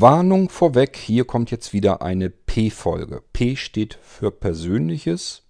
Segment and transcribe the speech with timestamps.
[0.00, 3.22] Warnung vorweg, hier kommt jetzt wieder eine P-Folge.
[3.32, 5.44] P steht für Persönliches.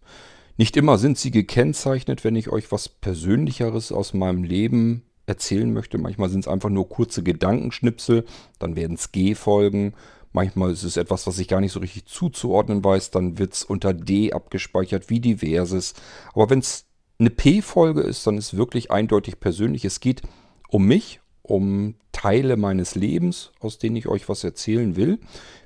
[0.57, 5.99] Nicht immer sind sie gekennzeichnet, wenn ich euch was Persönlicheres aus meinem Leben erzählen möchte.
[5.99, 8.25] Manchmal sind es einfach nur kurze Gedankenschnipsel,
[8.61, 9.95] dann werden es G-Folgen.
[10.33, 13.65] Manchmal ist es etwas, was ich gar nicht so richtig zuzuordnen weiß, dann wird es
[13.65, 15.95] unter D abgespeichert wie diverses.
[16.35, 16.87] Aber wenn es
[17.19, 19.85] eine P-Folge ist, dann ist wirklich eindeutig persönlich.
[19.85, 20.23] Es geht
[20.69, 25.19] um mich, um Teile meines Lebens, aus denen ich euch was erzählen will.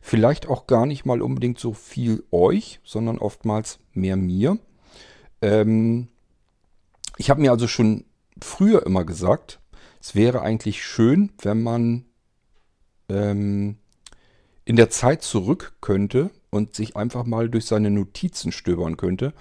[0.03, 4.59] Vielleicht auch gar nicht mal unbedingt so viel euch, sondern oftmals mehr mir.
[5.43, 6.09] Ähm
[7.17, 8.05] ich habe mir also schon
[8.41, 9.61] früher immer gesagt,
[10.01, 12.07] es wäre eigentlich schön, wenn man
[13.11, 13.77] ähm,
[14.65, 19.35] in der Zeit zurück könnte und sich einfach mal durch seine Notizen stöbern könnte.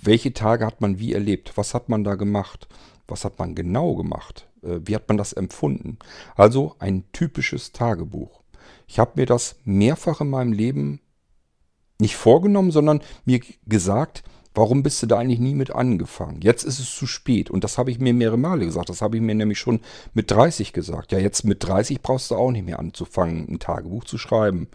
[0.00, 1.52] Welche Tage hat man wie erlebt?
[1.56, 2.68] Was hat man da gemacht?
[3.06, 4.48] Was hat man genau gemacht?
[4.64, 5.98] Äh, wie hat man das empfunden?
[6.36, 8.42] Also ein typisches Tagebuch.
[8.86, 11.00] Ich habe mir das mehrfach in meinem Leben
[11.98, 16.40] nicht vorgenommen, sondern mir gesagt, warum bist du da eigentlich nie mit angefangen?
[16.42, 17.50] Jetzt ist es zu spät.
[17.50, 18.88] Und das habe ich mir mehrere Male gesagt.
[18.88, 19.80] Das habe ich mir nämlich schon
[20.12, 21.12] mit 30 gesagt.
[21.12, 24.68] Ja, jetzt mit 30 brauchst du auch nicht mehr anzufangen, ein Tagebuch zu schreiben.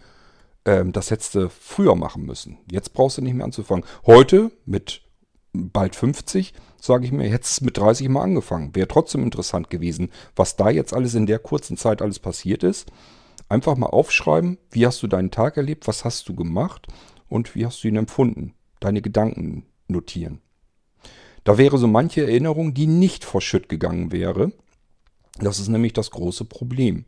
[0.64, 2.58] Ähm, das hättest du früher machen müssen.
[2.70, 3.84] Jetzt brauchst du nicht mehr anzufangen.
[4.06, 5.02] Heute mit
[5.52, 8.74] bald 50 sage ich mir, es mit 30 mal angefangen.
[8.74, 12.90] Wäre trotzdem interessant gewesen, was da jetzt alles in der kurzen Zeit alles passiert ist.
[13.48, 16.86] Einfach mal aufschreiben, wie hast du deinen Tag erlebt, was hast du gemacht
[17.28, 18.54] und wie hast du ihn empfunden.
[18.80, 20.40] Deine Gedanken notieren.
[21.44, 24.52] Da wäre so manche Erinnerung, die nicht verschütt gegangen wäre.
[25.38, 27.04] Das ist nämlich das große Problem.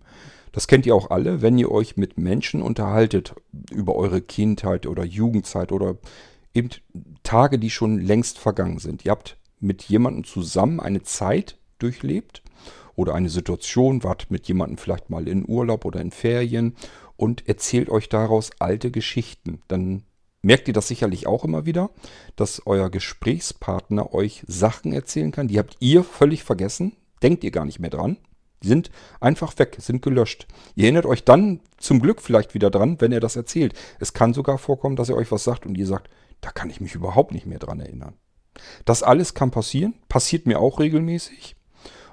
[0.52, 3.34] Das kennt ihr auch alle, wenn ihr euch mit Menschen unterhaltet
[3.70, 5.96] über eure Kindheit oder Jugendzeit oder
[6.54, 6.68] eben
[7.22, 9.04] Tage, die schon längst vergangen sind.
[9.04, 12.42] Ihr habt mit jemandem zusammen eine Zeit durchlebt
[12.94, 16.76] oder eine Situation, wart mit jemandem vielleicht mal in Urlaub oder in Ferien
[17.16, 19.62] und erzählt euch daraus alte Geschichten.
[19.68, 20.04] Dann
[20.42, 21.90] merkt ihr das sicherlich auch immer wieder,
[22.36, 27.64] dass euer Gesprächspartner euch Sachen erzählen kann, die habt ihr völlig vergessen, denkt ihr gar
[27.64, 28.18] nicht mehr dran.
[28.62, 28.90] Die sind
[29.20, 30.46] einfach weg, sind gelöscht.
[30.76, 33.74] Ihr erinnert euch dann zum Glück vielleicht wieder dran, wenn er das erzählt.
[33.98, 36.08] Es kann sogar vorkommen, dass er euch was sagt und ihr sagt,
[36.40, 38.14] da kann ich mich überhaupt nicht mehr dran erinnern.
[38.84, 41.56] Das alles kann passieren, passiert mir auch regelmäßig.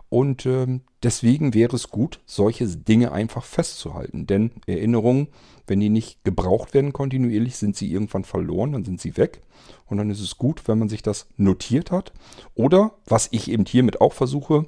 [0.09, 4.25] Und ähm, deswegen wäre es gut, solche Dinge einfach festzuhalten.
[4.25, 5.27] Denn Erinnerungen,
[5.67, 9.41] wenn die nicht gebraucht werden kontinuierlich, sind sie irgendwann verloren, dann sind sie weg.
[9.85, 12.11] Und dann ist es gut, wenn man sich das notiert hat.
[12.55, 14.67] Oder, was ich eben hiermit auch versuche,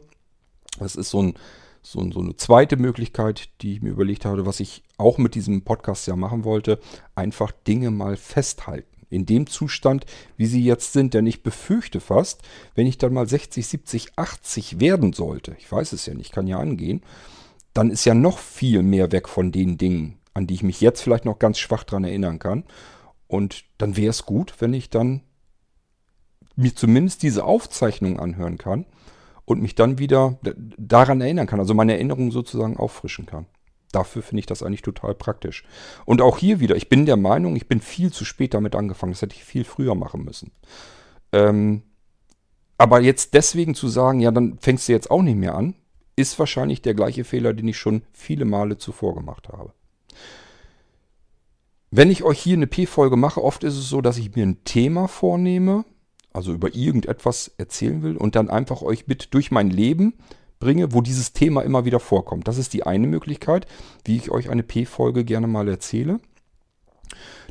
[0.79, 1.33] das ist so, ein,
[1.81, 5.63] so, so eine zweite Möglichkeit, die ich mir überlegt habe, was ich auch mit diesem
[5.63, 6.79] Podcast ja machen wollte,
[7.15, 10.05] einfach Dinge mal festhalten in dem Zustand,
[10.37, 11.13] wie sie jetzt sind.
[11.13, 12.41] Denn ich befürchte fast,
[12.73, 16.47] wenn ich dann mal 60, 70, 80 werden sollte, ich weiß es ja nicht, kann
[16.47, 17.01] ja angehen,
[17.73, 21.01] dann ist ja noch viel mehr weg von den Dingen, an die ich mich jetzt
[21.01, 22.63] vielleicht noch ganz schwach dran erinnern kann.
[23.27, 25.21] Und dann wäre es gut, wenn ich dann
[26.55, 28.85] mir zumindest diese Aufzeichnung anhören kann
[29.45, 30.37] und mich dann wieder
[30.77, 33.45] daran erinnern kann, also meine Erinnerung sozusagen auffrischen kann.
[33.91, 35.63] Dafür finde ich das eigentlich total praktisch.
[36.05, 39.13] Und auch hier wieder, ich bin der Meinung, ich bin viel zu spät damit angefangen.
[39.13, 40.51] Das hätte ich viel früher machen müssen.
[41.31, 41.83] Ähm,
[42.77, 45.75] aber jetzt deswegen zu sagen, ja, dann fängst du jetzt auch nicht mehr an,
[46.15, 49.73] ist wahrscheinlich der gleiche Fehler, den ich schon viele Male zuvor gemacht habe.
[51.91, 54.63] Wenn ich euch hier eine P-Folge mache, oft ist es so, dass ich mir ein
[54.63, 55.83] Thema vornehme,
[56.31, 60.13] also über irgendetwas erzählen will und dann einfach euch mit durch mein Leben
[60.61, 62.47] bringe, wo dieses Thema immer wieder vorkommt.
[62.47, 63.67] Das ist die eine Möglichkeit,
[64.05, 66.21] wie ich euch eine P-Folge gerne mal erzähle.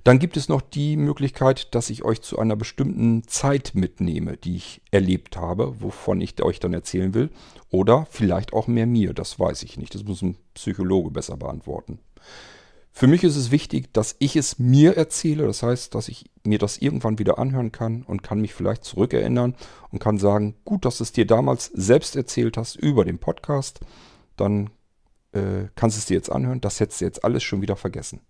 [0.04, 4.56] Dann gibt es noch die Möglichkeit, dass ich euch zu einer bestimmten Zeit mitnehme, die
[4.56, 7.28] ich erlebt habe, wovon ich euch dann erzählen will.
[7.70, 9.94] Oder vielleicht auch mehr mir, das weiß ich nicht.
[9.94, 11.98] Das muss ein Psychologe besser beantworten.
[12.92, 15.46] Für mich ist es wichtig, dass ich es mir erzähle.
[15.46, 19.54] Das heißt, dass ich mir das irgendwann wieder anhören kann und kann mich vielleicht zurückerinnern
[19.90, 23.80] und kann sagen, gut, dass du es dir damals selbst erzählt hast über den Podcast.
[24.36, 24.70] Dann
[25.32, 26.60] äh, kannst du es dir jetzt anhören.
[26.60, 28.20] Das hättest du jetzt alles schon wieder vergessen.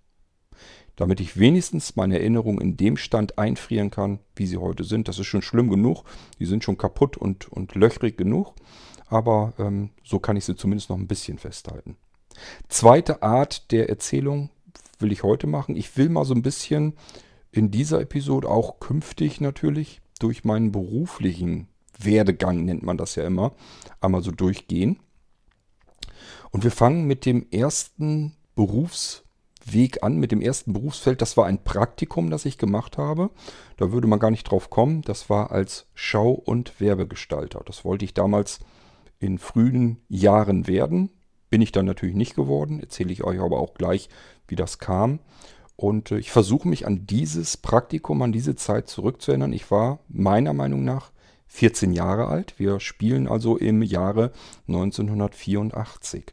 [0.97, 5.09] Damit ich wenigstens meine Erinnerungen in dem Stand einfrieren kann, wie sie heute sind.
[5.09, 6.05] Das ist schon schlimm genug.
[6.39, 8.55] Die sind schon kaputt und, und löchrig genug.
[9.07, 11.97] Aber ähm, so kann ich sie zumindest noch ein bisschen festhalten.
[12.69, 14.51] Zweite Art der Erzählung
[14.99, 15.77] will ich heute machen.
[15.77, 16.95] Ich will mal so ein bisschen
[17.53, 21.69] in dieser Episode auch künftig natürlich durch meinen beruflichen
[21.99, 23.53] Werdegang, nennt man das ja immer,
[24.01, 25.01] einmal so durchgehen.
[26.51, 31.23] Und wir fangen mit dem ersten Berufsweg an, mit dem ersten Berufsfeld.
[31.23, 33.31] Das war ein Praktikum, das ich gemacht habe.
[33.77, 35.03] Da würde man gar nicht drauf kommen.
[35.03, 37.63] Das war als Schau- und Werbegestalter.
[37.65, 38.61] Das wollte ich damals
[39.19, 41.11] in frühen Jahren werden
[41.51, 42.81] bin ich dann natürlich nicht geworden.
[42.81, 44.09] Erzähle ich euch aber auch gleich,
[44.49, 45.19] wie das kam.
[45.77, 49.53] Und äh, ich versuche mich an dieses Praktikum, an diese Zeit zurückzuerinnern.
[49.53, 51.11] Ich war meiner Meinung nach
[51.49, 52.55] 14 Jahre alt.
[52.59, 54.33] Wir spielen also im Jahre
[54.69, 56.33] 1984.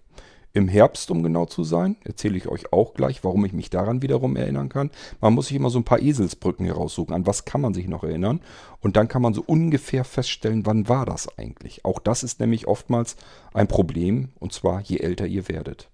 [0.58, 4.02] Im Herbst, um genau zu sein, erzähle ich euch auch gleich, warum ich mich daran
[4.02, 4.90] wiederum erinnern kann.
[5.22, 7.14] Man muss sich immer so ein paar Eselsbrücken heraussuchen.
[7.14, 8.42] An was kann man sich noch erinnern?
[8.80, 11.86] Und dann kann man so ungefähr feststellen, wann war das eigentlich?
[11.86, 13.18] Auch das ist nämlich oftmals
[13.54, 15.90] ein Problem, und zwar je älter ihr werdet.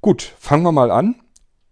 [0.00, 1.16] Gut, fangen wir mal an.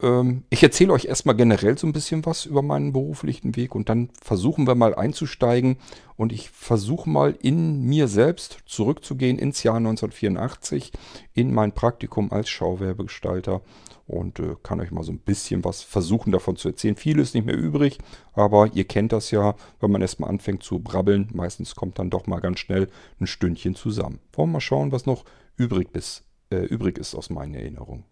[0.02, 3.88] Ähm, ich erzähle euch erstmal generell so ein bisschen was über meinen beruflichen Weg und
[3.88, 5.78] dann versuchen wir mal einzusteigen
[6.16, 10.92] und ich versuche mal in mir selbst zurückzugehen ins Jahr 1984
[11.32, 13.62] in mein Praktikum als Schauwerbegestalter
[14.06, 16.96] und äh, kann euch mal so ein bisschen was versuchen davon zu erzählen.
[16.96, 17.98] Viel ist nicht mehr übrig,
[18.34, 22.26] aber ihr kennt das ja, wenn man erstmal anfängt zu brabbeln, meistens kommt dann doch
[22.26, 22.88] mal ganz schnell
[23.18, 24.20] ein Stündchen zusammen.
[24.32, 25.24] Wollen wir mal schauen, was noch
[25.56, 28.04] übrig, bis, äh, übrig ist aus meinen Erinnerungen.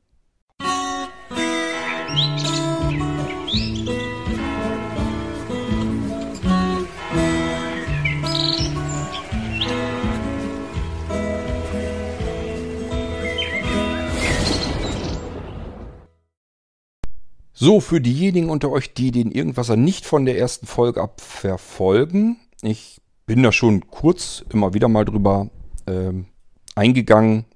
[17.65, 22.37] So, für diejenigen unter euch, die den Irgendwasser nicht von der ersten Folge ab verfolgen,
[22.61, 25.49] ich bin da schon kurz immer wieder mal drüber
[25.87, 26.27] ähm,
[26.75, 27.47] eingegangen,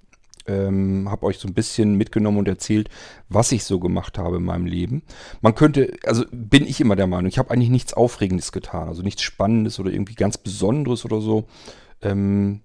[0.48, 2.88] ähm, habe euch so ein bisschen mitgenommen und erzählt,
[3.28, 5.02] was ich so gemacht habe in meinem Leben.
[5.40, 9.02] Man könnte, also bin ich immer der Meinung, ich habe eigentlich nichts Aufregendes getan, also
[9.02, 11.46] nichts Spannendes oder irgendwie ganz Besonderes oder so.
[12.02, 12.62] Ähm,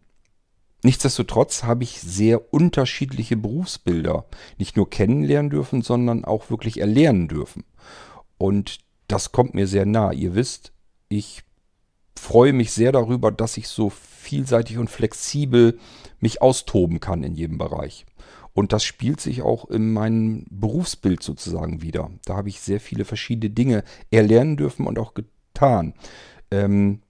[0.83, 4.25] nichtsdestotrotz habe ich sehr unterschiedliche Berufsbilder
[4.57, 7.65] nicht nur kennenlernen dürfen, sondern auch wirklich erlernen dürfen.
[8.37, 10.11] Und das kommt mir sehr nah.
[10.11, 10.73] Ihr wisst,
[11.09, 11.43] ich
[12.15, 15.79] freue mich sehr darüber, dass ich so vielseitig und flexibel
[16.19, 18.05] mich austoben kann in jedem Bereich.
[18.53, 22.11] Und das spielt sich auch in meinem Berufsbild sozusagen wieder.
[22.25, 25.95] Da habe ich sehr viele verschiedene Dinge erlernen dürfen und auch getan.
[26.51, 27.01] Ähm,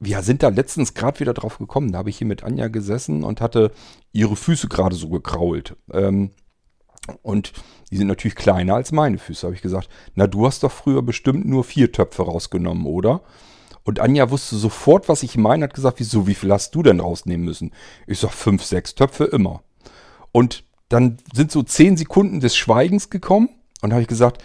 [0.00, 1.92] wir sind da letztens gerade wieder drauf gekommen.
[1.92, 3.72] Da habe ich hier mit Anja gesessen und hatte
[4.12, 5.76] ihre Füße gerade so gekrault.
[5.92, 6.30] Ähm,
[7.22, 7.52] und
[7.90, 9.46] die sind natürlich kleiner als meine Füße.
[9.46, 13.22] Habe ich gesagt, na du hast doch früher bestimmt nur vier Töpfe rausgenommen, oder?
[13.88, 17.00] Und Anja wusste sofort, was ich meine, hat gesagt, wieso, wie viel hast du denn
[17.00, 17.72] rausnehmen müssen?
[18.06, 19.62] Ich sag, fünf, sechs Töpfe immer.
[20.30, 23.48] Und dann sind so zehn Sekunden des Schweigens gekommen
[23.80, 24.44] und habe ich gesagt,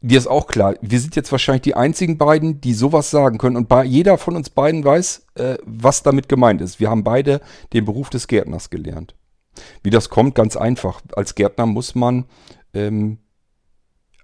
[0.00, 3.56] dir ist auch klar, wir sind jetzt wahrscheinlich die einzigen beiden, die sowas sagen können.
[3.56, 6.78] Und bei, jeder von uns beiden weiß, äh, was damit gemeint ist.
[6.78, 7.40] Wir haben beide
[7.72, 9.16] den Beruf des Gärtners gelernt.
[9.82, 11.00] Wie das kommt, ganz einfach.
[11.16, 12.26] Als Gärtner muss man
[12.74, 13.18] ähm,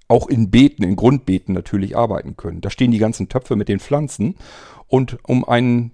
[0.08, 2.62] auch in Beeten, in Grundbeeten natürlich arbeiten können.
[2.62, 4.36] Da stehen die ganzen Töpfe mit den Pflanzen.
[4.86, 5.92] Und um ein,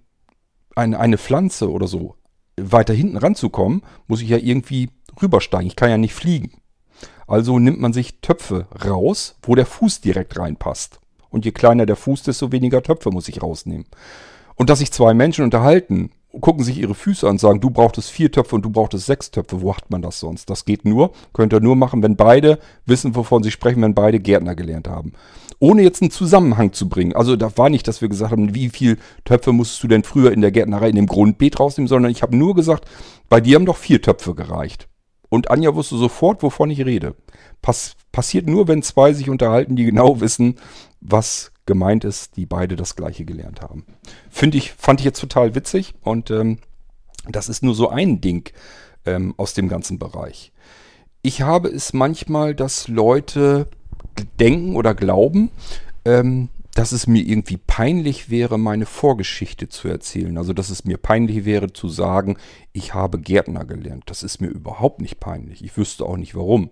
[0.76, 2.14] ein, eine Pflanze oder so
[2.56, 4.90] weiter hinten ranzukommen, muss ich ja irgendwie
[5.20, 5.66] rübersteigen.
[5.66, 6.52] Ich kann ja nicht fliegen.
[7.26, 11.00] Also nimmt man sich Töpfe raus, wo der Fuß direkt reinpasst.
[11.30, 13.86] Und je kleiner der Fuß, desto weniger Töpfe muss ich rausnehmen.
[14.54, 16.10] Und dass sich zwei Menschen unterhalten
[16.40, 19.30] gucken sich ihre Füße an und sagen, du brauchtest vier Töpfe und du brauchtest sechs
[19.30, 19.62] Töpfe.
[19.62, 20.50] Wo hat man das sonst?
[20.50, 24.20] Das geht nur, könnt ihr nur machen, wenn beide wissen, wovon sie sprechen, wenn beide
[24.20, 25.12] Gärtner gelernt haben.
[25.60, 27.14] Ohne jetzt einen Zusammenhang zu bringen.
[27.14, 30.32] Also da war nicht, dass wir gesagt haben, wie viel Töpfe musstest du denn früher
[30.32, 32.88] in der Gärtnerei in dem Grundbeet rausnehmen, sondern ich habe nur gesagt,
[33.28, 34.88] bei dir haben doch vier Töpfe gereicht.
[35.28, 37.14] Und Anja wusste sofort, wovon ich rede.
[37.62, 40.56] Pass passiert nur, wenn zwei sich unterhalten, die genau wissen,
[41.00, 43.84] was gemeint ist, die beide das gleiche gelernt haben.
[44.30, 46.58] Finde ich, fand ich jetzt total witzig und ähm,
[47.28, 48.52] das ist nur so ein Ding
[49.06, 50.52] ähm, aus dem ganzen Bereich.
[51.22, 53.68] Ich habe es manchmal, dass Leute
[54.38, 55.50] denken oder glauben,
[56.04, 60.36] ähm, dass es mir irgendwie peinlich wäre, meine Vorgeschichte zu erzählen.
[60.36, 62.36] Also, dass es mir peinlich wäre zu sagen,
[62.72, 64.04] ich habe Gärtner gelernt.
[64.06, 65.64] Das ist mir überhaupt nicht peinlich.
[65.64, 66.70] Ich wüsste auch nicht warum.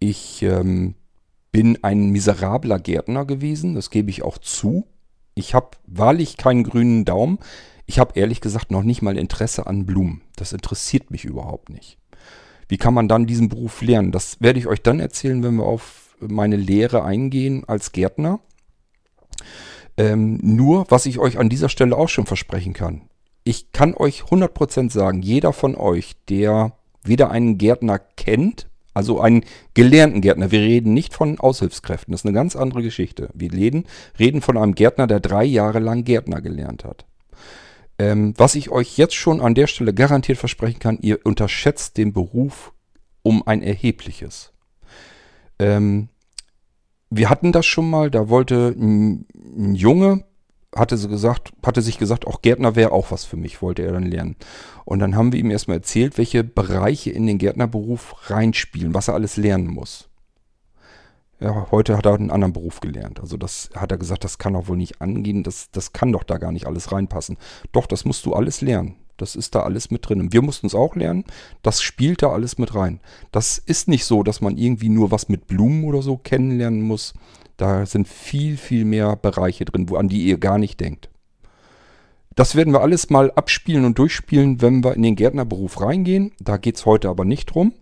[0.00, 0.96] Ich ähm,
[1.54, 4.88] bin ein miserabler Gärtner gewesen, das gebe ich auch zu.
[5.36, 7.38] Ich habe wahrlich keinen grünen Daumen.
[7.86, 10.22] Ich habe ehrlich gesagt noch nicht mal Interesse an Blumen.
[10.34, 11.96] Das interessiert mich überhaupt nicht.
[12.66, 14.10] Wie kann man dann diesen Beruf lernen?
[14.10, 18.40] Das werde ich euch dann erzählen, wenn wir auf meine Lehre eingehen als Gärtner.
[19.96, 23.02] Ähm, nur, was ich euch an dieser Stelle auch schon versprechen kann.
[23.44, 26.72] Ich kann euch 100% sagen, jeder von euch, der
[27.04, 30.50] weder einen Gärtner kennt, also einen gelernten Gärtner.
[30.50, 32.12] Wir reden nicht von Aushilfskräften.
[32.12, 33.28] Das ist eine ganz andere Geschichte.
[33.34, 33.84] Wir reden,
[34.18, 37.04] reden von einem Gärtner, der drei Jahre lang Gärtner gelernt hat.
[37.98, 42.12] Ähm, was ich euch jetzt schon an der Stelle garantiert versprechen kann, ihr unterschätzt den
[42.12, 42.72] Beruf
[43.22, 44.52] um ein erhebliches.
[45.58, 46.08] Ähm,
[47.10, 50.24] wir hatten das schon mal, da wollte ein, ein Junge
[50.74, 53.92] hatte sie gesagt, hatte sich gesagt, auch Gärtner wäre auch was für mich, wollte er
[53.92, 54.36] dann lernen.
[54.84, 59.14] Und dann haben wir ihm erstmal erzählt, welche Bereiche in den Gärtnerberuf reinspielen, was er
[59.14, 60.08] alles lernen muss.
[61.40, 63.20] Ja, heute hat er einen anderen Beruf gelernt.
[63.20, 66.22] Also das hat er gesagt, das kann doch wohl nicht angehen, das, das kann doch
[66.22, 67.36] da gar nicht alles reinpassen.
[67.72, 68.96] Doch, das musst du alles lernen.
[69.16, 70.20] Das ist da alles mit drin.
[70.20, 71.24] Und wir mussten es auch lernen.
[71.62, 73.00] Das spielt da alles mit rein.
[73.30, 77.14] Das ist nicht so, dass man irgendwie nur was mit Blumen oder so kennenlernen muss.
[77.56, 81.08] Da sind viel, viel mehr Bereiche drin, wo, an die ihr gar nicht denkt.
[82.34, 86.32] Das werden wir alles mal abspielen und durchspielen, wenn wir in den Gärtnerberuf reingehen.
[86.40, 87.72] Da geht es heute aber nicht drum.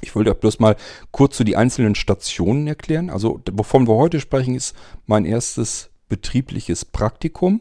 [0.00, 0.76] Ich wollte bloß mal
[1.10, 3.10] kurz so die einzelnen Stationen erklären.
[3.10, 4.74] Also wovon wir heute sprechen, ist
[5.06, 7.60] mein erstes betriebliches Praktikum.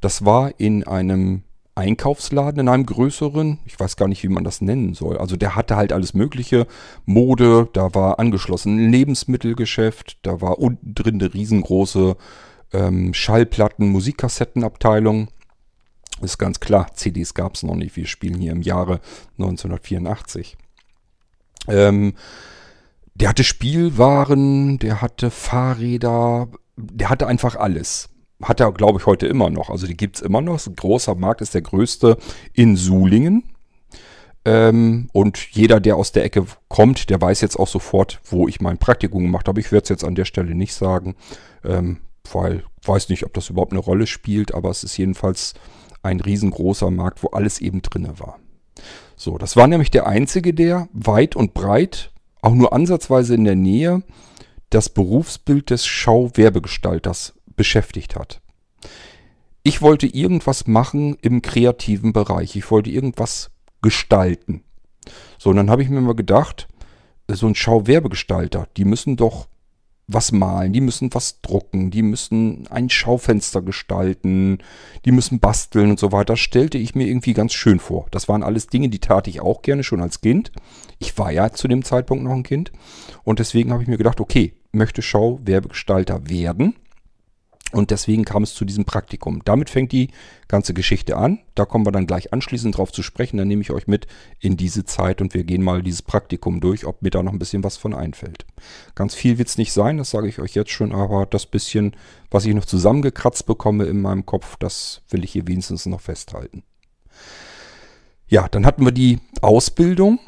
[0.00, 1.42] Das war in einem
[1.76, 5.18] Einkaufsladen, in einem größeren, ich weiß gar nicht, wie man das nennen soll.
[5.18, 6.66] Also der hatte halt alles Mögliche.
[7.04, 12.16] Mode, da war angeschlossen ein Lebensmittelgeschäft, da war unten drin eine riesengroße
[12.72, 15.28] ähm, Schallplatten, Musikkassettenabteilung.
[16.22, 17.94] Ist ganz klar, CDs gab es noch nicht.
[17.94, 19.00] Wir spielen hier im Jahre
[19.38, 20.56] 1984.
[21.68, 22.14] Ähm,
[23.14, 28.08] der hatte Spielwaren, der hatte Fahrräder, der hatte einfach alles.
[28.42, 29.70] Hat er, glaube ich, heute immer noch.
[29.70, 30.64] Also die gibt es immer noch.
[30.66, 32.18] Ein großer Markt ist der größte
[32.52, 33.44] in Sulingen.
[34.44, 38.60] Ähm, und jeder, der aus der Ecke kommt, der weiß jetzt auch sofort, wo ich
[38.60, 39.60] mein Praktikum gemacht habe.
[39.60, 41.16] Ich werde es jetzt an der Stelle nicht sagen,
[41.64, 41.98] ähm,
[42.30, 45.54] weil ich weiß nicht, ob das überhaupt eine Rolle spielt, aber es ist jedenfalls
[46.02, 48.38] ein riesengroßer Markt, wo alles eben drinne war.
[49.16, 53.56] So, das war nämlich der einzige, der weit und breit, auch nur ansatzweise in der
[53.56, 54.02] Nähe,
[54.70, 58.40] das Berufsbild des Schauwerbegestalters beschäftigt hat.
[59.62, 62.54] Ich wollte irgendwas machen im kreativen Bereich.
[62.54, 63.50] Ich wollte irgendwas
[63.82, 64.62] gestalten.
[65.38, 66.68] So, und dann habe ich mir mal gedacht,
[67.28, 69.48] so ein Schauwerbegestalter, die müssen doch
[70.08, 74.58] was malen, die müssen was drucken, die müssen ein Schaufenster gestalten,
[75.04, 76.36] die müssen basteln und so weiter.
[76.36, 78.06] Stellte ich mir irgendwie ganz schön vor.
[78.12, 80.52] Das waren alles Dinge, die tat ich auch gerne schon als Kind.
[80.98, 82.70] Ich war ja zu dem Zeitpunkt noch ein Kind.
[83.24, 86.76] Und deswegen habe ich mir gedacht, okay, möchte Schauwerbegestalter werden.
[87.72, 89.42] Und deswegen kam es zu diesem Praktikum.
[89.44, 90.10] Damit fängt die
[90.46, 91.40] ganze Geschichte an.
[91.56, 93.38] Da kommen wir dann gleich anschließend drauf zu sprechen.
[93.38, 94.06] Dann nehme ich euch mit
[94.38, 97.40] in diese Zeit und wir gehen mal dieses Praktikum durch, ob mir da noch ein
[97.40, 98.46] bisschen was von einfällt.
[98.94, 101.96] Ganz viel wird es nicht sein, das sage ich euch jetzt schon, aber das bisschen,
[102.30, 106.62] was ich noch zusammengekratzt bekomme in meinem Kopf, das will ich hier wenigstens noch festhalten.
[108.28, 110.20] Ja, dann hatten wir die Ausbildung.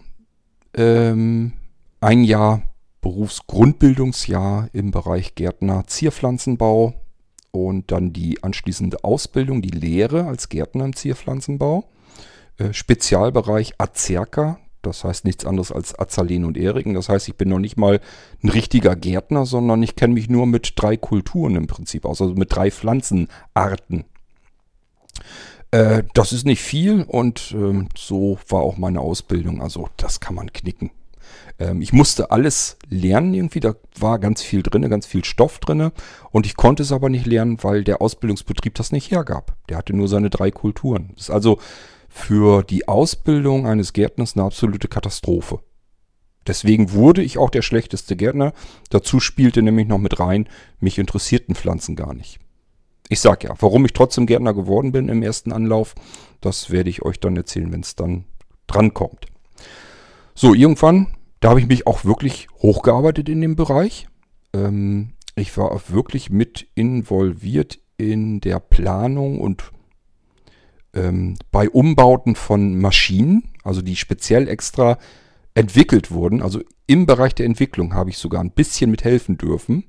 [0.74, 1.52] Ähm,
[2.00, 2.62] ein Jahr
[3.00, 6.94] Berufsgrundbildungsjahr im Bereich Gärtner Zierpflanzenbau
[7.50, 11.84] und dann die anschließende Ausbildung, die Lehre als Gärtner im Zierpflanzenbau.
[12.58, 16.94] Äh, Spezialbereich Azerka, das heißt nichts anderes als Azaleen und Eriken.
[16.94, 18.00] Das heißt, ich bin noch nicht mal
[18.42, 22.34] ein richtiger Gärtner, sondern ich kenne mich nur mit drei Kulturen im Prinzip aus, also
[22.34, 24.04] mit drei Pflanzenarten.
[25.70, 29.60] Äh, das ist nicht viel und äh, so war auch meine Ausbildung.
[29.60, 30.90] Also das kann man knicken.
[31.58, 35.90] Ähm, ich musste alles lernen irgendwie, da war ganz viel drin, ganz viel Stoff drin
[36.30, 39.56] und ich konnte es aber nicht lernen, weil der Ausbildungsbetrieb das nicht hergab.
[39.68, 41.10] Der hatte nur seine drei Kulturen.
[41.14, 41.58] Das ist also
[42.08, 45.60] für die Ausbildung eines Gärtners eine absolute Katastrophe.
[46.46, 48.54] Deswegen wurde ich auch der schlechteste Gärtner.
[48.88, 50.48] Dazu spielte nämlich noch mit rein,
[50.80, 52.38] mich interessierten Pflanzen gar nicht.
[53.10, 55.94] Ich sag ja, warum ich trotzdem Gärtner geworden bin im ersten Anlauf,
[56.40, 58.24] das werde ich euch dann erzählen, wenn es dann
[58.66, 59.26] drankommt.
[60.34, 61.08] So, irgendwann
[61.40, 64.06] da habe ich mich auch wirklich hochgearbeitet in dem Bereich.
[64.52, 69.70] Ähm, ich war auch wirklich mit involviert in der Planung und
[70.94, 74.98] ähm, bei Umbauten von Maschinen, also die speziell extra
[75.54, 76.42] entwickelt wurden.
[76.42, 79.84] Also im Bereich der Entwicklung habe ich sogar ein bisschen mithelfen dürfen.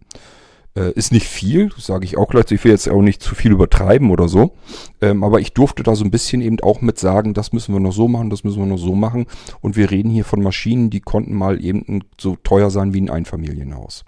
[0.76, 2.52] Äh, ist nicht viel, sage ich auch gleich.
[2.52, 4.56] Ich will jetzt auch nicht zu viel übertreiben oder so.
[5.02, 7.80] Ähm, aber ich durfte da so ein bisschen eben auch mit sagen, das müssen wir
[7.80, 9.26] noch so machen, das müssen wir noch so machen.
[9.62, 13.10] Und wir reden hier von Maschinen, die konnten mal eben so teuer sein wie ein
[13.10, 14.06] Einfamilienhaus.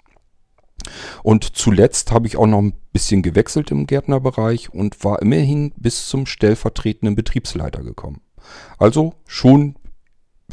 [1.22, 6.08] Und zuletzt habe ich auch noch ein bisschen gewechselt im Gärtnerbereich und war immerhin bis
[6.08, 8.20] zum stellvertretenden Betriebsleiter gekommen.
[8.78, 9.76] Also schon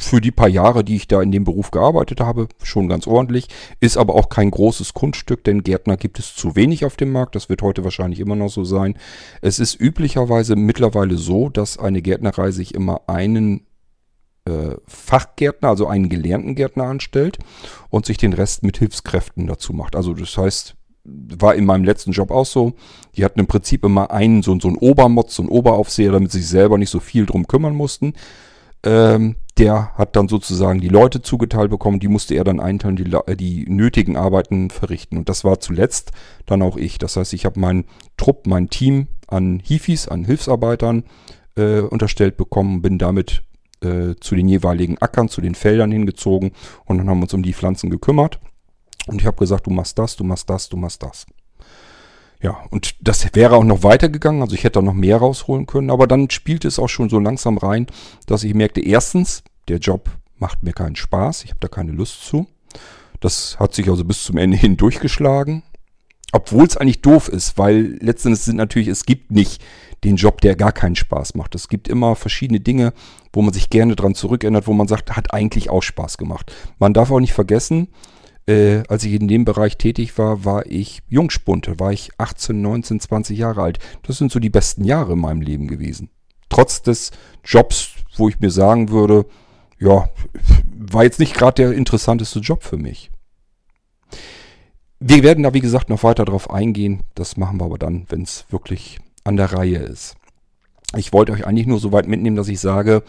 [0.00, 3.48] für die paar Jahre, die ich da in dem Beruf gearbeitet habe, schon ganz ordentlich.
[3.80, 7.34] Ist aber auch kein großes Kunststück, denn Gärtner gibt es zu wenig auf dem Markt.
[7.34, 8.96] Das wird heute wahrscheinlich immer noch so sein.
[9.42, 13.66] Es ist üblicherweise mittlerweile so, dass eine Gärtnerei sich immer einen
[14.46, 17.38] äh, Fachgärtner, also einen gelernten Gärtner anstellt
[17.90, 19.96] und sich den Rest mit Hilfskräften dazu macht.
[19.96, 22.74] Also das heißt, war in meinem letzten Job auch so.
[23.16, 26.40] Die hatten im Prinzip immer einen, so, so einen Obermotz, so einen Oberaufseher, damit sie
[26.40, 28.14] sich selber nicht so viel drum kümmern mussten.
[28.82, 33.12] Ähm, der hat dann sozusagen die Leute zugeteilt bekommen, die musste er dann einteilen, die,
[33.26, 35.18] äh, die nötigen Arbeiten verrichten.
[35.18, 36.12] Und das war zuletzt
[36.46, 36.98] dann auch ich.
[36.98, 37.84] Das heißt, ich habe meinen
[38.16, 41.04] Trupp, mein Team an Hifis, an Hilfsarbeitern
[41.56, 43.42] äh, unterstellt bekommen, bin damit
[43.82, 46.52] äh, zu den jeweiligen Ackern, zu den Feldern hingezogen
[46.86, 48.40] und dann haben wir uns um die Pflanzen gekümmert.
[49.06, 51.26] Und ich habe gesagt, du machst das, du machst das, du machst das.
[52.42, 55.90] Ja, und das wäre auch noch weitergegangen, also ich hätte auch noch mehr rausholen können,
[55.90, 57.86] aber dann spielte es auch schon so langsam rein,
[58.26, 62.24] dass ich merkte, erstens, der Job macht mir keinen Spaß, ich habe da keine Lust
[62.24, 62.46] zu.
[63.20, 65.62] Das hat sich also bis zum Ende hin durchgeschlagen.
[66.32, 69.62] Obwohl es eigentlich doof ist, weil letztendlich sind natürlich, es gibt nicht
[70.04, 71.54] den Job, der gar keinen Spaß macht.
[71.54, 72.92] Es gibt immer verschiedene Dinge,
[73.32, 76.54] wo man sich gerne dran zurückerinnert, wo man sagt, hat eigentlich auch Spaß gemacht.
[76.78, 77.88] Man darf auch nicht vergessen,
[78.46, 83.00] äh, als ich in dem Bereich tätig war, war ich Jungspunte, war ich 18, 19,
[83.00, 83.78] 20 Jahre alt.
[84.02, 86.10] Das sind so die besten Jahre in meinem Leben gewesen.
[86.48, 87.10] Trotz des
[87.44, 89.26] Jobs, wo ich mir sagen würde,
[89.80, 90.08] ja,
[90.78, 93.10] war jetzt nicht gerade der interessanteste Job für mich.
[95.00, 97.02] Wir werden da, wie gesagt, noch weiter drauf eingehen.
[97.14, 100.16] Das machen wir aber dann, wenn es wirklich an der Reihe ist.
[100.96, 103.02] Ich wollte euch eigentlich nur so weit mitnehmen, dass ich sage,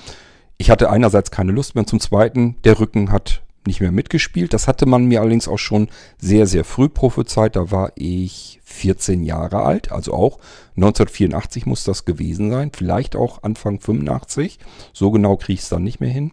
[0.58, 4.54] ich hatte einerseits keine Lust mehr zum Zweiten, der Rücken hat nicht mehr mitgespielt.
[4.54, 7.56] Das hatte man mir allerdings auch schon sehr, sehr früh prophezeit.
[7.56, 10.40] Da war ich 14 Jahre alt, also auch
[10.76, 14.60] 1984 muss das gewesen sein, vielleicht auch Anfang 85.
[14.94, 16.32] So genau kriege ich es dann nicht mehr hin.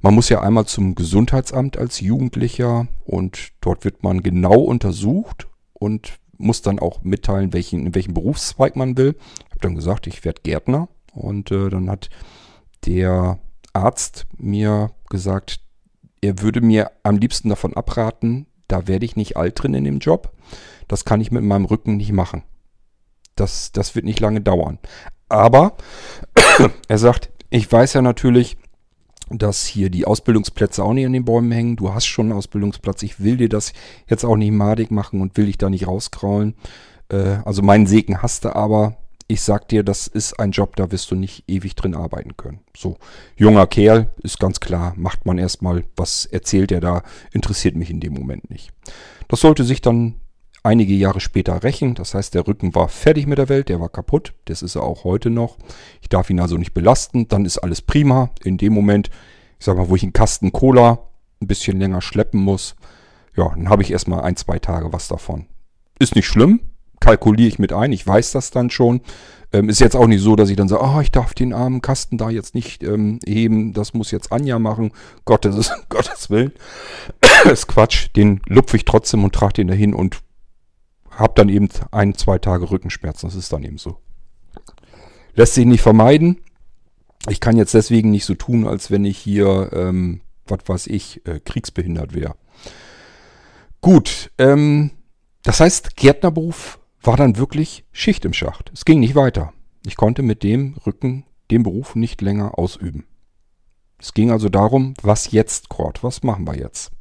[0.00, 6.18] Man muss ja einmal zum Gesundheitsamt als Jugendlicher und dort wird man genau untersucht und
[6.36, 9.16] muss dann auch mitteilen, welchen, in welchem Berufszweig man will.
[9.46, 12.10] Ich habe dann gesagt, ich werde Gärtner und äh, dann hat
[12.84, 13.38] der
[13.72, 15.63] Arzt mir gesagt,
[16.24, 19.98] er würde mir am liebsten davon abraten, da werde ich nicht alt drin in dem
[19.98, 20.32] Job.
[20.88, 22.42] Das kann ich mit meinem Rücken nicht machen.
[23.36, 24.78] Das, das wird nicht lange dauern.
[25.28, 25.76] Aber
[26.88, 28.56] er sagt, ich weiß ja natürlich,
[29.30, 31.76] dass hier die Ausbildungsplätze auch nicht an den Bäumen hängen.
[31.76, 33.02] Du hast schon einen Ausbildungsplatz.
[33.02, 33.72] Ich will dir das
[34.06, 36.54] jetzt auch nicht madig machen und will dich da nicht rauskraulen.
[37.08, 40.90] Äh, also meinen Segen hast du aber ich sag dir, das ist ein Job, da
[40.90, 42.60] wirst du nicht ewig drin arbeiten können.
[42.76, 42.98] So,
[43.36, 47.02] junger Kerl, ist ganz klar, macht man erstmal, was erzählt er da,
[47.32, 48.70] interessiert mich in dem Moment nicht.
[49.28, 50.16] Das sollte sich dann
[50.64, 51.94] einige Jahre später rächen.
[51.94, 54.34] Das heißt, der Rücken war fertig mit der Welt, der war kaputt.
[54.46, 55.56] Das ist er auch heute noch.
[56.00, 57.28] Ich darf ihn also nicht belasten.
[57.28, 58.30] Dann ist alles prima.
[58.42, 59.10] In dem Moment,
[59.58, 61.06] ich sag mal, wo ich einen Kasten Cola
[61.40, 62.74] ein bisschen länger schleppen muss,
[63.36, 65.46] ja, dann habe ich erstmal ein, zwei Tage was davon.
[65.98, 66.60] Ist nicht schlimm,
[67.04, 67.92] kalkuliere ich mit ein.
[67.92, 69.02] Ich weiß das dann schon.
[69.52, 71.82] Ähm, ist jetzt auch nicht so, dass ich dann sage, oh, ich darf den armen
[71.82, 73.74] Kasten da jetzt nicht ähm, heben.
[73.74, 74.90] Das muss jetzt Anja machen.
[75.26, 76.52] Gottes, Gottes Willen.
[77.44, 78.08] ist Quatsch.
[78.16, 80.22] Den lupfe ich trotzdem und trage den dahin und
[81.10, 83.28] habe dann eben ein, zwei Tage Rückenschmerzen.
[83.28, 83.98] Das ist dann eben so.
[85.34, 86.40] Lässt sich nicht vermeiden.
[87.28, 91.24] Ich kann jetzt deswegen nicht so tun, als wenn ich hier, ähm, was weiß ich,
[91.26, 92.34] äh, kriegsbehindert wäre.
[93.82, 94.90] Gut, ähm,
[95.42, 98.70] das heißt, Gärtnerberuf war dann wirklich Schicht im Schacht.
[98.74, 99.52] Es ging nicht weiter.
[99.84, 103.04] Ich konnte mit dem Rücken den Beruf nicht länger ausüben.
[103.98, 106.02] Es ging also darum, was jetzt, Kurt?
[106.02, 106.92] Was machen wir jetzt?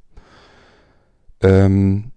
[1.41, 2.11] Ähm,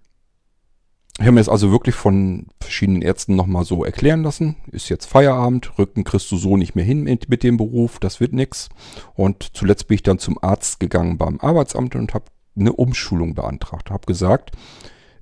[1.18, 4.56] ich habe mir das also wirklich von verschiedenen Ärzten nochmal so erklären lassen.
[4.70, 8.20] Ist jetzt Feierabend, Rücken kriegst du so nicht mehr hin mit, mit dem Beruf, das
[8.20, 8.68] wird nix.
[9.14, 13.90] Und zuletzt bin ich dann zum Arzt gegangen beim Arbeitsamt und habe eine Umschulung beantragt.
[13.90, 14.52] Habe gesagt,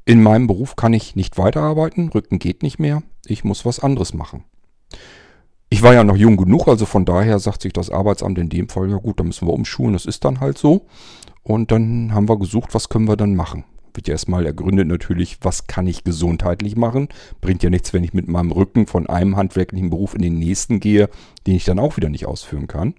[0.04, 4.14] in meinem Beruf kann ich nicht weiterarbeiten, Rücken geht nicht mehr, ich muss was anderes
[4.14, 4.44] machen.
[5.70, 8.68] Ich war ja noch jung genug, also von daher sagt sich das Arbeitsamt in dem
[8.68, 10.86] Fall, ja gut, dann müssen wir umschulen, das ist dann halt so.
[11.42, 13.64] Und dann haben wir gesucht, was können wir dann machen.
[13.92, 17.08] Wird ja erstmal ergründet natürlich, was kann ich gesundheitlich machen.
[17.40, 20.80] Bringt ja nichts, wenn ich mit meinem Rücken von einem handwerklichen Beruf in den nächsten
[20.80, 21.08] gehe,
[21.46, 22.94] den ich dann auch wieder nicht ausführen kann.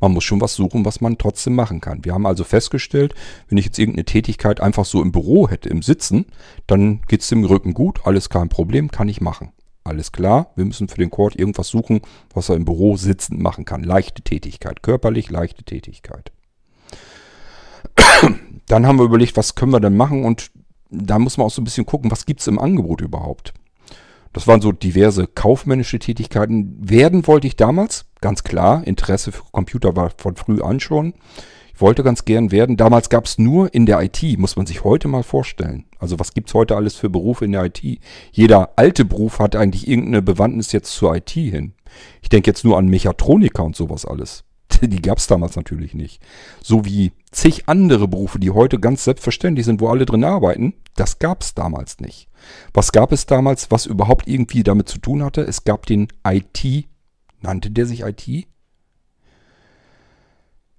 [0.00, 2.04] Man muss schon was suchen, was man trotzdem machen kann.
[2.04, 3.14] Wir haben also festgestellt,
[3.48, 6.26] wenn ich jetzt irgendeine Tätigkeit einfach so im Büro hätte, im Sitzen,
[6.66, 9.52] dann geht es dem Rücken gut, alles kein Problem, kann ich machen.
[9.84, 12.00] Alles klar, wir müssen für den Cord irgendwas suchen,
[12.34, 13.84] was er im Büro sitzend machen kann.
[13.84, 16.32] Leichte Tätigkeit, körperlich leichte Tätigkeit.
[18.66, 20.50] Dann haben wir überlegt, was können wir denn machen und
[20.90, 23.54] da muss man auch so ein bisschen gucken, was gibt es im Angebot überhaupt.
[24.36, 26.76] Das waren so diverse kaufmännische Tätigkeiten.
[26.78, 28.86] Werden wollte ich damals, ganz klar.
[28.86, 31.14] Interesse für Computer war von früh an schon.
[31.74, 32.76] Ich wollte ganz gern werden.
[32.76, 35.86] Damals gab es nur in der IT, muss man sich heute mal vorstellen.
[35.98, 37.80] Also was gibt es heute alles für Berufe in der IT?
[38.30, 41.72] Jeder alte Beruf hat eigentlich irgendeine Bewandtnis jetzt zur IT hin.
[42.20, 44.44] Ich denke jetzt nur an Mechatroniker und sowas alles.
[44.82, 46.20] Die gab es damals natürlich nicht.
[46.62, 51.20] So wie zig andere Berufe, die heute ganz selbstverständlich sind, wo alle drin arbeiten, das
[51.20, 52.28] gab es damals nicht.
[52.72, 55.42] Was gab es damals, was überhaupt irgendwie damit zu tun hatte?
[55.42, 56.86] Es gab den IT,
[57.40, 58.46] nannte der sich IT?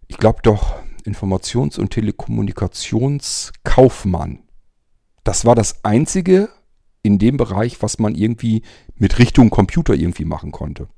[0.07, 4.39] ich glaube doch, Informations- und Telekommunikationskaufmann.
[5.23, 6.49] Das war das einzige
[7.03, 8.63] in dem Bereich, was man irgendwie
[8.95, 10.89] mit Richtung Computer irgendwie machen konnte.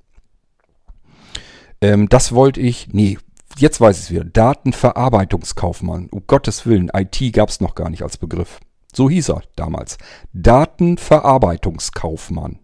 [1.82, 3.20] Ähm, das wollte ich, nee,
[3.58, 6.10] jetzt weiß ich es wieder, Datenverarbeitungskaufmann.
[6.10, 8.60] Um Gottes Willen, IT gab es noch gar nicht als Begriff.
[8.94, 9.98] So hieß er damals.
[10.34, 12.60] Datenverarbeitungskaufmann.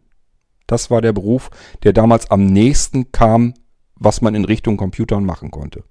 [0.68, 1.52] Das war der Beruf,
[1.84, 3.54] der damals am nächsten kam,
[3.96, 5.84] was man in Richtung Computern machen konnte.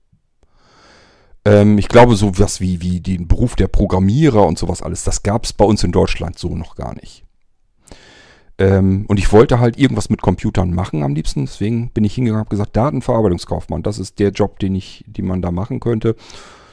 [1.45, 5.23] Ähm, ich glaube, so was wie, wie den Beruf der Programmierer und sowas alles, das
[5.23, 7.25] gab es bei uns in Deutschland so noch gar nicht.
[8.57, 11.47] Ähm, und ich wollte halt irgendwas mit Computern machen am liebsten.
[11.47, 15.27] Deswegen bin ich hingegangen und habe gesagt, Datenverarbeitungskaufmann, das ist der Job, den ich, den
[15.27, 16.15] man da machen könnte.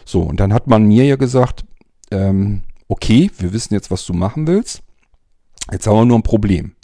[0.05, 1.65] So, und dann hat man mir ja gesagt,
[2.11, 4.83] ähm, okay, wir wissen jetzt, was du machen willst.
[5.71, 6.75] Jetzt haben wir nur ein Problem.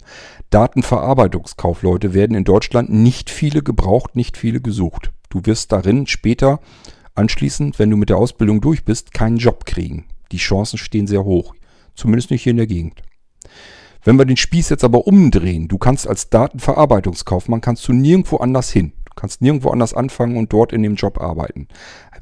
[0.48, 5.12] Datenverarbeitungskaufleute werden in Deutschland nicht viele gebraucht, nicht viele gesucht.
[5.28, 6.60] Du wirst darin später
[7.14, 10.06] anschließend, wenn du mit der Ausbildung durch bist, keinen Job kriegen.
[10.32, 11.54] Die Chancen stehen sehr hoch.
[11.94, 13.02] Zumindest nicht hier in der Gegend.
[14.02, 18.70] Wenn wir den Spieß jetzt aber umdrehen, du kannst als Datenverarbeitungskaufmann kannst du nirgendwo anders
[18.70, 18.92] hin.
[19.04, 21.68] Du kannst nirgendwo anders anfangen und dort in dem Job arbeiten.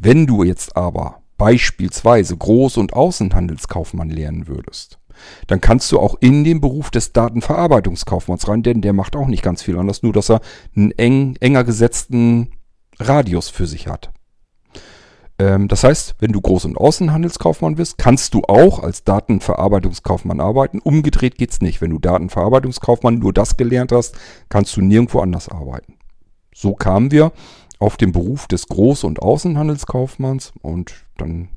[0.00, 4.98] Wenn du jetzt aber beispielsweise Groß- und Außenhandelskaufmann lernen würdest,
[5.46, 9.42] dann kannst du auch in den Beruf des Datenverarbeitungskaufmanns rein, denn der macht auch nicht
[9.42, 10.40] ganz viel anders, nur dass er
[10.74, 12.50] einen eng, enger gesetzten
[12.98, 14.10] Radius für sich hat.
[15.38, 20.80] Ähm, das heißt, wenn du Groß- und Außenhandelskaufmann bist, kannst du auch als Datenverarbeitungskaufmann arbeiten.
[20.80, 21.80] Umgedreht geht's nicht.
[21.80, 24.16] Wenn du Datenverarbeitungskaufmann nur das gelernt hast,
[24.48, 25.94] kannst du nirgendwo anders arbeiten.
[26.54, 27.32] So kamen wir
[27.78, 31.48] auf den Beruf des Groß- und Außenhandelskaufmanns und dann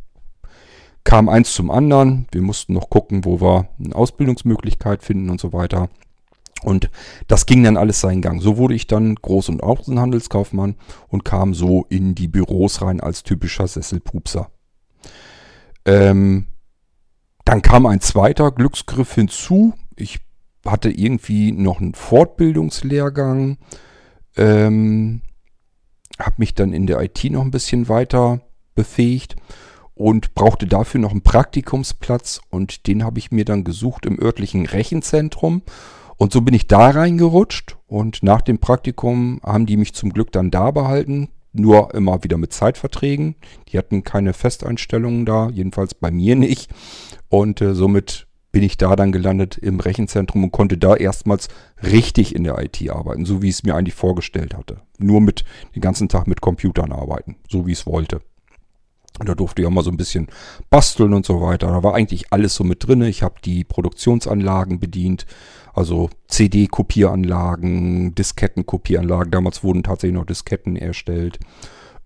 [1.03, 2.27] kam eins zum anderen.
[2.31, 5.89] Wir mussten noch gucken, wo wir eine Ausbildungsmöglichkeit finden und so weiter.
[6.61, 6.89] Und
[7.27, 8.41] das ging dann alles seinen Gang.
[8.41, 10.75] So wurde ich dann Groß- und Außenhandelskaufmann
[11.07, 14.51] und kam so in die Büros rein als typischer Sesselpupser.
[15.85, 16.47] Ähm,
[17.45, 19.73] dann kam ein zweiter Glücksgriff hinzu.
[19.95, 20.19] Ich
[20.65, 23.57] hatte irgendwie noch einen Fortbildungslehrgang.
[24.35, 25.21] Ähm,
[26.19, 28.41] habe mich dann in der IT noch ein bisschen weiter
[28.75, 29.35] befähigt
[29.93, 34.65] und brauchte dafür noch einen Praktikumsplatz und den habe ich mir dann gesucht im örtlichen
[34.65, 35.61] Rechenzentrum
[36.19, 40.33] und so bin ich da reingerutscht und nach dem Praktikum haben die mich zum Glück
[40.33, 43.35] dann da behalten, nur immer wieder mit Zeitverträgen.
[43.69, 46.69] Die hatten keine Festeinstellungen da, jedenfalls bei mir nicht.
[47.29, 51.49] Und äh, somit bin ich da dann gelandet im Rechenzentrum und konnte da erstmals
[51.83, 54.81] richtig in der IT arbeiten, so wie ich es mir eigentlich vorgestellt hatte.
[54.97, 55.43] Nur mit
[55.75, 58.21] den ganzen Tag mit Computern arbeiten, so wie ich es wollte.
[59.19, 60.27] Und da durfte ich auch mal so ein bisschen
[60.69, 61.67] basteln und so weiter.
[61.67, 63.01] Da war eigentlich alles so mit drin.
[63.01, 65.25] Ich habe die Produktionsanlagen bedient,
[65.73, 69.31] also CD-Kopieranlagen, Disketten-Kopieranlagen.
[69.31, 71.39] Damals wurden tatsächlich noch Disketten erstellt.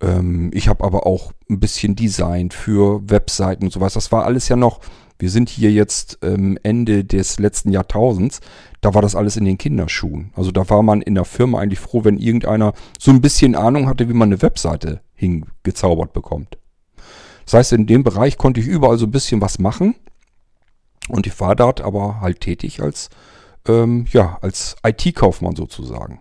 [0.02, 3.94] Ähm, ich habe aber auch ein bisschen Design für Webseiten und sowas.
[3.94, 4.80] Das war alles ja noch,
[5.24, 8.42] wir sind hier jetzt ähm, Ende des letzten Jahrtausends.
[8.82, 10.34] Da war das alles in den Kinderschuhen.
[10.36, 13.88] Also da war man in der Firma eigentlich froh, wenn irgendeiner so ein bisschen Ahnung
[13.88, 16.58] hatte, wie man eine Webseite hingezaubert bekommt.
[17.46, 19.96] Das heißt, in dem Bereich konnte ich überall so ein bisschen was machen.
[21.08, 23.10] Und ich war dort aber halt tätig als
[23.66, 26.20] ähm, ja, als IT-Kaufmann sozusagen.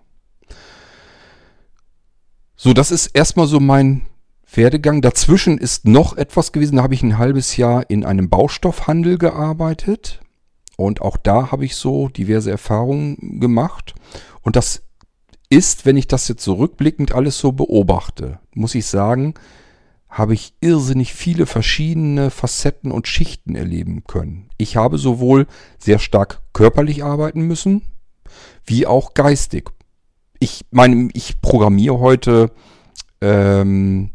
[2.54, 4.02] So, das ist erstmal so mein
[4.56, 5.02] Werdegang.
[5.02, 6.76] Dazwischen ist noch etwas gewesen.
[6.76, 10.20] Da habe ich ein halbes Jahr in einem Baustoffhandel gearbeitet.
[10.76, 13.94] Und auch da habe ich so diverse Erfahrungen gemacht.
[14.40, 14.82] Und das
[15.48, 19.34] ist, wenn ich das jetzt so rückblickend alles so beobachte, muss ich sagen,
[20.08, 24.50] habe ich irrsinnig viele verschiedene Facetten und Schichten erleben können.
[24.58, 25.46] Ich habe sowohl
[25.78, 27.82] sehr stark körperlich arbeiten müssen,
[28.64, 29.70] wie auch geistig.
[30.38, 32.50] Ich meine, ich programmiere heute
[33.20, 34.10] ähm,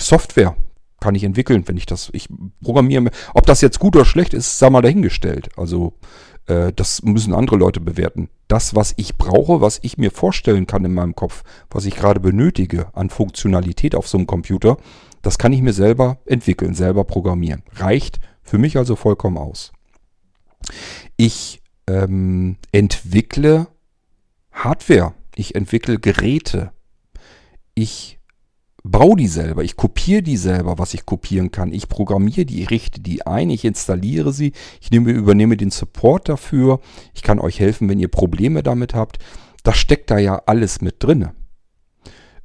[0.00, 0.56] Software,
[1.00, 2.28] kann ich entwickeln, wenn ich das, ich
[2.62, 5.48] programmiere, ob das jetzt gut oder schlecht ist, sei mal dahingestellt.
[5.56, 5.94] Also
[6.46, 8.28] äh, das müssen andere Leute bewerten.
[8.48, 12.20] Das, was ich brauche, was ich mir vorstellen kann in meinem Kopf, was ich gerade
[12.20, 14.76] benötige an Funktionalität auf so einem Computer,
[15.22, 17.62] das kann ich mir selber entwickeln, selber programmieren.
[17.74, 19.72] Reicht für mich also vollkommen aus.
[21.16, 23.68] Ich ähm, entwickle
[24.52, 25.14] Hardware.
[25.34, 26.72] Ich entwickle Geräte.
[27.74, 28.19] Ich
[28.82, 31.72] baue die selber, ich kopiere die selber, was ich kopieren kann.
[31.72, 36.28] Ich programmiere die, ich richte die ein, ich installiere sie, ich nehme, übernehme den Support
[36.28, 36.80] dafür.
[37.14, 39.18] Ich kann euch helfen, wenn ihr Probleme damit habt.
[39.62, 41.30] Das steckt da ja alles mit drin.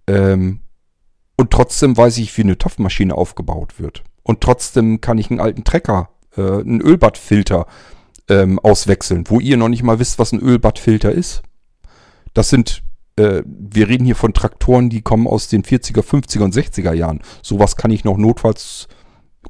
[0.07, 0.59] Ähm,
[1.37, 4.03] und trotzdem weiß ich, wie eine Topfmaschine aufgebaut wird.
[4.23, 7.67] Und trotzdem kann ich einen alten Trecker, äh, einen Ölbadfilter
[8.29, 11.43] ähm, auswechseln, wo ihr noch nicht mal wisst, was ein Ölbadfilter ist.
[12.33, 12.83] Das sind
[13.17, 17.21] äh, wir reden hier von Traktoren, die kommen aus den 40er, 50er und 60er Jahren.
[17.41, 18.87] Sowas kann ich noch notfalls,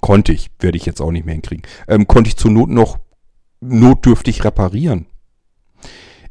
[0.02, 3.00] konnte ich, werde ich jetzt auch nicht mehr hinkriegen, ähm, konnte ich zur Not noch
[3.62, 5.08] notdürftig reparieren.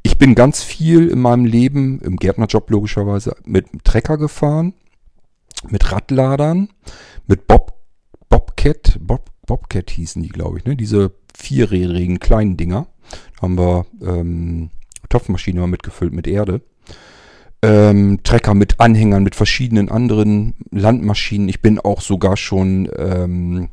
[0.03, 4.75] Ich bin ganz viel in meinem Leben, im Gärtnerjob logischerweise, mit Trecker gefahren,
[5.69, 6.69] mit Radladern,
[7.27, 7.75] mit Bob,
[8.29, 10.77] Bobcat, Bob, Bobcat hießen die, glaube ich, ne?
[10.77, 12.87] Diese vierrädrigen kleinen Dinger.
[13.37, 14.71] Da haben wir ähm,
[15.09, 16.61] Topfmaschine mal mitgefüllt mit Erde.
[17.65, 21.49] Ähm, Trecker mit Anhängern, mit verschiedenen anderen Landmaschinen.
[21.49, 23.71] Ich bin auch sogar schon ähm,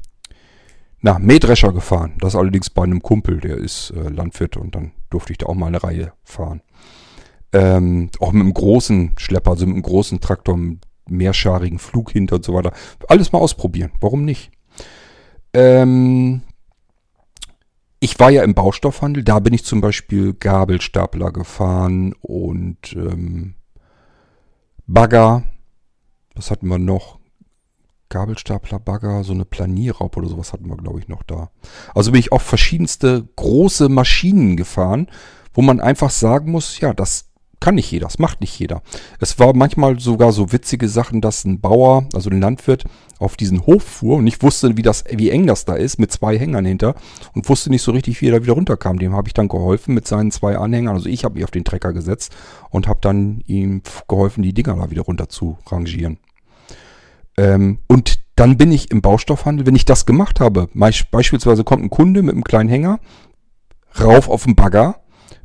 [1.02, 2.14] na, Mähdrescher gefahren.
[2.20, 5.56] Das allerdings bei einem Kumpel, der ist äh, Landwirt und dann durfte ich da auch
[5.56, 6.62] mal eine Reihe fahren.
[7.52, 12.38] Ähm, auch mit einem großen Schlepper, also mit einem großen Traktor, mit mehrscharigen Flug hinter
[12.38, 12.72] und so weiter.
[13.10, 13.92] Alles mal ausprobieren.
[14.00, 14.52] Warum nicht?
[15.54, 16.44] Ähm,
[18.00, 23.56] ich war ja im Baustoffhandel, da bin ich zum Beispiel Gabelstapler gefahren und ähm,
[24.94, 25.44] Bagger.
[26.36, 27.20] Was hatten wir noch?
[28.10, 31.50] Gabelstapler, Bagger, so eine Planierraub oder sowas hatten wir, glaube ich, noch da.
[31.96, 35.08] Also bin ich auch verschiedenste große Maschinen gefahren,
[35.54, 37.31] wo man einfach sagen muss, ja, das
[37.62, 38.82] kann nicht jeder, das macht nicht jeder.
[39.20, 42.84] Es war manchmal sogar so witzige Sachen, dass ein Bauer, also ein Landwirt,
[43.20, 46.12] auf diesen Hof fuhr und ich wusste, wie das, wie eng das da ist, mit
[46.12, 46.96] zwei Hängern hinter
[47.34, 48.98] und wusste nicht so richtig, wie er da wieder runterkam.
[48.98, 50.96] Dem habe ich dann geholfen mit seinen zwei Anhängern.
[50.96, 52.36] Also ich habe mich auf den Trecker gesetzt
[52.72, 56.18] und habe dann ihm geholfen, die Dinger da wieder runter zu rangieren.
[57.38, 61.90] Ähm, und dann bin ich im Baustoffhandel, wenn ich das gemacht habe, beispielsweise kommt ein
[61.92, 63.00] Kunde mit einem kleinen Hänger,
[64.00, 65.01] rauf auf den Bagger,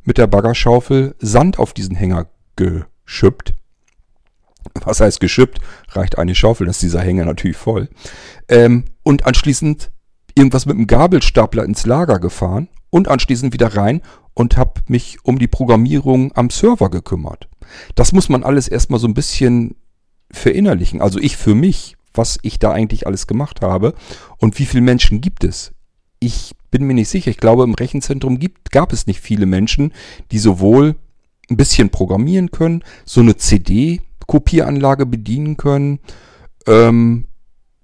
[0.07, 3.53] mit der Baggerschaufel Sand auf diesen Hänger geschüppt.
[4.83, 5.59] Was heißt geschüppt?
[5.89, 7.89] Reicht eine Schaufel, dann ist dieser Hänger natürlich voll.
[8.47, 9.91] Ähm, und anschließend
[10.33, 14.01] irgendwas mit dem Gabelstapler ins Lager gefahren und anschließend wieder rein
[14.33, 17.49] und habe mich um die Programmierung am Server gekümmert.
[17.95, 19.75] Das muss man alles erstmal so ein bisschen
[20.31, 21.01] verinnerlichen.
[21.01, 23.93] Also ich für mich, was ich da eigentlich alles gemacht habe
[24.37, 25.73] und wie viele Menschen gibt es.
[26.19, 27.31] Ich bin mir nicht sicher.
[27.31, 29.93] Ich glaube, im Rechenzentrum gibt, gab es nicht viele Menschen,
[30.31, 30.95] die sowohl
[31.49, 35.99] ein bisschen programmieren können, so eine CD-Kopieranlage bedienen können,
[36.65, 37.25] ähm,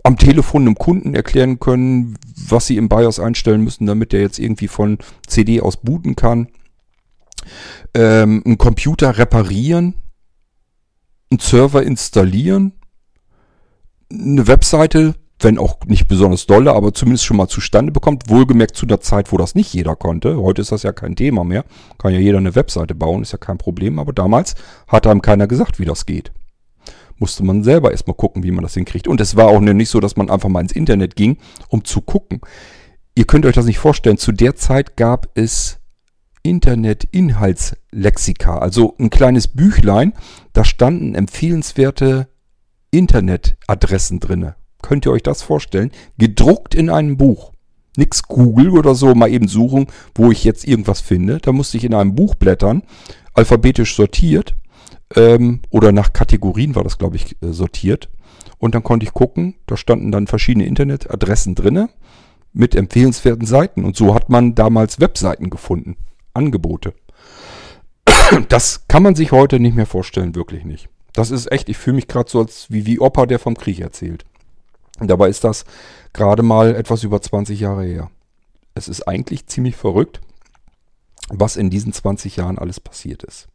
[0.03, 4.37] am Telefon einem Kunden erklären können, was sie im BIOS einstellen müssen, damit der jetzt
[4.37, 6.49] irgendwie von CD aus booten kann.
[7.93, 9.95] Ähm, einen Computer reparieren,
[11.31, 12.73] einen Server installieren,
[14.11, 18.29] eine Webseite, wenn auch nicht besonders dolle, aber zumindest schon mal zustande bekommt.
[18.29, 20.37] Wohlgemerkt zu der Zeit, wo das nicht jeder konnte.
[20.37, 21.65] Heute ist das ja kein Thema mehr.
[21.97, 23.99] Kann ja jeder eine Webseite bauen, ist ja kein Problem.
[23.99, 24.55] Aber damals
[24.87, 26.31] hat einem keiner gesagt, wie das geht.
[27.17, 29.07] Musste man selber erstmal gucken, wie man das hinkriegt.
[29.07, 31.37] Und es war auch nicht so, dass man einfach mal ins Internet ging,
[31.69, 32.41] um zu gucken.
[33.15, 34.17] Ihr könnt euch das nicht vorstellen.
[34.17, 35.79] Zu der Zeit gab es
[36.43, 40.13] Internet-Inhaltslexika, also ein kleines Büchlein,
[40.51, 42.27] da standen empfehlenswerte
[42.91, 44.55] Internetadressen drinne.
[44.83, 45.91] Könnt ihr euch das vorstellen?
[46.19, 47.51] Gedruckt in einem Buch.
[47.97, 51.39] Nix Google oder so, mal eben suchen, wo ich jetzt irgendwas finde.
[51.39, 52.83] Da musste ich in einem Buch blättern,
[53.33, 54.55] alphabetisch sortiert,
[55.15, 58.09] ähm, oder nach Kategorien war das, glaube ich, äh, sortiert.
[58.57, 61.89] Und dann konnte ich gucken, da standen dann verschiedene Internetadressen drinne
[62.53, 63.83] mit empfehlenswerten Seiten.
[63.83, 65.97] Und so hat man damals Webseiten gefunden.
[66.33, 66.93] Angebote.
[68.49, 70.89] Das kann man sich heute nicht mehr vorstellen, wirklich nicht.
[71.13, 73.79] Das ist echt, ich fühle mich gerade so als wie, wie Opa, der vom Krieg
[73.79, 74.25] erzählt.
[74.99, 75.65] Dabei ist das
[76.13, 78.11] gerade mal etwas über 20 Jahre her.
[78.75, 80.21] Es ist eigentlich ziemlich verrückt,
[81.29, 83.47] was in diesen 20 Jahren alles passiert ist.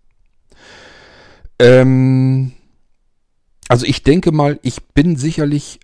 [1.59, 2.53] Ähm,
[3.69, 5.81] also ich denke mal, ich bin sicherlich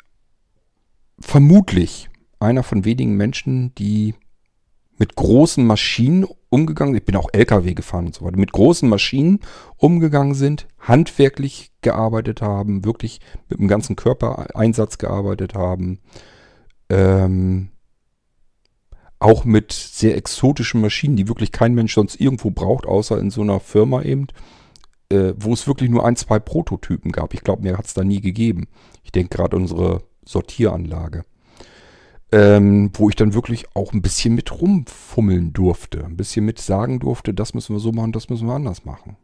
[1.19, 2.09] vermutlich
[2.41, 4.15] einer von wenigen Menschen, die
[4.99, 9.41] mit großen Maschinen umgegangen, ich bin auch LKW gefahren und so weiter, mit großen Maschinen
[9.77, 15.99] umgegangen sind, handwerklich gearbeitet haben, wirklich mit dem ganzen Körpereinsatz gearbeitet haben,
[16.89, 17.71] ähm,
[19.19, 23.41] auch mit sehr exotischen Maschinen, die wirklich kein Mensch sonst irgendwo braucht, außer in so
[23.41, 24.29] einer Firma eben,
[25.09, 27.35] äh, wo es wirklich nur ein, zwei Prototypen gab.
[27.35, 28.69] Ich glaube, mehr hat es da nie gegeben.
[29.03, 31.25] Ich denke gerade unsere Sortieranlage
[32.35, 36.05] ähm, wo ich dann wirklich auch ein bisschen mit rumfummeln durfte.
[36.05, 39.17] Ein bisschen mit sagen durfte, das müssen wir so machen, das müssen wir anders machen.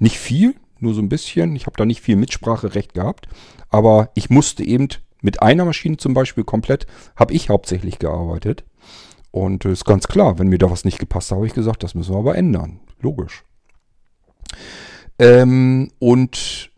[0.00, 1.54] Nicht viel, nur so ein bisschen.
[1.54, 3.28] Ich habe da nicht viel Mitspracherecht gehabt.
[3.70, 4.88] Aber ich musste eben
[5.22, 8.64] mit einer Maschine zum Beispiel komplett, habe ich hauptsächlich gearbeitet.
[9.30, 11.94] Und ist ganz klar, wenn mir da was nicht gepasst hat, habe ich gesagt, das
[11.94, 12.80] müssen wir aber ändern.
[13.00, 13.44] Logisch.
[15.20, 16.72] Ähm, und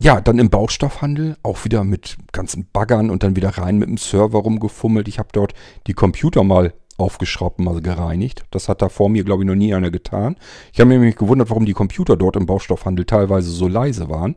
[0.00, 3.96] ja, dann im Baustoffhandel auch wieder mit ganzen Baggern und dann wieder rein mit dem
[3.96, 5.08] Server rumgefummelt.
[5.08, 5.54] Ich habe dort
[5.86, 8.44] die Computer mal aufgeschraubt, mal gereinigt.
[8.50, 10.36] Das hat da vor mir, glaube ich, noch nie einer getan.
[10.72, 14.36] Ich habe mir nämlich gewundert, warum die Computer dort im Baustoffhandel teilweise so leise waren.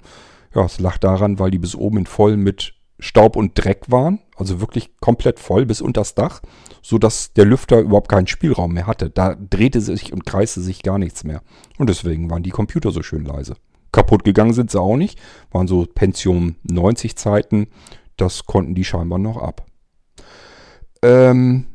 [0.53, 4.59] Ja, es lag daran, weil die bis oben voll mit Staub und Dreck waren, also
[4.59, 6.41] wirklich komplett voll bis unters Dach,
[6.81, 9.09] so dass der Lüfter überhaupt keinen Spielraum mehr hatte.
[9.09, 11.41] Da drehte sich und kreiste sich gar nichts mehr.
[11.77, 13.55] Und deswegen waren die Computer so schön leise.
[13.91, 15.19] Kaputt gegangen sind sie auch nicht,
[15.51, 17.67] waren so Pentium 90 Zeiten,
[18.17, 19.65] das konnten die scheinbar noch ab.
[21.01, 21.67] Ähm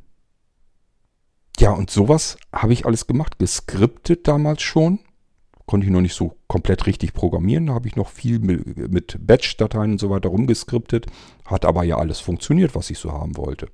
[1.58, 4.98] ja, und sowas habe ich alles gemacht, geskriptet damals schon
[5.66, 7.66] konnte ich noch nicht so komplett richtig programmieren.
[7.66, 11.06] Da habe ich noch viel mit Batch-Dateien und so weiter rumgeskriptet.
[11.46, 13.68] Hat aber ja alles funktioniert, was ich so haben wollte.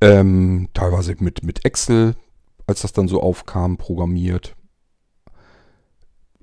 [0.00, 2.14] Ähm, teilweise mit, mit Excel,
[2.66, 4.56] als das dann so aufkam, programmiert.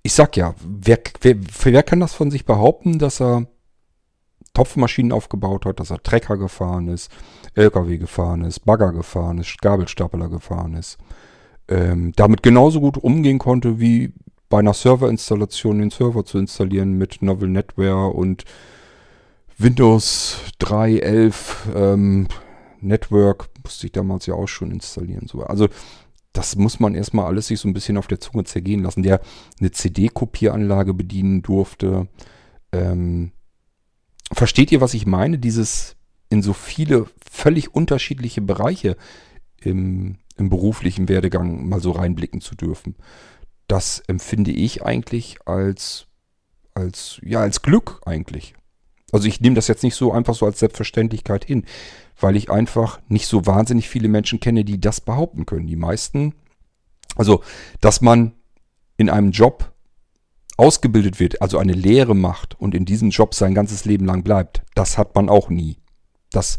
[0.03, 3.47] Ich sag ja, wer, wer, wer kann das von sich behaupten, dass er
[4.53, 7.11] Topfmaschinen aufgebaut hat, dass er Trecker gefahren ist,
[7.55, 10.97] LKW gefahren ist, Bagger gefahren ist, Gabelstapler gefahren ist
[11.71, 14.13] ähm, damit genauso gut umgehen konnte, wie
[14.49, 18.43] bei einer Serverinstallation den Server zu installieren mit Novel Netware und
[19.57, 21.33] Windows 3.11
[21.75, 22.27] ähm,
[22.81, 25.27] Network musste ich damals ja auch schon installieren.
[25.27, 25.43] So.
[25.43, 25.69] Also
[26.33, 29.03] das muss man erstmal alles sich so ein bisschen auf der Zunge zergehen lassen.
[29.03, 29.21] Der
[29.59, 32.07] eine CD-Kopieranlage bedienen durfte.
[32.71, 33.31] Ähm,
[34.31, 35.39] versteht ihr, was ich meine?
[35.39, 35.97] Dieses
[36.29, 38.95] in so viele völlig unterschiedliche Bereiche
[39.59, 42.95] im im beruflichen Werdegang mal so reinblicken zu dürfen.
[43.67, 46.07] Das empfinde ich eigentlich als,
[46.73, 48.53] als, ja, als Glück eigentlich.
[49.11, 51.65] Also ich nehme das jetzt nicht so einfach so als Selbstverständlichkeit hin,
[52.21, 55.67] weil ich einfach nicht so wahnsinnig viele Menschen kenne, die das behaupten können.
[55.67, 56.33] Die meisten,
[57.15, 57.41] also
[57.79, 58.33] dass man
[58.97, 59.73] in einem Job
[60.57, 64.61] ausgebildet wird, also eine Lehre macht und in diesem Job sein ganzes Leben lang bleibt,
[64.75, 65.77] das hat man auch nie.
[66.31, 66.57] Das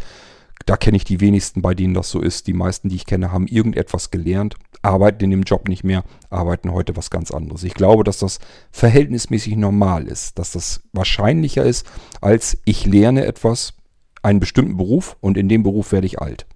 [0.67, 2.47] da kenne ich die wenigsten, bei denen das so ist.
[2.47, 6.73] Die meisten, die ich kenne, haben irgendetwas gelernt, arbeiten in dem Job nicht mehr, arbeiten
[6.73, 7.65] heute was ganz anderes.
[7.65, 8.39] Ich glaube, dass das
[8.71, 11.87] verhältnismäßig normal ist, dass das wahrscheinlicher ist,
[12.21, 13.75] als ich lerne etwas,
[14.23, 16.47] einen bestimmten Beruf und in dem Beruf werde ich alt.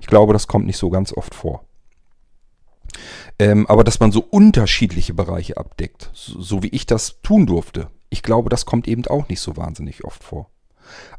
[0.00, 1.64] Ich glaube, das kommt nicht so ganz oft vor.
[3.38, 7.88] Ähm, aber dass man so unterschiedliche Bereiche abdeckt, so, so wie ich das tun durfte,
[8.10, 10.50] ich glaube, das kommt eben auch nicht so wahnsinnig oft vor.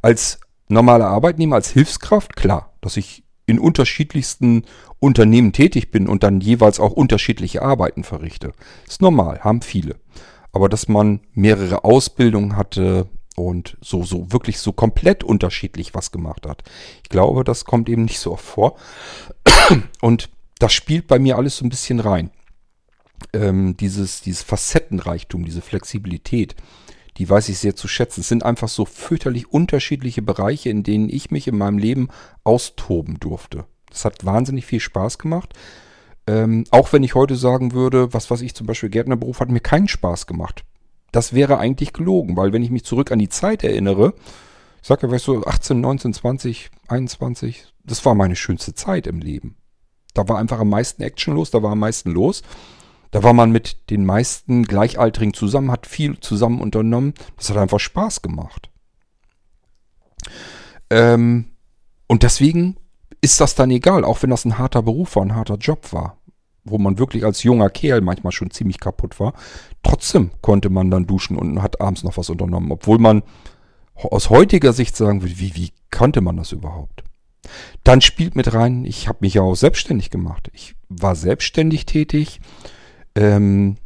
[0.01, 0.39] Als
[0.69, 4.63] normaler Arbeitnehmer als Hilfskraft, klar, dass ich in unterschiedlichsten
[4.99, 8.53] Unternehmen tätig bin und dann jeweils auch unterschiedliche Arbeiten verrichte.
[8.87, 9.97] Ist normal, haben viele.
[10.51, 16.47] Aber dass man mehrere Ausbildungen hatte und so, so wirklich so komplett unterschiedlich was gemacht
[16.47, 16.63] hat.
[17.03, 18.75] Ich glaube, das kommt eben nicht so oft vor.
[20.01, 22.31] Und das spielt bei mir alles so ein bisschen rein.
[23.33, 26.55] Ähm, dieses, dieses Facettenreichtum, diese Flexibilität
[27.17, 28.21] die weiß ich sehr zu schätzen.
[28.21, 32.09] Es sind einfach so fürchterlich unterschiedliche Bereiche, in denen ich mich in meinem Leben
[32.43, 33.65] austoben durfte.
[33.89, 35.53] Das hat wahnsinnig viel Spaß gemacht.
[36.27, 39.59] Ähm, auch wenn ich heute sagen würde, was weiß ich, zum Beispiel Gärtnerberuf hat mir
[39.59, 40.65] keinen Spaß gemacht.
[41.15, 44.15] Das wäre eigentlich gelogen, weil wenn ich mich zurück an die Zeit erinnere,
[44.81, 49.19] ich sage ja, weißt du, 18, 19, 20, 21, das war meine schönste Zeit im
[49.19, 49.55] Leben.
[50.13, 52.43] Da war einfach am meisten Action los, da war am meisten los.
[53.11, 57.13] Da war man mit den meisten Gleichaltrigen zusammen, hat viel zusammen unternommen.
[57.37, 58.69] Das hat einfach Spaß gemacht.
[60.89, 61.45] Ähm,
[62.07, 62.75] und deswegen
[63.21, 66.17] ist das dann egal, auch wenn das ein harter Beruf war, ein harter Job war,
[66.65, 69.33] wo man wirklich als junger Kerl manchmal schon ziemlich kaputt war.
[69.83, 73.23] Trotzdem konnte man dann duschen und hat abends noch was unternommen, obwohl man
[73.95, 77.03] aus heutiger Sicht sagen würde, wie, wie konnte man das überhaupt?
[77.83, 80.49] Dann spielt mit rein, ich habe mich ja auch selbstständig gemacht.
[80.53, 82.41] Ich war selbstständig tätig,
[83.15, 83.77] ähm,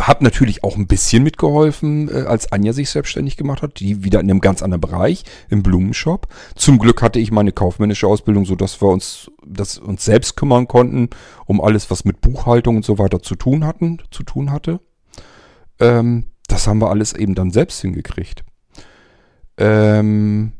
[0.00, 4.20] hab natürlich auch ein bisschen mitgeholfen, äh, als Anja sich selbstständig gemacht hat, die wieder
[4.20, 6.28] in einem ganz anderen Bereich, im Blumenshop.
[6.54, 10.68] Zum Glück hatte ich meine kaufmännische Ausbildung, so dass wir uns, dass uns selbst kümmern
[10.68, 11.10] konnten,
[11.46, 14.80] um alles, was mit Buchhaltung und so weiter zu tun hatten, zu tun hatte.
[15.80, 18.44] Ähm, das haben wir alles eben dann selbst hingekriegt.
[19.58, 20.52] Ähm,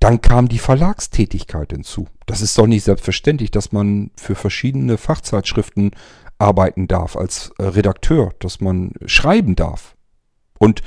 [0.00, 2.08] dann kam die Verlagstätigkeit hinzu.
[2.26, 5.92] Das ist doch nicht selbstverständlich, dass man für verschiedene Fachzeitschriften
[6.38, 9.96] arbeiten darf als äh, Redakteur, dass man schreiben darf.
[10.58, 10.82] Und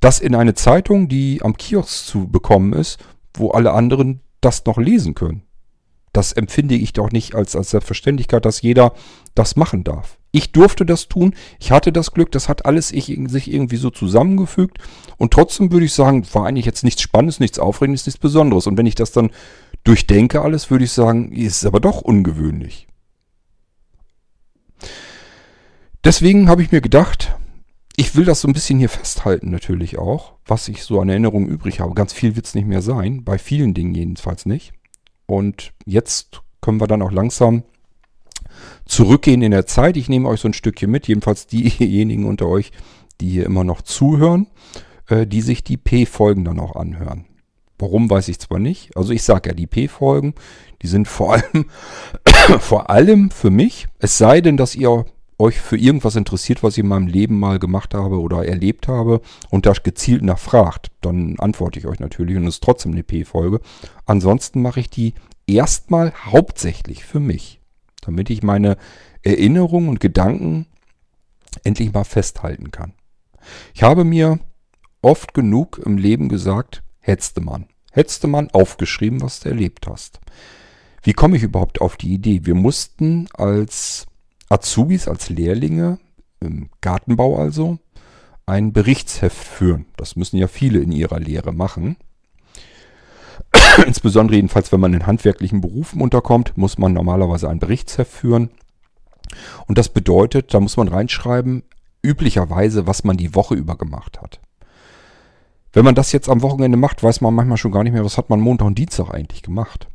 [0.00, 2.98] das in eine Zeitung, die am Kiosk zu bekommen ist,
[3.34, 5.42] wo alle anderen das noch lesen können.
[6.12, 8.92] Das empfinde ich doch nicht als, als Selbstverständlichkeit, dass jeder
[9.34, 10.18] das machen darf.
[10.30, 13.90] Ich durfte das tun, ich hatte das Glück, das hat alles ich, sich irgendwie so
[13.90, 14.78] zusammengefügt
[15.16, 18.66] und trotzdem würde ich sagen, war eigentlich jetzt nichts Spannendes, nichts Aufregendes, nichts Besonderes.
[18.66, 19.30] Und wenn ich das dann
[19.84, 22.88] durchdenke alles, würde ich sagen, ist aber doch ungewöhnlich.
[26.04, 27.36] Deswegen habe ich mir gedacht,
[27.96, 31.48] ich will das so ein bisschen hier festhalten natürlich auch, was ich so an Erinnerungen
[31.48, 31.94] übrig habe.
[31.94, 34.72] Ganz viel wird es nicht mehr sein, bei vielen Dingen jedenfalls nicht.
[35.26, 37.64] Und jetzt können wir dann auch langsam
[38.84, 39.96] zurückgehen in der Zeit.
[39.96, 42.72] Ich nehme euch so ein Stückchen mit, jedenfalls diejenigen unter euch,
[43.20, 44.48] die hier immer noch zuhören,
[45.08, 47.26] äh, die sich die P-Folgen dann auch anhören.
[47.78, 48.96] Warum weiß ich zwar nicht.
[48.96, 50.34] Also ich sage ja, die P-Folgen,
[50.82, 51.66] die sind vor allem,
[52.60, 53.86] vor allem für mich.
[53.98, 55.04] Es sei denn, dass ihr
[55.38, 59.20] euch für irgendwas interessiert, was ich in meinem Leben mal gemacht habe oder erlebt habe
[59.50, 63.60] und da gezielt nachfragt, dann antworte ich euch natürlich und es ist trotzdem eine P-Folge.
[64.06, 65.14] Ansonsten mache ich die
[65.46, 67.60] erstmal hauptsächlich für mich,
[68.02, 68.76] damit ich meine
[69.22, 70.66] Erinnerungen und Gedanken
[71.64, 72.92] endlich mal festhalten kann.
[73.74, 74.38] Ich habe mir
[75.00, 77.66] oft genug im Leben gesagt, hetzte man.
[77.90, 80.20] Hetzte man aufgeschrieben, was du erlebt hast.
[81.02, 82.40] Wie komme ich überhaupt auf die Idee?
[82.44, 84.06] Wir mussten als
[84.48, 85.98] Azubis, als Lehrlinge,
[86.40, 87.78] im Gartenbau also,
[88.46, 89.86] ein Berichtsheft führen.
[89.96, 91.96] Das müssen ja viele in ihrer Lehre machen.
[93.86, 98.50] Insbesondere jedenfalls, wenn man in handwerklichen Berufen unterkommt, muss man normalerweise ein Berichtsheft führen.
[99.66, 101.62] Und das bedeutet, da muss man reinschreiben,
[102.02, 104.40] üblicherweise, was man die Woche über gemacht hat.
[105.72, 108.18] Wenn man das jetzt am Wochenende macht, weiß man manchmal schon gar nicht mehr, was
[108.18, 109.88] hat man Montag und Dienstag eigentlich gemacht.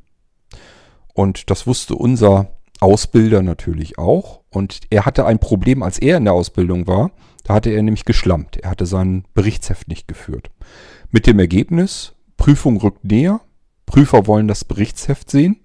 [1.17, 4.41] Und das wusste unser Ausbilder natürlich auch.
[4.51, 7.09] Und er hatte ein Problem, als er in der Ausbildung war.
[7.43, 8.57] Da hatte er nämlich geschlampt.
[8.57, 10.51] Er hatte sein Berichtsheft nicht geführt.
[11.09, 13.41] Mit dem Ergebnis, Prüfung rückt näher.
[13.87, 15.59] Prüfer wollen das Berichtsheft sehen.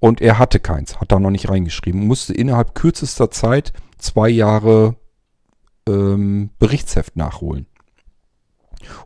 [0.00, 2.06] Und er hatte keins, hat da noch nicht reingeschrieben.
[2.06, 4.96] Musste innerhalb kürzester Zeit zwei Jahre
[5.88, 7.68] ähm, Berichtsheft nachholen.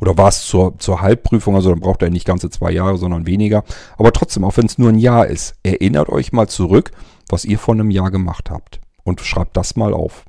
[0.01, 3.27] Oder war es zur, zur Halbprüfung, also dann braucht er nicht ganze zwei Jahre, sondern
[3.27, 3.65] weniger.
[3.97, 6.91] Aber trotzdem, auch wenn es nur ein Jahr ist, erinnert euch mal zurück,
[7.29, 8.81] was ihr vor einem Jahr gemacht habt.
[9.05, 10.25] Und schreibt das mal auf.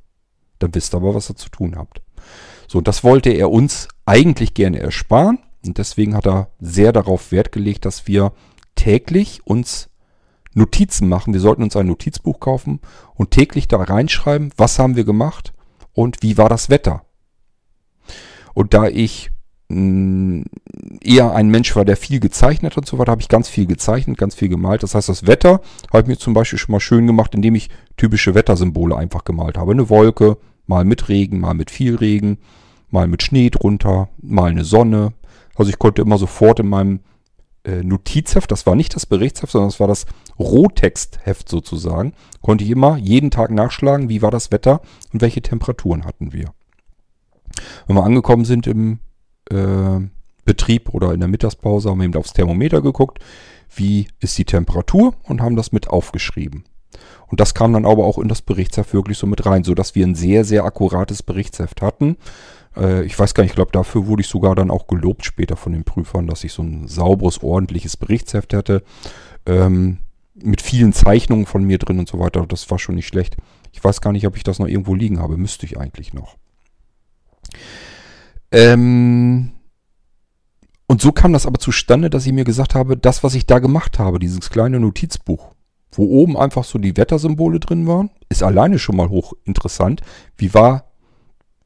[0.60, 2.02] Dann wisst ihr aber, was ihr zu tun habt.
[2.68, 5.40] So, das wollte er uns eigentlich gerne ersparen.
[5.66, 8.32] Und deswegen hat er sehr darauf Wert gelegt, dass wir
[8.76, 9.90] täglich uns
[10.54, 11.34] Notizen machen.
[11.34, 12.80] Wir sollten uns ein Notizbuch kaufen
[13.16, 15.54] und täglich da reinschreiben, was haben wir gemacht
[15.94, 17.04] und wie war das Wetter.
[18.54, 19.32] Und da ich
[19.72, 24.18] eher ein Mensch war, der viel gezeichnet und so weiter, habe ich ganz viel gezeichnet,
[24.18, 24.82] ganz viel gemalt.
[24.82, 25.62] Das heißt, das Wetter
[25.92, 29.60] habe ich mir zum Beispiel schon mal schön gemacht, indem ich typische Wettersymbole einfach gemalt
[29.60, 29.72] habe.
[29.72, 32.40] Eine Wolke, mal mit Regen, mal mit viel Regen,
[32.90, 35.14] mal mit Schnee drunter, mal eine Sonne.
[35.56, 37.02] Also ich konnte immer sofort in meinem
[37.64, 40.08] äh, Notizheft, das war nicht das Berichtsheft, sondern das war das
[40.40, 44.82] Rohtextheft sozusagen, konnte ich immer jeden Tag nachschlagen, wie war das Wetter
[45.14, 46.54] und welche Temperaturen hatten wir.
[47.86, 49.00] Wenn wir angekommen sind im
[49.50, 50.08] äh,
[50.46, 53.20] Betrieb oder in der Mittagspause haben wir eben aufs Thermometer geguckt,
[53.76, 56.64] wie ist die Temperatur und haben das mit aufgeschrieben.
[57.28, 60.06] Und das kam dann aber auch in das Berichtsheft wirklich so mit rein, sodass wir
[60.06, 62.18] ein sehr, sehr akkurates Berichtsheft hatten.
[62.76, 65.56] Äh, ich weiß gar nicht, ich glaube, dafür wurde ich sogar dann auch gelobt später
[65.56, 68.84] von den Prüfern, dass ich so ein sauberes, ordentliches Berichtsheft hatte.
[69.46, 70.00] Ähm,
[70.42, 72.46] mit vielen Zeichnungen von mir drin und so weiter.
[72.48, 73.36] Das war schon nicht schlecht.
[73.74, 75.38] Ich weiß gar nicht, ob ich das noch irgendwo liegen habe.
[75.38, 76.38] Müsste ich eigentlich noch.
[78.52, 79.52] Ähm,
[80.88, 83.60] und so kam das aber zustande, dass ich mir gesagt habe, das, was ich da
[83.60, 85.54] gemacht habe, dieses kleine Notizbuch,
[85.92, 90.02] wo oben einfach so die Wettersymbole drin waren, ist alleine schon mal hochinteressant.
[90.36, 90.86] Wie war,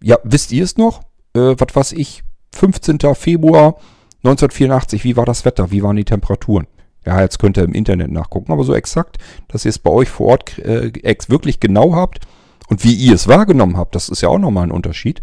[0.01, 1.03] ja, wisst ihr es noch?
[1.34, 2.23] Äh, was weiß ich,
[2.53, 2.99] 15.
[3.15, 3.75] Februar
[4.23, 5.71] 1984, wie war das Wetter?
[5.71, 6.67] Wie waren die Temperaturen?
[7.05, 9.17] Ja, jetzt könnt ihr im Internet nachgucken, aber so exakt,
[9.49, 10.91] dass ihr es bei euch vor Ort äh,
[11.27, 12.25] wirklich genau habt
[12.69, 15.21] und wie ihr es wahrgenommen habt, das ist ja auch nochmal ein Unterschied.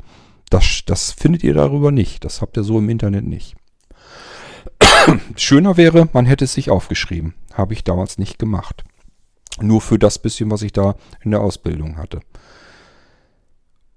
[0.51, 2.25] Das, das findet ihr darüber nicht.
[2.25, 3.57] Das habt ihr so im Internet nicht.
[5.37, 7.35] Schöner wäre, man hätte es sich aufgeschrieben.
[7.55, 8.85] Habe ich damals nicht gemacht.
[9.61, 12.21] Nur für das bisschen, was ich da in der Ausbildung hatte.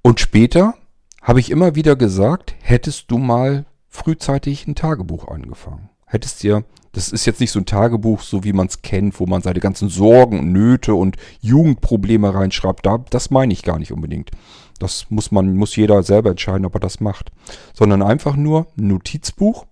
[0.02, 0.76] Und später
[1.22, 5.90] habe ich immer wieder gesagt, hättest du mal frühzeitig ein Tagebuch angefangen.
[6.06, 9.26] Hättest dir, das ist jetzt nicht so ein Tagebuch, so wie man es kennt, wo
[9.26, 12.86] man seine ganzen Sorgen, Nöte und Jugendprobleme reinschreibt.
[12.86, 14.32] Da, das meine ich gar nicht unbedingt.
[14.80, 17.32] Das muss man, muss jeder selber entscheiden, ob er das macht.
[17.74, 19.66] Sondern einfach nur ein Notizbuch.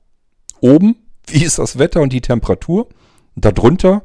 [0.60, 0.96] Oben,
[1.28, 2.88] wie ist das Wetter und die Temperatur?
[3.36, 4.04] Darunter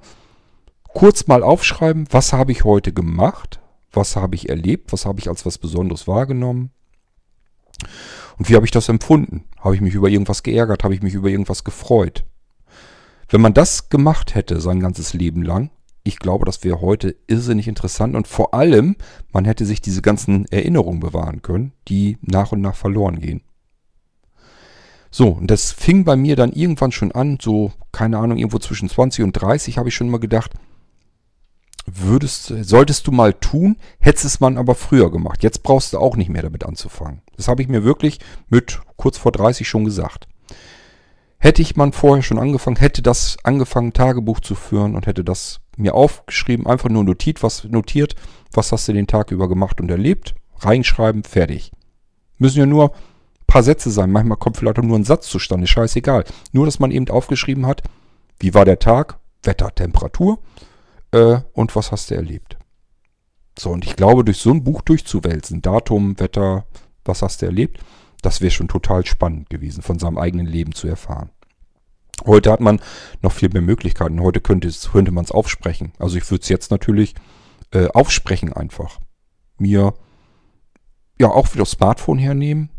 [0.89, 3.61] kurz mal aufschreiben, was habe ich heute gemacht?
[3.93, 4.93] Was habe ich erlebt?
[4.93, 6.71] Was habe ich als was Besonderes wahrgenommen?
[8.39, 9.45] Und wie habe ich das empfunden?
[9.59, 10.85] Habe ich mich über irgendwas geärgert?
[10.85, 12.25] Habe ich mich über irgendwas gefreut?
[13.29, 15.71] Wenn man das gemacht hätte sein ganzes Leben lang,
[16.07, 18.97] ich glaube, das wäre heute irrsinnig interessant und vor allem,
[19.33, 23.43] man hätte sich diese ganzen Erinnerungen bewahren können, die nach und nach verloren gehen.
[25.11, 28.89] So, und das fing bei mir dann irgendwann schon an, so, keine Ahnung, irgendwo zwischen
[28.89, 30.53] 20 und 30 habe ich schon mal gedacht,
[31.87, 35.43] würdest, solltest du mal tun, hättest es man aber früher gemacht.
[35.43, 37.23] Jetzt brauchst du auch nicht mehr damit anzufangen.
[37.37, 40.29] Das habe ich mir wirklich mit kurz vor 30 schon gesagt.
[41.39, 45.61] Hätte ich mal vorher schon angefangen, hätte das angefangen, Tagebuch zu führen und hätte das
[45.77, 48.14] mir aufgeschrieben, einfach nur notiert, was notiert,
[48.53, 51.72] was hast du den Tag über gemacht und erlebt, reinschreiben, fertig.
[52.39, 54.11] Müssen ja nur ein paar Sätze sein.
[54.11, 56.24] Manchmal kommt vielleicht auch nur ein Satz zustande, scheißegal.
[56.53, 57.83] Nur, dass man eben aufgeschrieben hat,
[58.39, 60.39] wie war der Tag, Wetter, Temperatur
[61.12, 62.57] äh, und was hast du erlebt.
[63.59, 66.66] So, und ich glaube, durch so ein Buch durchzuwälzen, Datum, Wetter,
[67.05, 67.81] was hast du erlebt,
[68.20, 71.31] das wäre schon total spannend gewesen, von seinem eigenen Leben zu erfahren.
[72.25, 72.81] Heute hat man
[73.21, 74.21] noch viel mehr Möglichkeiten.
[74.21, 75.93] Heute könnte, könnte man es aufsprechen.
[75.99, 77.14] Also ich würde es jetzt natürlich
[77.73, 78.99] äh, aufsprechen einfach.
[79.59, 79.95] Mir
[81.19, 82.71] ja auch wieder das Smartphone hernehmen,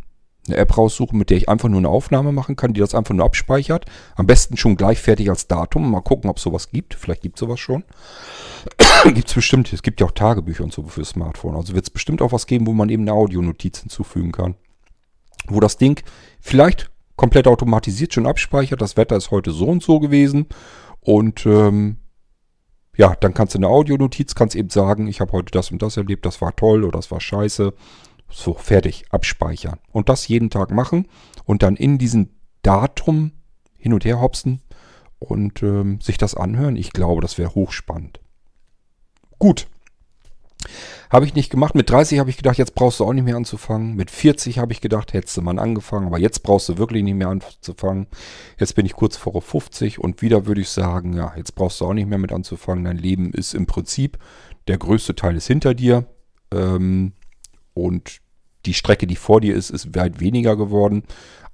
[0.47, 3.13] eine App raussuchen, mit der ich einfach nur eine Aufnahme machen kann, die das einfach
[3.13, 3.85] nur abspeichert.
[4.15, 5.91] Am besten schon gleich fertig als Datum.
[5.91, 6.95] Mal gucken, ob es sowas gibt.
[6.95, 7.83] Vielleicht gibt es sowas schon.
[9.13, 9.71] gibt es bestimmt.
[9.73, 11.55] Es gibt ja auch Tagebücher und so für Smartphone.
[11.55, 14.55] Also wird es bestimmt auch was geben, wo man eben eine Audionotiz hinzufügen kann.
[15.47, 16.01] Wo das Ding
[16.39, 18.81] vielleicht komplett automatisiert schon abspeichert.
[18.81, 20.47] Das Wetter ist heute so und so gewesen.
[21.01, 21.97] Und ähm,
[22.95, 25.97] ja, dann kannst du eine Audionotiz, kannst eben sagen, ich habe heute das und das
[25.97, 27.73] erlebt, das war toll oder das war scheiße.
[28.29, 29.79] So, fertig, abspeichern.
[29.91, 31.07] Und das jeden Tag machen
[31.45, 33.31] und dann in diesen Datum
[33.77, 34.61] hin und her hopsen
[35.19, 36.75] und ähm, sich das anhören.
[36.75, 38.19] Ich glaube, das wäre hochspannend.
[39.39, 39.67] Gut.
[41.09, 41.75] Habe ich nicht gemacht.
[41.75, 43.95] Mit 30 habe ich gedacht, jetzt brauchst du auch nicht mehr anzufangen.
[43.95, 46.07] Mit 40 habe ich gedacht, hättest du mal angefangen.
[46.07, 48.07] Aber jetzt brauchst du wirklich nicht mehr anzufangen.
[48.59, 51.85] Jetzt bin ich kurz vor 50 und wieder würde ich sagen, ja, jetzt brauchst du
[51.85, 52.85] auch nicht mehr mit anzufangen.
[52.85, 54.17] Dein Leben ist im Prinzip,
[54.67, 56.05] der größte Teil ist hinter dir.
[56.53, 57.13] Ähm,
[57.73, 58.19] und
[58.65, 61.03] die Strecke, die vor dir ist, ist weit weniger geworden.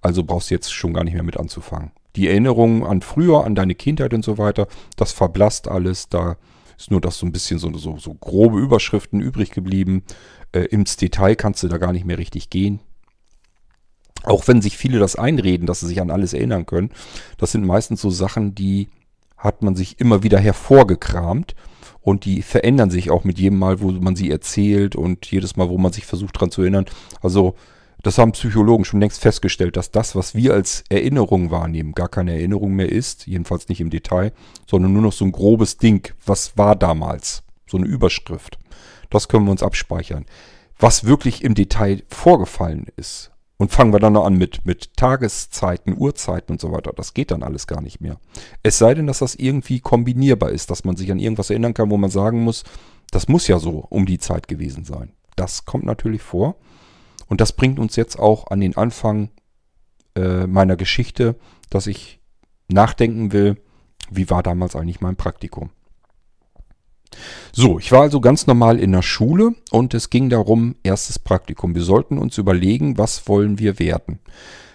[0.02, 1.92] Also brauchst du jetzt schon gar nicht mehr mit anzufangen.
[2.16, 6.10] Die Erinnerungen an früher, an deine Kindheit und so weiter, das verblasst alles.
[6.10, 6.38] Da
[6.78, 10.04] ist nur das so ein bisschen so, so, so grobe Überschriften übrig geblieben.
[10.52, 12.80] Äh, ins Detail kannst du da gar nicht mehr richtig gehen.
[14.24, 16.92] Auch wenn sich viele das einreden, dass sie sich an alles erinnern können.
[17.38, 18.88] Das sind meistens so Sachen, die
[19.38, 21.56] hat man sich immer wieder hervorgekramt.
[22.02, 25.70] Und die verändern sich auch mit jedem Mal, wo man sie erzählt und jedes Mal,
[25.70, 26.86] wo man sich versucht daran zu erinnern.
[27.22, 27.56] Also
[28.04, 32.34] das haben Psychologen schon längst festgestellt, dass das, was wir als Erinnerung wahrnehmen, gar keine
[32.34, 34.34] Erinnerung mehr ist, jedenfalls nicht im Detail,
[34.70, 36.14] sondern nur noch so ein grobes Ding.
[36.26, 37.44] Was war damals?
[37.66, 38.60] So eine Überschrift.
[39.10, 40.26] Das können wir uns abspeichern.
[40.78, 45.96] Was wirklich im Detail vorgefallen ist, und fangen wir dann noch an mit, mit Tageszeiten,
[45.98, 46.92] Uhrzeiten und so weiter.
[46.94, 48.20] Das geht dann alles gar nicht mehr.
[48.62, 51.90] Es sei denn, dass das irgendwie kombinierbar ist, dass man sich an irgendwas erinnern kann,
[51.90, 52.66] wo man sagen muss,
[53.12, 55.14] das muss ja so um die Zeit gewesen sein.
[55.38, 56.56] Das kommt natürlich vor.
[57.28, 59.30] Und das bringt uns jetzt auch an den Anfang
[60.16, 61.36] äh, meiner Geschichte,
[61.70, 62.20] dass ich
[62.68, 63.58] nachdenken will,
[64.10, 65.70] wie war damals eigentlich mein Praktikum.
[67.52, 71.76] So, ich war also ganz normal in der Schule und es ging darum, erstes Praktikum.
[71.76, 74.20] Wir sollten uns überlegen, was wollen wir werden.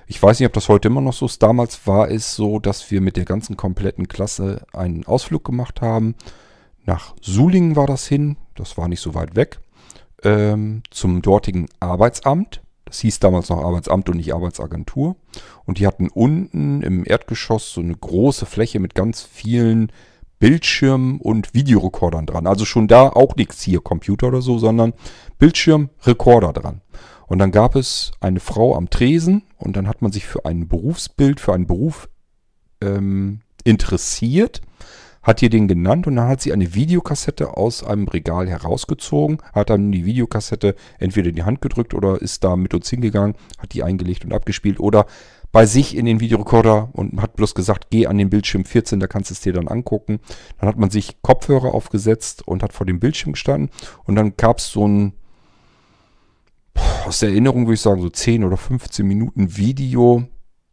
[0.07, 1.43] Ich weiß nicht, ob das heute immer noch so ist.
[1.43, 6.15] Damals war es so, dass wir mit der ganzen kompletten Klasse einen Ausflug gemacht haben.
[6.87, 9.61] Nach Sulingen war das hin, das war nicht so weit weg
[10.23, 12.63] ähm, zum dortigen Arbeitsamt.
[12.85, 15.17] Das hieß damals noch Arbeitsamt und nicht Arbeitsagentur.
[15.67, 19.93] Und die hatten unten im Erdgeschoss so eine große Fläche mit ganz vielen
[20.39, 22.47] Bildschirmen und Videorekordern dran.
[22.47, 24.95] Also schon da auch nichts hier Computer oder so, sondern
[25.39, 26.81] Bildschirm, Rekorder dran.
[27.27, 30.69] Und dann gab es eine Frau am Tresen und dann hat man sich für ein
[30.69, 32.09] Berufsbild, für einen Beruf
[32.81, 34.63] ähm, interessiert
[35.29, 39.69] hat ihr den genannt und dann hat sie eine Videokassette aus einem Regal herausgezogen, hat
[39.69, 43.75] dann die Videokassette entweder in die Hand gedrückt oder ist da mit uns hingegangen, hat
[43.75, 45.05] die eingelegt und abgespielt oder
[45.53, 49.07] bei sich in den Videorekorder und hat bloß gesagt, geh an den Bildschirm 14, da
[49.07, 50.19] kannst du es dir dann angucken.
[50.59, 53.69] Dann hat man sich Kopfhörer aufgesetzt und hat vor dem Bildschirm gestanden
[54.05, 55.13] und dann gab es so ein,
[57.05, 60.27] aus der Erinnerung würde ich sagen, so 10 oder 15 Minuten Video,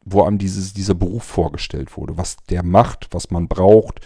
[0.06, 4.00] wo einem dieses, dieser Beruf vorgestellt wurde, was der macht, was man braucht,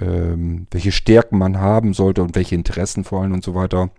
[0.00, 3.90] ähm, welche Stärken man haben sollte und welche Interessen vor allem und so weiter,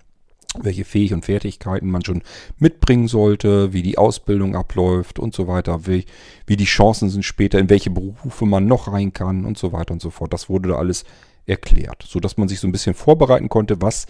[0.60, 2.24] welche Fähigkeiten und Fertigkeiten man schon
[2.58, 6.06] mitbringen sollte, wie die Ausbildung abläuft und so weiter, wie,
[6.45, 9.93] wie die Chancen sind später, in welche Berufe man noch rein kann und so weiter
[9.93, 10.34] und so fort.
[10.34, 11.06] Das wurde da alles
[11.45, 14.08] erklärt, so dass man sich so ein bisschen vorbereiten konnte, was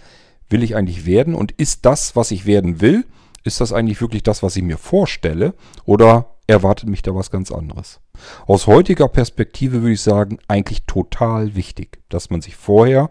[0.50, 3.04] will ich eigentlich werden und ist das, was ich werden will,
[3.44, 7.50] ist das eigentlich wirklich das, was ich mir vorstelle oder erwartet mich da was ganz
[7.50, 8.00] anderes.
[8.46, 13.10] Aus heutiger Perspektive würde ich sagen, eigentlich total wichtig, dass man sich vorher,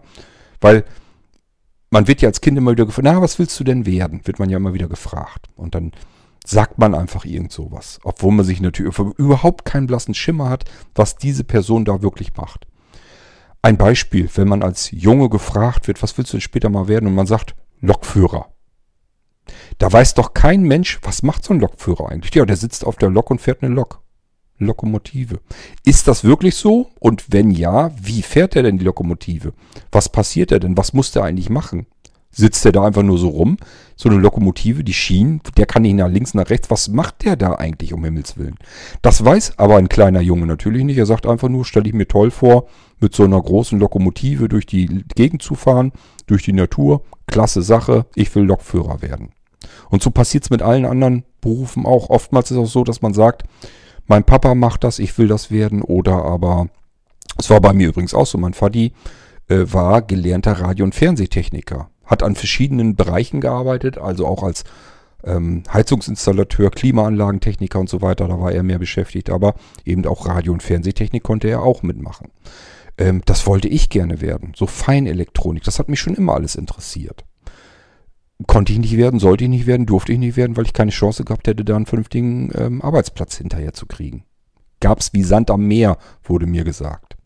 [0.60, 0.84] weil
[1.90, 4.26] man wird ja als Kind immer wieder gefragt, na, was willst du denn werden?
[4.26, 5.48] Wird man ja immer wieder gefragt.
[5.56, 5.92] Und dann
[6.44, 8.00] sagt man einfach irgend sowas.
[8.02, 12.66] Obwohl man sich natürlich überhaupt keinen blassen Schimmer hat, was diese Person da wirklich macht.
[13.60, 17.06] Ein Beispiel, wenn man als Junge gefragt wird, was willst du denn später mal werden?
[17.06, 18.48] Und man sagt, Lokführer.
[19.78, 22.34] Da weiß doch kein Mensch, was macht so ein Lokführer eigentlich?
[22.34, 24.01] Ja, der sitzt auf der Lok und fährt eine Lok.
[24.64, 25.40] Lokomotive.
[25.84, 26.90] Ist das wirklich so?
[26.98, 29.52] Und wenn ja, wie fährt er denn die Lokomotive?
[29.90, 30.76] Was passiert er denn?
[30.76, 31.86] Was muss der eigentlich machen?
[32.34, 33.58] Sitzt der da einfach nur so rum?
[33.94, 36.70] So eine Lokomotive, die Schienen, der kann nicht nach links, nach rechts.
[36.70, 38.56] Was macht der da eigentlich, um Himmels Willen?
[39.02, 40.96] Das weiß aber ein kleiner Junge natürlich nicht.
[40.96, 42.68] Er sagt einfach nur, stelle ich mir toll vor,
[43.00, 45.92] mit so einer großen Lokomotive durch die Gegend zu fahren,
[46.26, 47.02] durch die Natur.
[47.26, 49.30] Klasse Sache, ich will Lokführer werden.
[49.90, 52.08] Und so passiert es mit allen anderen Berufen auch.
[52.08, 53.44] Oftmals ist es auch so, dass man sagt,
[54.06, 55.82] mein Papa macht das, ich will das werden.
[55.82, 56.68] Oder aber,
[57.38, 58.92] es war bei mir übrigens auch so, mein Vati
[59.48, 64.64] äh, war gelernter Radio- und Fernsehtechniker hat an verschiedenen Bereichen gearbeitet, also auch als
[65.24, 68.28] ähm, Heizungsinstallateur, Klimaanlagentechniker und so weiter.
[68.28, 72.28] Da war er mehr beschäftigt, aber eben auch Radio- und Fernsehtechnik konnte er auch mitmachen.
[72.98, 74.52] Ähm, das wollte ich gerne werden.
[74.56, 77.24] So Feinelektronik, das hat mich schon immer alles interessiert.
[78.46, 80.90] Konnte ich nicht werden, sollte ich nicht werden, durfte ich nicht werden, weil ich keine
[80.90, 84.24] Chance gehabt hätte, da einen vernünftigen ähm, Arbeitsplatz hinterher zu kriegen.
[84.80, 87.16] Gab's wie Sand am Meer, wurde mir gesagt.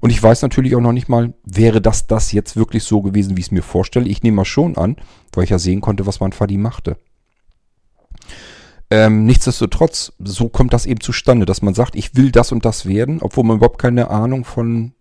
[0.00, 3.36] Und ich weiß natürlich auch noch nicht mal, wäre das das jetzt wirklich so gewesen,
[3.36, 4.08] wie ich es mir vorstelle.
[4.08, 4.96] Ich nehme mal schon an,
[5.32, 6.96] weil ich ja sehen konnte, was mein Vati machte.
[8.90, 12.86] Ähm, nichtsdestotrotz, so kommt das eben zustande, dass man sagt, ich will das und das
[12.86, 14.94] werden, obwohl man überhaupt keine Ahnung von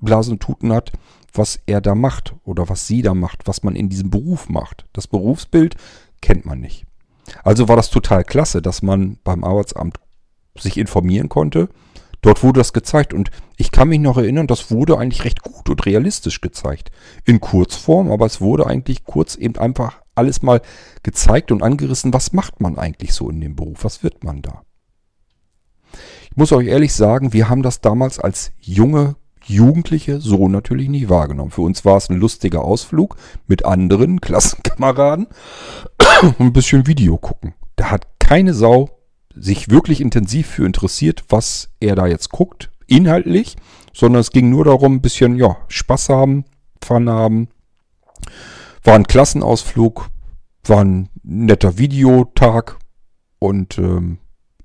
[0.00, 0.92] Blasen und Tuten hat,
[1.32, 4.86] was er da macht oder was sie da macht, was man in diesem Beruf macht.
[4.92, 5.76] Das Berufsbild
[6.22, 6.86] kennt man nicht.
[7.42, 9.98] Also war das total klasse, dass man beim Arbeitsamt
[10.56, 11.68] sich informieren konnte,
[12.26, 15.68] Dort wurde das gezeigt und ich kann mich noch erinnern, das wurde eigentlich recht gut
[15.68, 16.90] und realistisch gezeigt.
[17.24, 20.60] In Kurzform, aber es wurde eigentlich kurz eben einfach alles mal
[21.04, 24.62] gezeigt und angerissen, was macht man eigentlich so in dem Beruf, was wird man da.
[26.30, 29.14] Ich muss euch ehrlich sagen, wir haben das damals als junge
[29.48, 31.50] Jugendliche so natürlich nie wahrgenommen.
[31.50, 33.16] Für uns war es ein lustiger Ausflug
[33.46, 35.26] mit anderen Klassenkameraden
[36.22, 37.54] und ein bisschen Video gucken.
[37.76, 38.90] Da hat keine Sau
[39.34, 43.56] sich wirklich intensiv für interessiert, was er da jetzt guckt, inhaltlich,
[43.92, 46.44] sondern es ging nur darum, ein bisschen, ja, Spaß haben,
[46.82, 47.48] Fun haben.
[48.82, 50.08] War ein Klassenausflug,
[50.64, 52.78] war ein netter Videotag
[53.38, 54.18] und ähm,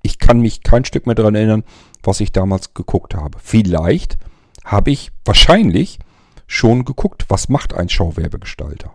[0.03, 1.63] ich kann mich kein Stück mehr daran erinnern,
[2.03, 3.38] was ich damals geguckt habe.
[3.41, 4.17] Vielleicht
[4.64, 5.99] habe ich wahrscheinlich
[6.47, 8.93] schon geguckt, was macht ein Schauwerbegestalter.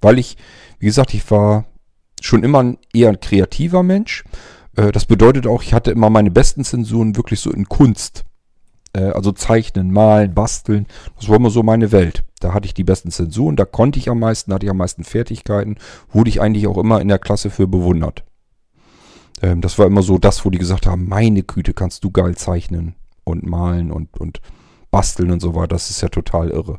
[0.00, 0.36] Weil ich,
[0.78, 1.64] wie gesagt, ich war
[2.20, 4.24] schon immer ein eher ein kreativer Mensch.
[4.76, 8.24] Äh, das bedeutet auch, ich hatte immer meine besten Zensuren wirklich so in Kunst.
[8.94, 10.86] Äh, also zeichnen, malen, basteln.
[11.16, 12.24] Das war immer so meine Welt.
[12.40, 15.04] Da hatte ich die besten Zensuren, da konnte ich am meisten, hatte ich am meisten
[15.04, 15.76] Fertigkeiten.
[16.10, 18.24] Wurde ich eigentlich auch immer in der Klasse für bewundert.
[19.40, 22.36] Ähm, das war immer so das, wo die gesagt haben, meine Güte, kannst du geil
[22.36, 24.40] zeichnen und malen und, und
[24.90, 25.68] basteln und so weiter.
[25.68, 26.78] Das ist ja total irre.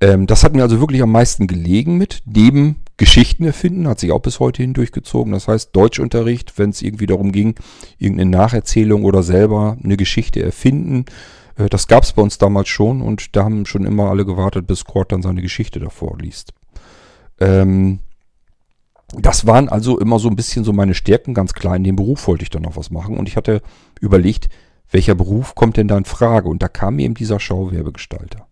[0.00, 2.22] Ähm, das hat mir also wirklich am meisten gelegen mit.
[2.24, 5.32] Neben Geschichten erfinden, hat sich auch bis heute hin durchgezogen.
[5.32, 7.54] Das heißt, Deutschunterricht, wenn es irgendwie darum ging,
[7.98, 11.04] irgendeine Nacherzählung oder selber eine Geschichte erfinden,
[11.56, 14.66] äh, das gab es bei uns damals schon und da haben schon immer alle gewartet,
[14.66, 16.52] bis Kurt dann seine Geschichte davor liest.
[17.38, 18.00] Ähm,
[19.14, 21.76] das waren also immer so ein bisschen so meine Stärken, ganz klar.
[21.76, 23.62] In dem Beruf wollte ich dann noch was machen und ich hatte
[24.00, 24.48] überlegt,
[24.90, 26.48] welcher Beruf kommt denn da in Frage?
[26.48, 28.46] Und da kam mir eben dieser Schauwerbegestalter.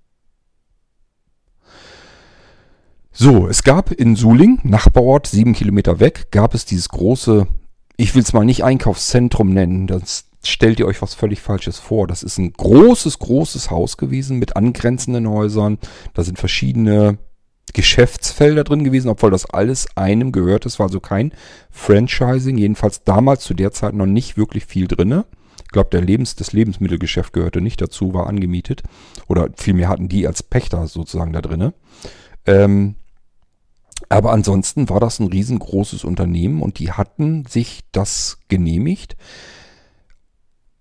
[3.12, 7.48] So, es gab in Suling, Nachbarort, sieben Kilometer weg, gab es dieses große,
[7.96, 12.06] ich will es mal nicht Einkaufszentrum nennen, das stellt ihr euch was völlig Falsches vor.
[12.06, 15.78] Das ist ein großes, großes Haus gewesen mit angrenzenden Häusern.
[16.14, 17.18] Da sind verschiedene
[17.72, 20.66] Geschäftsfelder drin gewesen, obwohl das alles einem gehört.
[20.66, 21.32] Es war also kein
[21.70, 25.26] Franchising, jedenfalls damals zu der Zeit noch nicht wirklich viel drinne.
[25.64, 28.82] Ich glaube, der Lebens, das Lebensmittelgeschäft gehörte nicht dazu, war angemietet.
[29.26, 31.74] Oder vielmehr hatten die als Pächter sozusagen da drinne.
[32.46, 32.94] Ähm,
[34.08, 39.16] aber ansonsten war das ein riesengroßes Unternehmen und die hatten sich das genehmigt.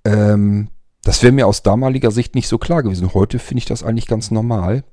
[0.05, 0.69] Ähm,
[1.03, 3.13] das wäre mir aus damaliger Sicht nicht so klar gewesen.
[3.13, 4.83] Heute finde ich das eigentlich ganz normal.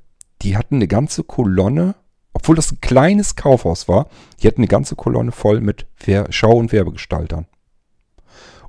[0.45, 1.95] Die hatten eine ganze Kolonne,
[2.35, 4.09] obwohl das ein kleines Kaufhaus war,
[4.41, 5.87] die hatten eine ganze Kolonne voll mit
[6.29, 7.47] Schau- und Werbegestaltern.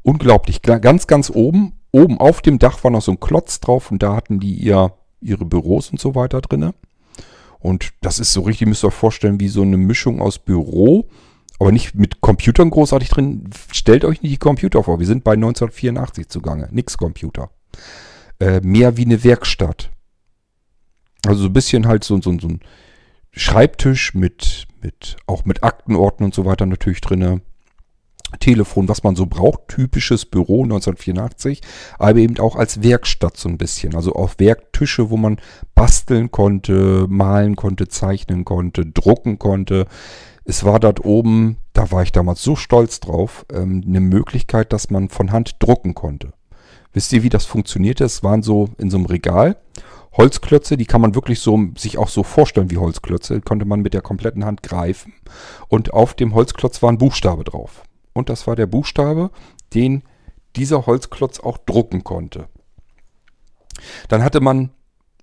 [0.02, 0.62] Unglaublich.
[0.62, 4.16] Ganz, ganz oben, oben auf dem Dach war noch so ein Klotz drauf und da
[4.16, 6.74] hatten die ihr, ihre Büros und so weiter drinne.
[7.60, 11.10] Und das ist so richtig, müsst ihr euch vorstellen, wie so eine Mischung aus Büro,
[11.60, 13.50] aber nicht mit Computern großartig drin.
[13.72, 15.00] Stellt euch nicht die Computer vor.
[15.00, 16.70] Wir sind bei 1984 zugange.
[16.72, 17.50] Nix Computer.
[18.40, 19.90] Äh, mehr wie eine Werkstatt.
[21.26, 22.60] Also so ein bisschen halt so, so, so ein
[23.32, 27.42] Schreibtisch mit, mit, auch mit Aktenordnern und so weiter natürlich drinne.
[28.40, 31.62] Telefon, was man so braucht, typisches Büro 1984,
[32.00, 33.96] aber eben auch als Werkstatt so ein bisschen.
[33.96, 35.38] Also auch Werktische, wo man
[35.74, 39.86] basteln konnte, malen konnte, zeichnen konnte, drucken konnte.
[40.44, 44.90] Es war dort oben da war ich damals so stolz drauf, ähm, eine Möglichkeit, dass
[44.90, 46.34] man von Hand drucken konnte.
[46.94, 48.06] Wisst ihr, wie das funktionierte?
[48.06, 49.58] Es waren so in so einem Regal
[50.18, 53.94] Holzklötze, die kann man wirklich so sich auch so vorstellen wie Holzklötze, konnte man mit
[53.94, 55.14] der kompletten Hand greifen
[55.68, 57.84] und auf dem Holzklotz war ein Buchstabe drauf.
[58.14, 59.32] Und das war der Buchstabe,
[59.74, 60.04] den
[60.56, 62.48] dieser Holzklotz auch drucken konnte.
[64.08, 64.70] Dann hatte man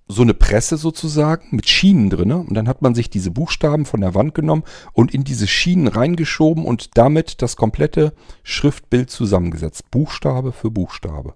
[0.07, 4.01] so eine Presse sozusagen mit Schienen drinne und dann hat man sich diese Buchstaben von
[4.01, 8.13] der Wand genommen und in diese Schienen reingeschoben und damit das komplette
[8.43, 11.33] Schriftbild zusammengesetzt, Buchstabe für Buchstabe.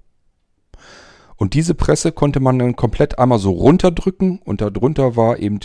[1.38, 5.59] Und diese Presse konnte man dann komplett einmal so runterdrücken und darunter war eben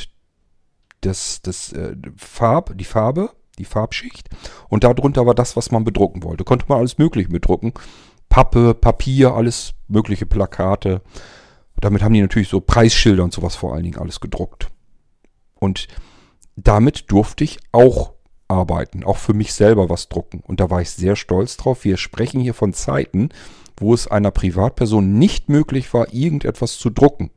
[1.01, 4.29] das, das äh, Farb, die Farbe, die Farbschicht
[4.69, 6.45] und darunter war das, was man bedrucken wollte.
[6.45, 7.73] Konnte man alles Mögliche bedrucken.
[8.29, 11.03] Pappe, Papier, alles mögliche Plakate.
[11.81, 14.69] Damit haben die natürlich so Preisschilder und sowas vor allen Dingen alles gedruckt.
[15.59, 15.89] Und
[16.57, 18.13] damit durfte ich auch
[18.49, 20.41] arbeiten, auch für mich selber was drucken.
[20.41, 21.85] Und da war ich sehr stolz drauf.
[21.85, 23.31] Wir sprechen hier von Zeiten,
[23.83, 27.31] wo es einer Privatperson nicht möglich war, irgendetwas zu drucken.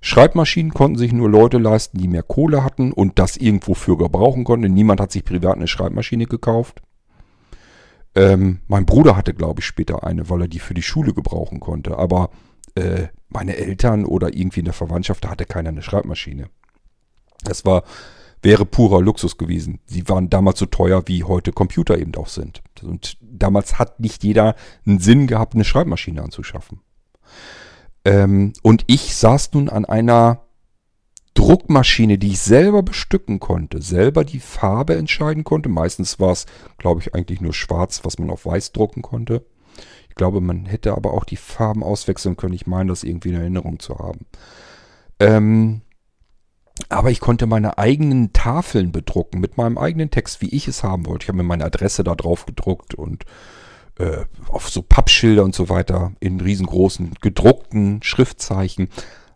[0.00, 4.44] Schreibmaschinen konnten sich nur Leute leisten, die mehr Kohle hatten und das irgendwo für gebrauchen
[4.44, 4.72] konnten.
[4.72, 6.82] Niemand hat sich privat eine Schreibmaschine gekauft.
[8.14, 11.58] Ähm, mein Bruder hatte, glaube ich, später eine, weil er die für die Schule gebrauchen
[11.58, 11.98] konnte.
[11.98, 12.30] Aber
[12.74, 16.48] äh, meine Eltern oder irgendwie in der Verwandtschaft, da hatte keiner eine Schreibmaschine.
[17.42, 17.84] Das war,
[18.44, 19.80] wäre purer Luxus gewesen.
[19.86, 22.62] Sie waren damals so teuer, wie heute Computer eben auch sind.
[22.82, 24.54] Und damals hat nicht jeder
[24.86, 26.80] einen Sinn gehabt, eine Schreibmaschine anzuschaffen.
[28.04, 30.42] Ähm, und ich saß nun an einer
[31.32, 35.68] Druckmaschine, die ich selber bestücken konnte, selber die Farbe entscheiden konnte.
[35.68, 36.46] Meistens war es,
[36.78, 39.44] glaube ich, eigentlich nur schwarz, was man auf weiß drucken konnte.
[40.08, 42.54] Ich glaube, man hätte aber auch die Farben auswechseln können.
[42.54, 44.26] Ich meine, das irgendwie in Erinnerung zu haben.
[45.18, 45.80] Ähm,
[46.88, 51.06] aber ich konnte meine eigenen Tafeln bedrucken mit meinem eigenen Text, wie ich es haben
[51.06, 51.24] wollte.
[51.24, 53.24] Ich habe mir meine Adresse da drauf gedruckt und
[53.98, 58.88] äh, auf so Pappschilder und so weiter in riesengroßen gedruckten Schriftzeichen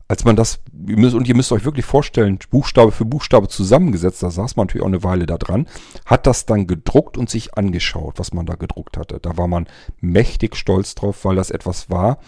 [0.08, 4.56] als man das, und ihr müsst euch wirklich vorstellen, Buchstabe für Buchstabe zusammengesetzt, da saß
[4.56, 5.68] man natürlich auch eine Weile da dran,
[6.06, 9.20] hat das dann gedruckt und sich angeschaut, was man da gedruckt hatte.
[9.20, 9.66] Da war man
[10.00, 12.18] mächtig stolz drauf, weil das etwas war,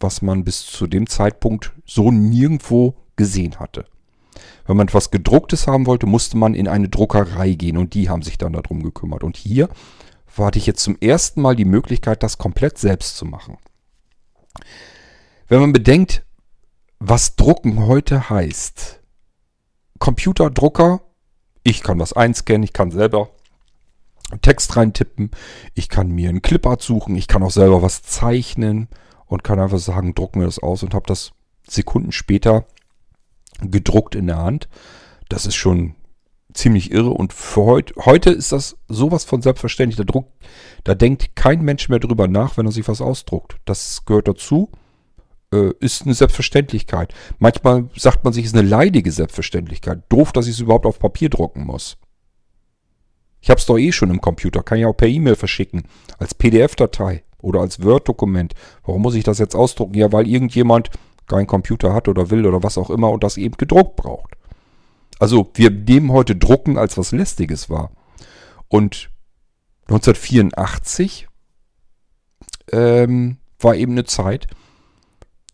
[0.00, 3.84] was man bis zu dem Zeitpunkt so nirgendwo gesehen hatte.
[4.68, 8.20] Wenn man etwas gedrucktes haben wollte, musste man in eine Druckerei gehen und die haben
[8.20, 9.24] sich dann darum gekümmert.
[9.24, 9.70] Und hier
[10.36, 13.56] hatte ich jetzt zum ersten Mal die Möglichkeit, das komplett selbst zu machen.
[15.48, 16.22] Wenn man bedenkt,
[17.00, 19.00] was Drucken heute heißt.
[19.98, 21.00] Computerdrucker,
[21.64, 23.30] ich kann was einscannen, ich kann selber
[24.42, 25.30] Text reintippen,
[25.74, 28.88] ich kann mir einen Clipart suchen, ich kann auch selber was zeichnen
[29.24, 31.32] und kann einfach sagen, druck mir das aus und habe das
[31.66, 32.66] Sekunden später
[33.60, 34.68] gedruckt in der Hand.
[35.28, 35.94] Das ist schon
[36.54, 39.96] ziemlich irre und für heut, heute ist das sowas von selbstverständlich.
[39.96, 40.28] Der Druck,
[40.84, 43.56] da denkt kein Mensch mehr drüber nach, wenn er sich was ausdruckt.
[43.64, 44.70] Das gehört dazu
[45.52, 47.14] äh, ist eine Selbstverständlichkeit.
[47.38, 50.02] Manchmal sagt man sich, es ist eine leidige Selbstverständlichkeit.
[50.08, 51.96] Doof, dass ich es überhaupt auf Papier drucken muss.
[53.40, 55.84] Ich habe es doch eh schon im Computer, kann ich auch per E-Mail verschicken,
[56.18, 58.54] als PDF-Datei oder als Word-Dokument.
[58.84, 59.94] Warum muss ich das jetzt ausdrucken?
[59.94, 60.90] Ja, weil irgendjemand
[61.28, 64.34] keinen Computer hat oder will oder was auch immer und das eben gedruckt braucht.
[65.18, 67.90] Also wir nehmen heute Drucken als was Lästiges wahr.
[68.68, 69.10] Und
[69.88, 71.28] 1984
[72.72, 74.46] ähm, war eben eine Zeit,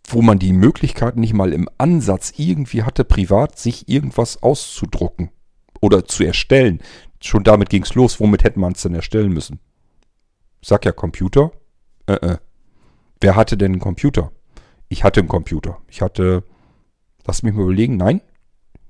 [0.06, 5.30] wo man die Möglichkeit nicht mal im Ansatz irgendwie hatte, privat sich irgendwas auszudrucken
[5.80, 6.80] oder zu erstellen.
[7.20, 8.20] Schon damit ging es los.
[8.20, 9.60] Womit hätte man es denn erstellen müssen?
[10.62, 11.52] Sag ja Computer.
[12.06, 12.38] Äh, äh.
[13.20, 14.30] Wer hatte denn einen Computer?
[14.88, 15.78] Ich hatte einen Computer.
[15.88, 16.44] Ich hatte,
[17.26, 18.20] lass mich mal überlegen, nein,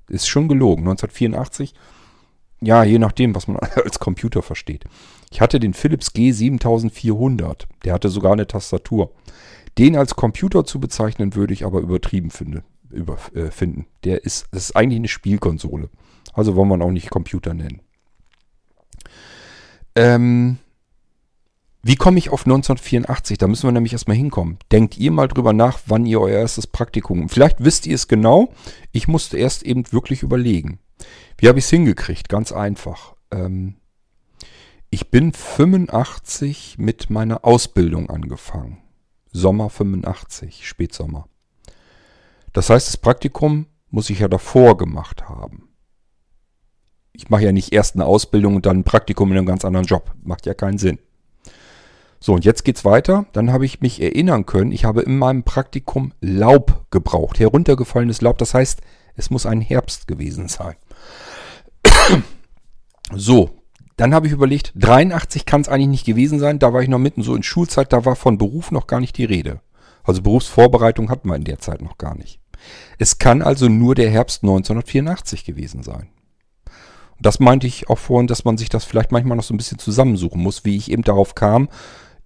[0.09, 0.83] ist schon gelogen.
[0.83, 1.73] 1984,
[2.61, 4.85] ja, je nachdem, was man als Computer versteht.
[5.31, 7.65] Ich hatte den Philips G7400.
[7.83, 9.11] Der hatte sogar eine Tastatur.
[9.77, 13.87] Den als Computer zu bezeichnen, würde ich aber übertrieben finde, über, äh, finden.
[14.03, 15.89] Der ist, das ist eigentlich eine Spielkonsole.
[16.33, 17.81] Also wollen wir auch nicht Computer nennen.
[19.95, 20.57] Ähm,
[21.87, 23.37] wie komme ich auf 1984?
[23.37, 24.57] Da müssen wir nämlich erstmal hinkommen.
[24.71, 27.29] Denkt ihr mal drüber nach, wann ihr euer erstes Praktikum.
[27.29, 28.51] Vielleicht wisst ihr es genau.
[28.91, 30.79] Ich musste erst eben wirklich überlegen.
[31.37, 32.27] Wie habe ich es hingekriegt?
[32.27, 33.13] Ganz einfach.
[33.29, 33.75] Ähm,
[34.89, 38.79] ich bin 85 mit meiner Ausbildung angefangen.
[39.31, 41.27] Sommer 85, Spätsommer.
[42.51, 45.69] Das heißt, das Praktikum muss ich ja davor gemacht haben.
[47.13, 49.85] Ich mache ja nicht erst eine Ausbildung und dann ein Praktikum in einem ganz anderen
[49.85, 50.15] Job.
[50.23, 50.97] Macht ja keinen Sinn.
[52.25, 53.27] So, und jetzt geht's weiter.
[53.33, 57.39] Dann habe ich mich erinnern können, ich habe in meinem Praktikum Laub gebraucht.
[57.39, 58.39] Heruntergefallenes Laub.
[58.39, 58.81] Das heißt,
[59.15, 60.75] es muss ein Herbst gewesen sein.
[63.15, 63.51] So,
[63.97, 66.57] dann habe ich überlegt, 83 kann es eigentlich nicht gewesen sein.
[66.57, 69.19] Da war ich noch mitten so in Schulzeit, da war von Beruf noch gar nicht
[69.19, 69.61] die Rede.
[70.03, 72.39] Also Berufsvorbereitung hatten wir in der Zeit noch gar nicht.
[72.97, 76.07] Es kann also nur der Herbst 1984 gewesen sein.
[77.17, 79.57] Und das meinte ich auch vorhin, dass man sich das vielleicht manchmal noch so ein
[79.57, 81.69] bisschen zusammensuchen muss, wie ich eben darauf kam.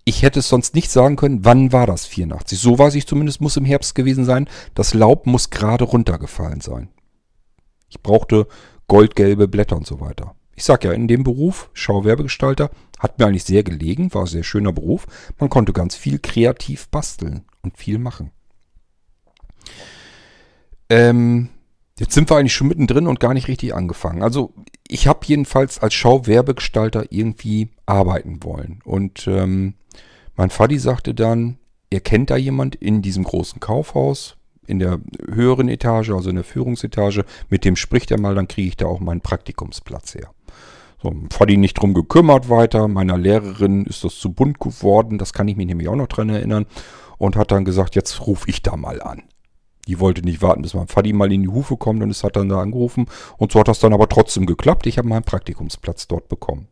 [0.09, 2.57] Ich hätte es sonst nicht sagen können, wann war das 84.
[2.57, 4.49] So weiß ich zumindest, muss im Herbst gewesen sein.
[4.73, 6.89] Das Laub muss gerade runtergefallen sein.
[7.89, 8.47] Ich brauchte
[8.87, 10.33] goldgelbe Blätter und so weiter.
[10.55, 14.41] Ich sag ja, in dem Beruf, Schauwerbegestalter, hat mir eigentlich sehr gelegen, war ein sehr
[14.41, 15.05] schöner Beruf.
[15.37, 18.31] Man konnte ganz viel kreativ basteln und viel machen.
[20.89, 21.49] Ähm,
[21.99, 24.23] jetzt sind wir eigentlich schon mittendrin und gar nicht richtig angefangen.
[24.23, 24.53] Also
[24.87, 28.79] ich habe jedenfalls als Schauwerbegestalter irgendwie arbeiten wollen.
[28.83, 29.75] Und ähm,
[30.35, 31.57] mein Vati sagte dann,
[31.89, 36.45] er kennt da jemand in diesem großen Kaufhaus, in der höheren Etage, also in der
[36.45, 37.25] Führungsetage.
[37.49, 40.29] Mit dem spricht er mal, dann kriege ich da auch meinen Praktikumsplatz her.
[41.01, 42.87] So, Fadi nicht drum gekümmert weiter.
[42.87, 45.17] Meiner Lehrerin ist das zu bunt geworden.
[45.17, 46.65] Das kann ich mich nämlich auch noch dran erinnern.
[47.17, 49.23] Und hat dann gesagt, jetzt rufe ich da mal an.
[49.89, 52.35] Die wollte nicht warten, bis mein Fadi mal in die Hufe kommt und es hat
[52.35, 53.07] dann da angerufen.
[53.37, 54.85] Und so hat das dann aber trotzdem geklappt.
[54.85, 56.67] Ich habe meinen Praktikumsplatz dort bekommen.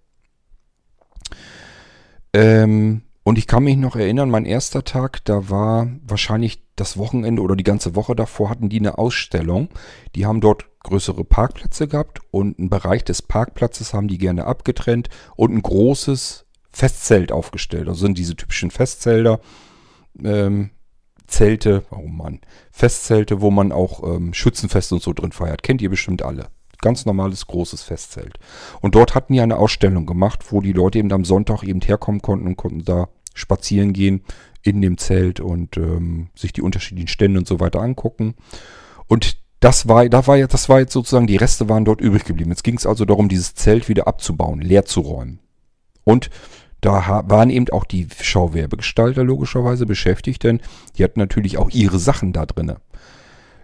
[2.31, 7.41] Ähm, und ich kann mich noch erinnern, mein erster Tag, da war wahrscheinlich das Wochenende
[7.41, 9.69] oder die ganze Woche davor hatten die eine Ausstellung.
[10.15, 15.09] Die haben dort größere Parkplätze gehabt und einen Bereich des Parkplatzes haben die gerne abgetrennt
[15.35, 17.87] und ein großes Festzelt aufgestellt.
[17.87, 19.39] Also sind diese typischen Festzelter,
[20.23, 20.69] ähm,
[21.27, 22.39] Zelte, oh Mann,
[22.71, 25.63] Festzelte, wo man auch ähm, Schützenfeste und so drin feiert.
[25.63, 26.47] Kennt ihr bestimmt alle.
[26.81, 28.37] Ganz normales großes Festzelt.
[28.81, 32.21] Und dort hatten die eine Ausstellung gemacht, wo die Leute eben am Sonntag eben herkommen
[32.21, 34.23] konnten und konnten da spazieren gehen
[34.61, 38.35] in dem Zelt und ähm, sich die unterschiedlichen Stände und so weiter angucken.
[39.07, 42.51] Und das war, da war, das war jetzt sozusagen, die Reste waren dort übrig geblieben.
[42.51, 45.39] Jetzt ging es also darum, dieses Zelt wieder abzubauen, leer zu räumen.
[46.03, 46.29] Und
[46.81, 50.61] da waren eben auch die Schauwerbegestalter logischerweise beschäftigt, denn
[50.97, 52.77] die hatten natürlich auch ihre Sachen da drinne.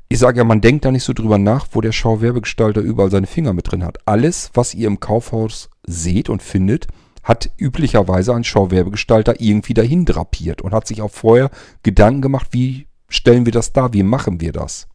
[0.09, 3.27] Ich sage ja, man denkt da nicht so drüber nach, wo der Schauwerbegestalter überall seine
[3.27, 3.99] Finger mit drin hat.
[4.05, 6.87] Alles, was ihr im Kaufhaus seht und findet,
[7.23, 11.49] hat üblicherweise ein Schauwerbegestalter irgendwie dahin drapiert und hat sich auch vorher
[11.81, 14.87] Gedanken gemacht, wie stellen wir das dar, wie machen wir das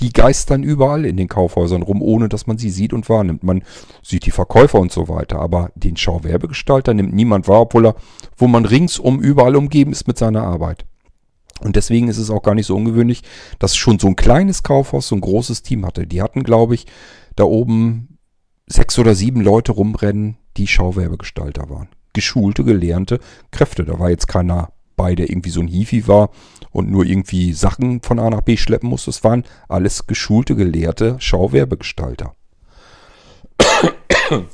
[0.00, 3.44] die geistern überall in den Kaufhäusern rum, ohne dass man sie sieht und wahrnimmt.
[3.44, 3.62] Man
[4.02, 7.96] sieht die Verkäufer und so weiter, aber den Schauwerbegestalter nimmt niemand wahr, obwohl er,
[8.36, 10.84] wo man ringsum überall umgeben ist mit seiner Arbeit.
[11.60, 13.22] Und deswegen ist es auch gar nicht so ungewöhnlich,
[13.58, 16.06] dass schon so ein kleines Kaufhaus so ein großes Team hatte.
[16.06, 16.86] Die hatten, glaube ich,
[17.36, 18.18] da oben
[18.66, 21.88] sechs oder sieben Leute rumrennen, die Schauwerbegestalter waren.
[22.12, 23.20] Geschulte, gelernte
[23.50, 23.84] Kräfte.
[23.84, 26.30] Da war jetzt keiner bei, der irgendwie so ein Hifi war
[26.70, 29.10] und nur irgendwie Sachen von A nach B schleppen musste.
[29.10, 32.34] Es waren alles geschulte, gelehrte Schauwerbegestalter.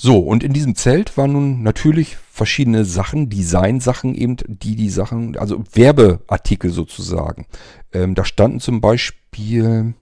[0.00, 5.36] So, und in diesem Zelt waren nun natürlich verschiedene Sachen, Designsachen eben, die die Sachen,
[5.36, 7.46] also Werbeartikel sozusagen.
[7.92, 9.94] Ähm, da standen zum Beispiel,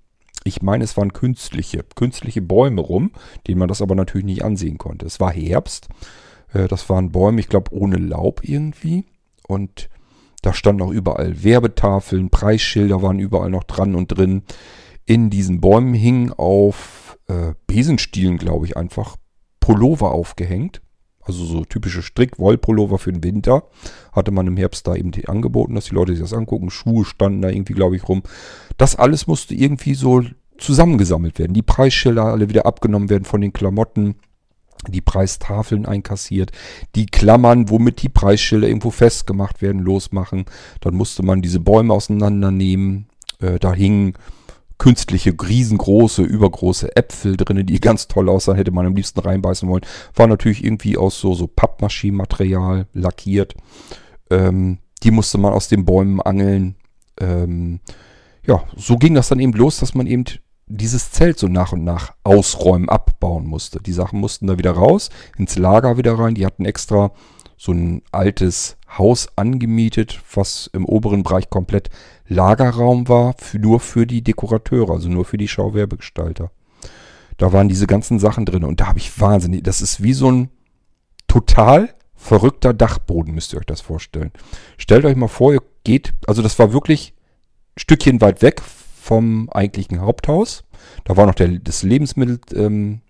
[0.45, 3.11] ich meine, es waren künstliche, künstliche Bäume rum,
[3.47, 5.07] denen man das aber natürlich nicht ansehen konnte.
[5.07, 5.89] Es war Herbst
[6.53, 9.05] das waren Bäume, ich glaube, ohne Laub irgendwie.
[9.47, 9.89] Und
[10.43, 14.43] da standen auch überall Werbetafeln, Preisschilder waren überall noch dran und drin.
[15.05, 19.17] In diesen Bäumen hingen auf äh, Besenstielen, glaube ich, einfach
[19.61, 20.83] Pullover aufgehängt.
[21.21, 23.65] Also so typische Strick-Wollpullover für den Winter.
[24.13, 26.71] Hatte man im Herbst da eben angeboten, dass die Leute sich das angucken.
[26.71, 28.23] Schuhe standen da irgendwie, glaube ich, rum.
[28.77, 30.23] Das alles musste irgendwie so
[30.59, 31.55] zusammengesammelt werden.
[31.55, 34.17] Die Preisschilder alle wieder abgenommen werden von den Klamotten
[34.89, 36.53] die Preistafeln einkassiert,
[36.95, 40.45] die Klammern, womit die Preisschilder irgendwo festgemacht werden, losmachen.
[40.81, 43.09] Dann musste man diese Bäume auseinandernehmen.
[43.41, 44.15] Äh, da hingen
[44.79, 49.85] künstliche, riesengroße, übergroße Äpfel drin, die ganz toll aussahen, hätte man am liebsten reinbeißen wollen.
[50.15, 53.55] War natürlich irgendwie aus so, so Pappmaschinenmaterial lackiert.
[54.31, 56.77] Ähm, die musste man aus den Bäumen angeln.
[57.21, 57.81] Ähm,
[58.47, 60.25] ja, so ging das dann eben los, dass man eben
[60.67, 63.81] dieses Zelt so nach und nach ausräumen, abbauen musste.
[63.81, 66.35] Die Sachen mussten da wieder raus, ins Lager wieder rein.
[66.35, 67.13] Die hatten extra
[67.57, 71.91] so ein altes Haus angemietet, was im oberen Bereich komplett
[72.29, 76.51] Lagerraum war, für, nur für die Dekorateure, also nur für die Schauwerbegestalter.
[77.39, 80.31] Da waren diese ganzen Sachen drin und da habe ich wahnsinnig, das ist wie so
[80.31, 80.51] ein
[81.29, 84.33] total verrückter Dachboden, müsst ihr euch das vorstellen.
[84.79, 87.15] Stellt euch mal vor, ihr geht, also das war wirklich
[87.77, 88.63] ein Stückchen weit weg
[89.07, 90.65] vom eigentlichen Haupthaus.
[91.05, 93.01] Da war noch der, das Lebensmittel, ähm,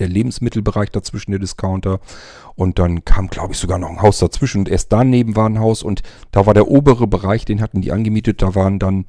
[0.00, 2.00] der Lebensmittelbereich dazwischen, der Discounter.
[2.56, 4.58] Und dann kam, glaube ich, sogar noch ein Haus dazwischen.
[4.58, 6.02] Und erst daneben war ein Haus und
[6.32, 8.42] da war der obere Bereich, den hatten die angemietet.
[8.42, 9.06] Da waren dann,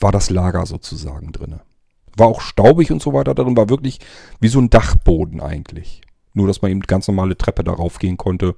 [0.00, 1.60] war das Lager sozusagen drin.
[2.16, 4.00] War auch staubig und so weiter drin, war wirklich
[4.40, 6.00] wie so ein Dachboden eigentlich.
[6.32, 8.54] Nur, dass man eben ganz normale Treppe darauf gehen konnte.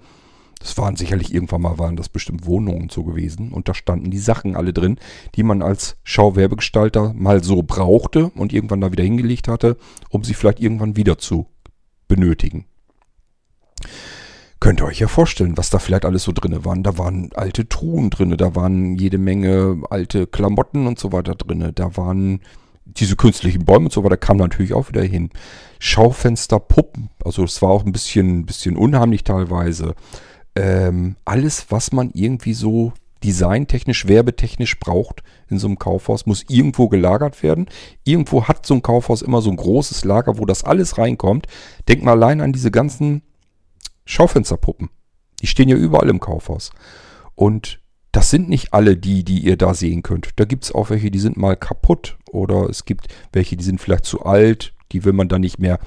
[0.59, 3.52] Das waren sicherlich irgendwann mal, waren das bestimmt Wohnungen so gewesen.
[3.52, 4.98] Und da standen die Sachen alle drin,
[5.34, 9.76] die man als Schauwerbegestalter mal so brauchte und irgendwann da wieder hingelegt hatte,
[10.11, 11.46] um sie vielleicht irgendwann wieder zu
[12.09, 12.66] benötigen.
[14.59, 16.82] Könnt ihr euch ja vorstellen, was da vielleicht alles so drinne waren.
[16.82, 21.72] Da waren alte Truhen drinne, da waren jede Menge alte Klamotten und so weiter drinne.
[21.72, 22.40] Da waren
[22.86, 25.30] diese künstlichen Bäume und so weiter kam natürlich auch wieder hin.
[25.78, 29.94] Schaufenster, Puppen, also es war auch ein bisschen, bisschen unheimlich teilweise.
[30.57, 32.92] Ähm, alles, was man irgendwie so
[33.22, 37.66] designtechnisch, werbetechnisch braucht in so einem Kaufhaus, muss irgendwo gelagert werden.
[38.04, 41.46] Irgendwo hat so ein Kaufhaus immer so ein großes Lager, wo das alles reinkommt.
[41.88, 43.22] Denkt mal allein an diese ganzen
[44.04, 44.90] Schaufensterpuppen.
[45.42, 46.70] Die stehen ja überall im Kaufhaus.
[47.34, 47.80] Und
[48.12, 50.30] das sind nicht alle die, die ihr da sehen könnt.
[50.36, 53.80] Da gibt es auch welche, die sind mal kaputt oder es gibt welche, die sind
[53.80, 54.72] vielleicht zu alt.
[54.92, 55.78] Die will man dann nicht mehr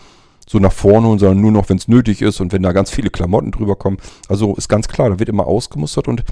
[0.49, 2.89] so nach vorne holen, sondern nur noch, wenn es nötig ist und wenn da ganz
[2.89, 3.97] viele Klamotten drüber kommen.
[4.27, 6.23] Also ist ganz klar, da wird immer ausgemustert und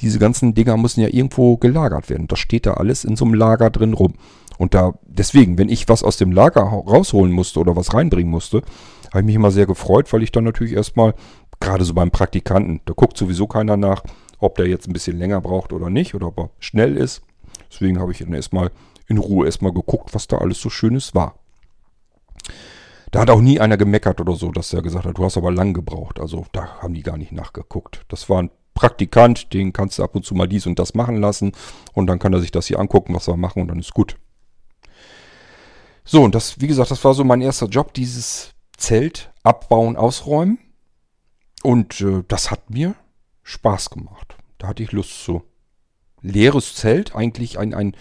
[0.00, 2.28] diese ganzen Dinger müssen ja irgendwo gelagert werden.
[2.28, 4.14] Das steht da alles in so einem Lager drin rum.
[4.58, 8.62] Und da, deswegen, wenn ich was aus dem Lager rausholen musste oder was reinbringen musste,
[9.10, 11.14] habe ich mich immer sehr gefreut, weil ich dann natürlich erstmal,
[11.58, 14.04] gerade so beim Praktikanten, da guckt sowieso keiner nach,
[14.38, 17.22] ob der jetzt ein bisschen länger braucht oder nicht oder ob er schnell ist.
[17.72, 18.70] Deswegen habe ich dann erstmal
[19.08, 21.34] in Ruhe erstmal geguckt, was da alles so Schönes war.
[23.14, 25.52] Da hat auch nie einer gemeckert oder so, dass er gesagt hat, du hast aber
[25.52, 26.18] lang gebraucht.
[26.18, 28.04] Also da haben die gar nicht nachgeguckt.
[28.08, 31.20] Das war ein Praktikant, den kannst du ab und zu mal dies und das machen
[31.20, 31.52] lassen
[31.92, 34.16] und dann kann er sich das hier angucken, was wir machen und dann ist gut.
[36.04, 40.58] So, und das, wie gesagt, das war so mein erster Job, dieses Zelt abbauen, ausräumen.
[41.62, 42.96] Und äh, das hat mir
[43.44, 44.36] Spaß gemacht.
[44.58, 45.44] Da hatte ich Lust zu.
[46.20, 47.96] Leeres Zelt, eigentlich ein, ein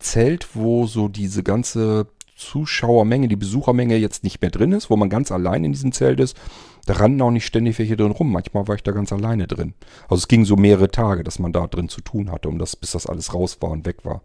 [0.00, 5.10] Zelt, wo so diese ganze Zuschauermenge, die Besuchermenge jetzt nicht mehr drin ist, wo man
[5.10, 6.36] ganz allein in diesem Zelt ist.
[6.84, 8.30] Da rannten auch nicht ständig welche drin rum.
[8.30, 9.74] Manchmal war ich da ganz alleine drin.
[10.02, 12.76] Also es ging so mehrere Tage, dass man da drin zu tun hatte, um das,
[12.76, 14.22] bis das alles raus war und weg war.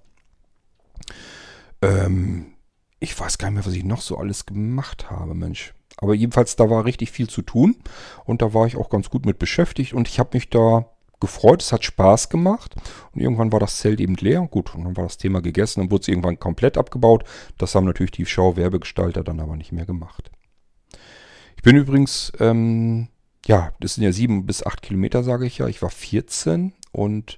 [1.82, 2.53] Ähm,
[2.99, 5.74] ich weiß gar nicht mehr, was ich noch so alles gemacht habe, Mensch.
[5.97, 7.78] Aber jedenfalls, da war richtig viel zu tun
[8.26, 10.89] und da war ich auch ganz gut mit beschäftigt und ich habe mich da
[11.22, 12.76] gefreut, es hat Spaß gemacht
[13.13, 14.45] und irgendwann war das Zelt eben leer.
[14.51, 17.24] Gut, und dann war das Thema gegessen und wurde es irgendwann komplett abgebaut.
[17.57, 20.32] Das haben natürlich die Schauwerbegestalter dann aber nicht mehr gemacht.
[21.55, 23.07] Ich bin übrigens, ähm,
[23.45, 25.67] ja, das sind ja sieben bis acht Kilometer, sage ich ja.
[25.67, 27.38] Ich war 14 und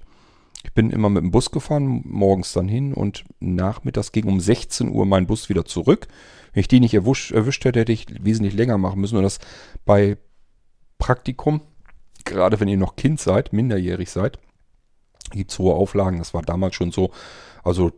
[0.64, 4.90] ich bin immer mit dem Bus gefahren, morgens dann hin und nachmittags ging um 16
[4.90, 6.08] Uhr mein Bus wieder zurück.
[6.54, 9.18] Wenn ich die nicht erwischt, erwischt hätte, hätte ich wesentlich länger machen müssen.
[9.18, 9.40] Und das
[9.86, 10.18] bei
[11.00, 11.62] Praktikum,
[12.26, 14.40] gerade wenn ihr noch Kind seid, minderjährig seid,
[15.32, 16.20] gibt es hohe Auflagen.
[16.20, 17.12] Das war damals schon so.
[17.64, 17.92] Also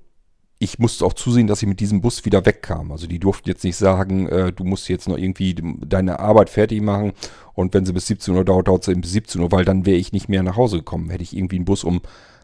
[0.57, 2.91] ich musste auch zusehen, dass ich mit diesem Bus wieder wegkam.
[2.91, 5.55] Also die durften jetzt nicht sagen, äh, du musst jetzt noch irgendwie
[5.85, 7.11] deine Arbeit fertig machen
[7.53, 9.97] und wenn sie bis 17 Uhr dauert, dauert sie bis 17 Uhr, weil dann wäre
[9.97, 11.09] ich nicht mehr nach Hause gekommen.
[11.09, 12.01] Hätte ich irgendwie einen Bus um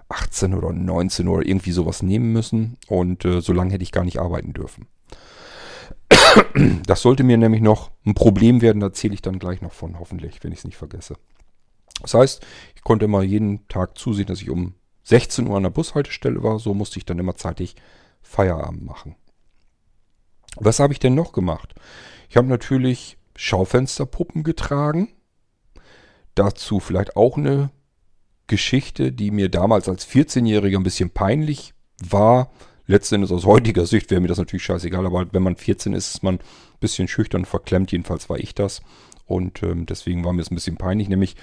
[0.10, 3.94] 18 oder 19 Uhr oder irgendwie sowas nehmen müssen und äh, so lange hätte ich
[3.94, 4.88] gar nicht arbeiten dürfen.
[6.86, 10.00] Das sollte mir nämlich noch ein Problem werden, da erzähle ich dann gleich noch von,
[10.00, 11.16] hoffentlich, wenn ich es nicht vergesse.
[12.02, 12.46] Das heißt,
[12.76, 16.60] ich konnte immer jeden Tag zusehen, dass ich um 16 Uhr an der Bushaltestelle war.
[16.60, 17.76] So musste ich dann immer zeitig
[18.22, 19.16] Feierabend machen.
[20.58, 21.74] Was habe ich denn noch gemacht?
[22.30, 25.10] Ich habe natürlich Schaufensterpuppen getragen.
[26.36, 27.72] Dazu vielleicht auch eine
[28.48, 31.74] Geschichte, die mir damals als 14-Jähriger ein bisschen peinlich
[32.04, 32.52] war.
[32.86, 36.24] Letztendlich aus heutiger Sicht wäre mir das natürlich scheißegal, aber wenn man 14 ist, ist
[36.24, 37.92] man ein bisschen schüchtern verklemmt.
[37.92, 38.82] Jedenfalls war ich das.
[39.26, 41.36] Und ähm, deswegen war mir es ein bisschen peinlich, nämlich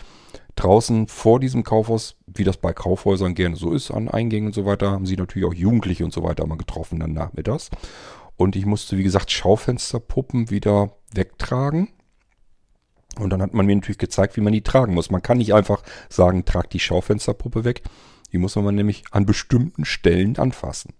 [0.58, 4.66] draußen vor diesem Kaufhaus, wie das bei Kaufhäusern gerne so ist, an Eingängen und so
[4.66, 7.70] weiter, haben sie natürlich auch Jugendliche und so weiter mal getroffen dann nachmittags.
[8.36, 11.88] Und ich musste, wie gesagt, Schaufensterpuppen wieder wegtragen.
[13.18, 15.10] Und dann hat man mir natürlich gezeigt, wie man die tragen muss.
[15.10, 17.82] Man kann nicht einfach sagen, trag die Schaufensterpuppe weg.
[18.32, 20.92] Die muss man nämlich an bestimmten Stellen anfassen.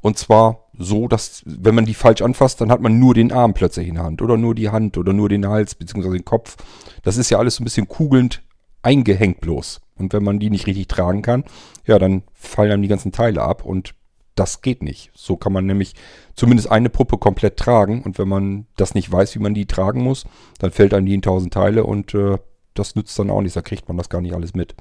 [0.00, 3.54] Und zwar so, dass, wenn man die falsch anfasst, dann hat man nur den Arm
[3.54, 6.10] plötzlich in der Hand oder nur die Hand oder nur den Hals bzw.
[6.10, 6.56] den Kopf.
[7.02, 8.42] Das ist ja alles so ein bisschen kugelnd
[8.82, 9.80] eingehängt bloß.
[9.96, 11.44] Und wenn man die nicht richtig tragen kann,
[11.86, 13.94] ja, dann fallen einem die ganzen Teile ab und
[14.34, 15.10] das geht nicht.
[15.14, 15.94] So kann man nämlich
[16.34, 20.02] zumindest eine Puppe komplett tragen und wenn man das nicht weiß, wie man die tragen
[20.02, 20.24] muss,
[20.58, 22.38] dann fällt einem die in tausend Teile und äh,
[22.74, 24.74] das nützt dann auch nichts, da kriegt man das gar nicht alles mit.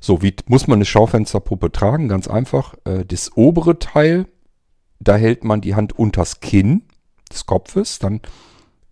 [0.00, 2.08] So, wie muss man eine Schaufensterpuppe tragen?
[2.08, 2.74] Ganz einfach.
[2.84, 4.26] Äh, das obere Teil,
[5.00, 6.82] da hält man die Hand unters Kinn
[7.30, 8.20] des Kopfes, dann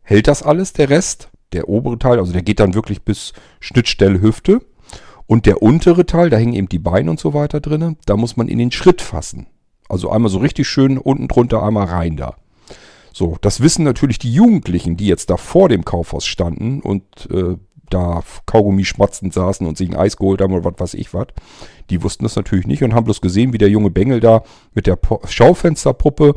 [0.02, 4.20] hält das alles, der Rest der obere Teil, also der geht dann wirklich bis Schnittstelle
[4.20, 4.60] Hüfte.
[5.26, 8.36] Und der untere Teil, da hängen eben die Beine und so weiter drin, da muss
[8.36, 9.46] man in den Schritt fassen.
[9.88, 12.34] Also einmal so richtig schön unten drunter, einmal rein da.
[13.12, 17.56] So, das wissen natürlich die Jugendlichen, die jetzt da vor dem Kaufhaus standen und äh,
[17.90, 21.26] da Kaugummi schmatzend saßen und sich ein Eis geholt haben oder was weiß ich was.
[21.90, 24.42] Die wussten das natürlich nicht und haben bloß gesehen, wie der junge Bengel da
[24.74, 26.34] mit der po Schaufensterpuppe,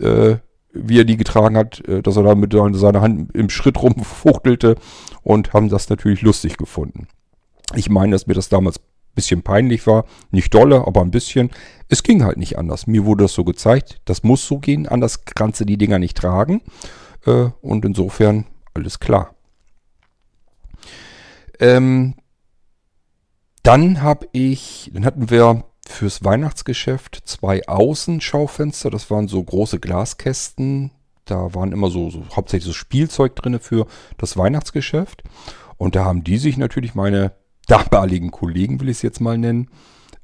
[0.00, 0.36] äh,
[0.82, 4.76] wie er die getragen hat, äh, dass er da mit seiner Hand im Schritt rumfuchtelte
[5.22, 7.08] und haben das natürlich lustig gefunden.
[7.74, 10.04] Ich meine, dass mir das damals ein bisschen peinlich war.
[10.30, 11.50] Nicht dolle, aber ein bisschen.
[11.88, 12.86] Es ging halt nicht anders.
[12.86, 14.00] Mir wurde das so gezeigt.
[14.04, 14.86] Das muss so gehen.
[14.86, 16.62] Anders kannst du die Dinger nicht tragen.
[17.26, 19.34] Äh, und insofern alles klar.
[21.58, 22.14] Ähm,
[23.62, 28.90] dann habe ich, dann hatten wir fürs Weihnachtsgeschäft zwei Außenschaufenster.
[28.90, 30.90] Das waren so große Glaskästen.
[31.24, 33.86] Da waren immer so, so hauptsächlich so Spielzeug drin für
[34.18, 35.22] das Weihnachtsgeschäft.
[35.76, 37.32] Und da haben die sich natürlich meine
[37.66, 39.68] damaligen Kollegen, will ich es jetzt mal nennen,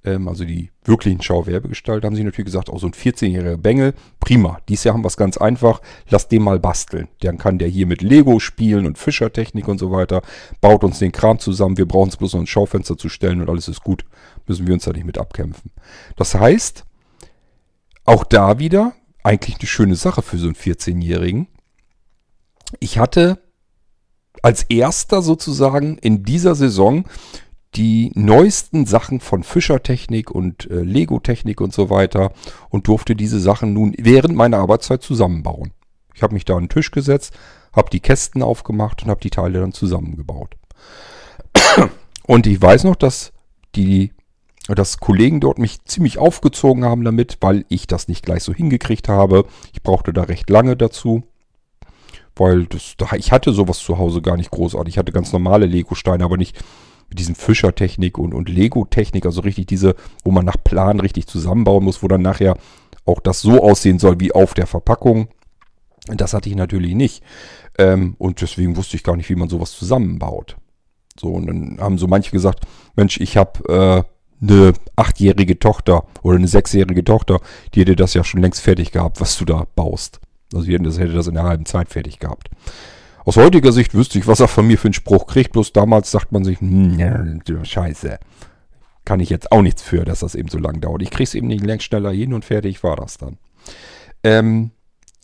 [0.05, 4.59] ähm, also die wirklichen Schauwerbegestalter, haben sich natürlich gesagt, auch so ein 14-jähriger Bengel, prima,
[4.69, 7.09] dieses Jahr haben wir es ganz einfach, lass den mal basteln.
[7.21, 10.23] Dann kann der hier mit Lego spielen und Fischertechnik und so weiter,
[10.61, 13.49] baut uns den Kram zusammen, wir brauchen es bloß noch ein Schaufenster zu stellen und
[13.49, 14.05] alles ist gut.
[14.47, 15.71] Müssen wir uns da nicht mit abkämpfen.
[16.17, 16.85] Das heißt,
[18.05, 21.47] auch da wieder, eigentlich eine schöne Sache für so einen 14-Jährigen.
[22.81, 23.39] Ich hatte
[24.43, 27.05] als erster sozusagen in dieser Saison
[27.75, 32.33] die neuesten Sachen von Fischertechnik und äh, Lego-Technik und so weiter
[32.69, 35.73] und durfte diese Sachen nun während meiner Arbeitszeit zusammenbauen.
[36.15, 37.33] Ich habe mich da an den Tisch gesetzt,
[37.73, 40.57] habe die Kästen aufgemacht und habe die Teile dann zusammengebaut.
[42.27, 43.33] Und ich weiß noch, dass
[43.75, 44.13] die
[44.69, 49.09] dass Kollegen dort mich ziemlich aufgezogen haben damit, weil ich das nicht gleich so hingekriegt
[49.09, 49.45] habe.
[49.73, 51.25] Ich brauchte da recht lange dazu,
[52.37, 54.95] weil das, ich hatte sowas zu Hause gar nicht großartig.
[54.95, 56.63] Ich hatte ganz normale Lego-Steine, aber nicht
[57.13, 59.95] mit diesem Fischertechnik und, und Lego-Technik, also richtig diese,
[60.25, 62.57] wo man nach Plan richtig zusammenbauen muss, wo dann nachher
[63.05, 65.29] auch das so aussehen soll wie auf der Verpackung.
[66.07, 67.23] Das hatte ich natürlich nicht.
[67.77, 70.57] Ähm, und deswegen wusste ich gar nicht, wie man sowas zusammenbaut.
[71.21, 72.65] So, und dann haben so manche gesagt,
[72.97, 74.07] Mensch, ich habe
[74.41, 77.41] äh, eine achtjährige Tochter oder eine sechsjährige Tochter,
[77.75, 80.19] die hätte das ja schon längst fertig gehabt, was du da baust.
[80.55, 82.49] Also die hätte das in der halben Zeit fertig gehabt.
[83.25, 85.53] Aus heutiger Sicht wüsste ich, was er von mir für einen Spruch kriegt.
[85.53, 88.19] Bloß damals sagt man sich, hm, scheiße.
[89.05, 91.03] Kann ich jetzt auch nichts für, dass das eben so lang dauert.
[91.03, 93.39] Ich krieg's eben nicht längst schneller hin und fertig war das dann.
[94.25, 94.71] Ähm,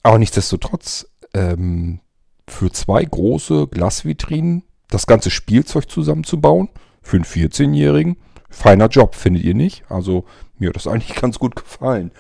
[0.03, 2.01] aber nichtsdestotrotz, ähm,
[2.49, 6.71] für zwei große Glasvitrinen das ganze Spielzeug zusammenzubauen,
[7.03, 8.17] für einen 14-Jährigen,
[8.49, 9.85] feiner Job, findet ihr nicht?
[9.91, 10.25] Also
[10.59, 12.11] mir hat das eigentlich ganz gut gefallen.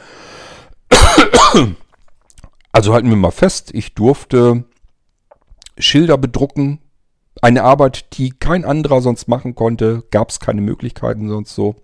[2.72, 4.64] Also halten wir mal fest, ich durfte
[5.78, 6.80] Schilder bedrucken.
[7.40, 10.04] Eine Arbeit, die kein anderer sonst machen konnte.
[10.10, 11.76] Gab es keine Möglichkeiten sonst so.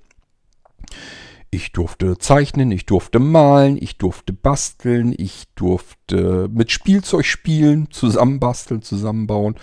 [1.51, 8.83] Ich durfte zeichnen, ich durfte malen, ich durfte basteln, ich durfte mit Spielzeug spielen, zusammenbasteln,
[8.83, 9.55] zusammenbauen.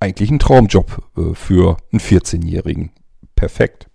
[0.00, 2.92] Eigentlich ein Traumjob äh, für einen 14-Jährigen.
[3.36, 3.88] Perfekt.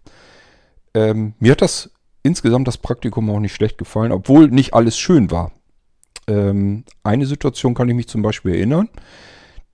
[0.93, 5.31] Ähm, mir hat das insgesamt das Praktikum auch nicht schlecht gefallen, obwohl nicht alles schön
[5.31, 5.51] war.
[6.27, 8.89] Ähm, eine Situation kann ich mich zum Beispiel erinnern.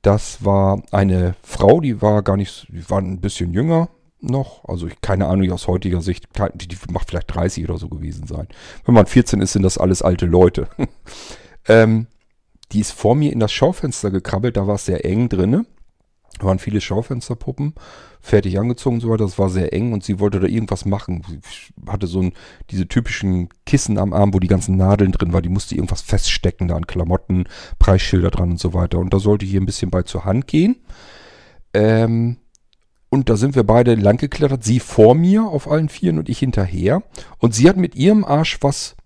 [0.05, 3.89] Das war eine Frau, die war gar nicht, die war ein bisschen jünger
[4.21, 4.63] noch.
[4.65, 8.27] Also ich, keine Ahnung, aus heutiger Sicht, die, die macht vielleicht 30 oder so gewesen
[8.27, 8.47] sein.
[8.85, 10.67] Wenn man 14 ist, sind das alles alte Leute.
[11.67, 12.05] ähm,
[12.71, 15.65] die ist vor mir in das Schaufenster gekrabbelt, da war es sehr eng drinne.
[16.41, 17.75] Waren viele Schaufensterpuppen,
[18.19, 19.23] fertig angezogen und so weiter.
[19.23, 21.23] Das war sehr eng und sie wollte da irgendwas machen.
[21.29, 21.39] Sie
[21.89, 22.33] hatte so ein,
[22.71, 25.43] diese typischen Kissen am Arm, wo die ganzen Nadeln drin waren.
[25.43, 27.45] Die musste irgendwas feststecken da an Klamotten,
[27.79, 28.99] Preisschilder dran und so weiter.
[28.99, 30.77] Und da sollte hier ein bisschen bei zur Hand gehen.
[31.73, 32.37] Ähm,
[33.09, 34.63] und da sind wir beide lang geklettert.
[34.63, 37.01] Sie vor mir auf allen Vieren und ich hinterher.
[37.37, 38.97] Und sie hat mit ihrem Arsch was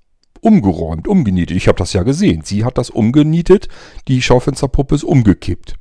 [0.42, 1.56] umgeräumt, umgenietet.
[1.58, 2.42] Ich habe das ja gesehen.
[2.44, 3.68] Sie hat das umgenietet.
[4.08, 5.76] Die Schaufensterpuppe ist umgekippt.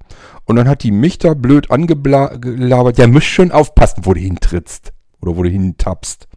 [0.45, 2.99] Und dann hat die mich da blöd angelabert.
[2.99, 4.93] Der müsst schon aufpassen, wo du hintrittst.
[5.21, 6.29] Oder wo du hintappst.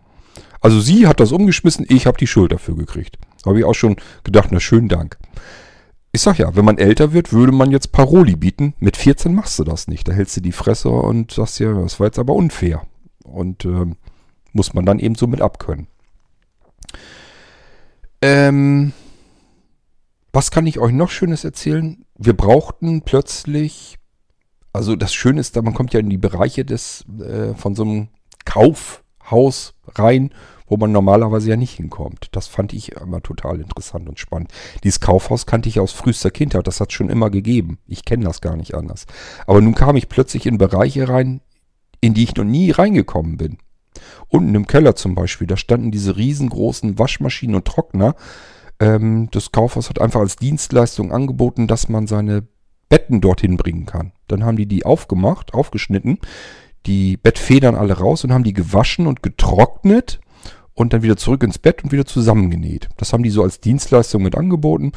[0.60, 3.18] Also sie hat das umgeschmissen, ich habe die Schuld dafür gekriegt.
[3.45, 5.18] Habe ich auch schon gedacht, na schönen Dank.
[6.11, 8.76] Ich sag ja, wenn man älter wird, würde man jetzt Paroli bieten.
[8.80, 10.07] Mit 14 machst du das nicht.
[10.07, 12.84] Da hältst du die Fresse und sagst ja, das war jetzt aber unfair.
[13.23, 13.95] Und ähm,
[14.53, 15.88] muss man dann eben so mit abkönnen.
[18.22, 18.93] Ähm,
[20.31, 22.06] was kann ich euch noch Schönes erzählen?
[22.18, 23.98] Wir brauchten plötzlich
[24.73, 28.07] also das Schöne ist, man kommt ja in die Bereiche des äh, von so einem
[28.45, 30.31] Kaufhaus rein,
[30.68, 32.30] wo man normalerweise ja nicht hinkommt.
[32.31, 34.52] Das fand ich immer total interessant und spannend.
[34.84, 37.80] Dieses Kaufhaus kannte ich aus frühester Kindheit, das hat es schon immer gegeben.
[37.88, 39.06] Ich kenne das gar nicht anders.
[39.45, 41.41] Aber nun kam ich plötzlich in Bereiche rein,
[41.99, 43.57] in die ich noch nie reingekommen bin.
[44.27, 48.15] Unten im Keller zum Beispiel, da standen diese riesengroßen Waschmaschinen und Trockner
[48.80, 52.43] Ähm, das Kaufhaus hat einfach als Dienstleistung angeboten, dass man seine
[52.89, 54.11] Betten dorthin bringen kann.
[54.27, 56.18] Dann haben die die aufgemacht, aufgeschnitten,
[56.85, 60.19] die Bettfedern alle raus und haben die gewaschen und getrocknet
[60.73, 62.89] und dann wieder zurück ins Bett und wieder zusammengenäht.
[62.97, 64.93] Das haben die so als Dienstleistung mit angeboten.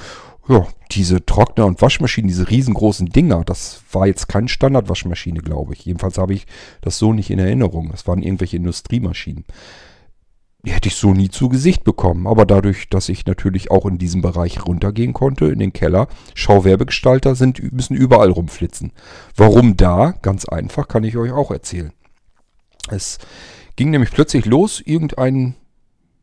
[0.46, 5.86] Ja, diese Trockner- und Waschmaschinen, diese riesengroßen Dinger, das war jetzt keine Standardwaschmaschine, glaube ich.
[5.86, 6.46] Jedenfalls habe ich
[6.82, 7.90] das so nicht in Erinnerung.
[7.90, 9.44] Das waren irgendwelche Industriemaschinen.
[10.66, 12.26] Die hätte ich so nie zu Gesicht bekommen.
[12.26, 17.34] Aber dadurch, dass ich natürlich auch in diesem Bereich runtergehen konnte, in den Keller, Schauwerbegestalter
[17.34, 18.92] sind, müssen überall rumflitzen.
[19.36, 20.14] Warum da?
[20.22, 21.92] Ganz einfach, kann ich euch auch erzählen.
[22.90, 23.18] Es
[23.76, 25.54] ging nämlich plötzlich los, irgendein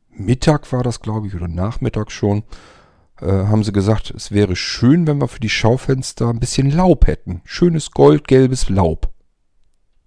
[0.09, 2.43] Mittag war das, glaube ich, oder Nachmittag schon,
[3.21, 7.07] äh, haben sie gesagt, es wäre schön, wenn wir für die Schaufenster ein bisschen Laub
[7.07, 7.41] hätten.
[7.45, 9.09] Schönes goldgelbes Laub.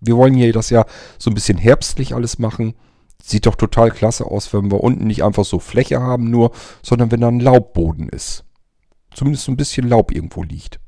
[0.01, 0.85] Wir wollen hier das ja
[1.19, 2.75] so ein bisschen herbstlich alles machen.
[3.23, 6.51] Sieht doch total klasse aus, wenn wir unten nicht einfach so Fläche haben nur,
[6.83, 8.45] sondern wenn da ein Laubboden ist.
[9.15, 10.81] Zumindest so ein bisschen Laub irgendwo liegt.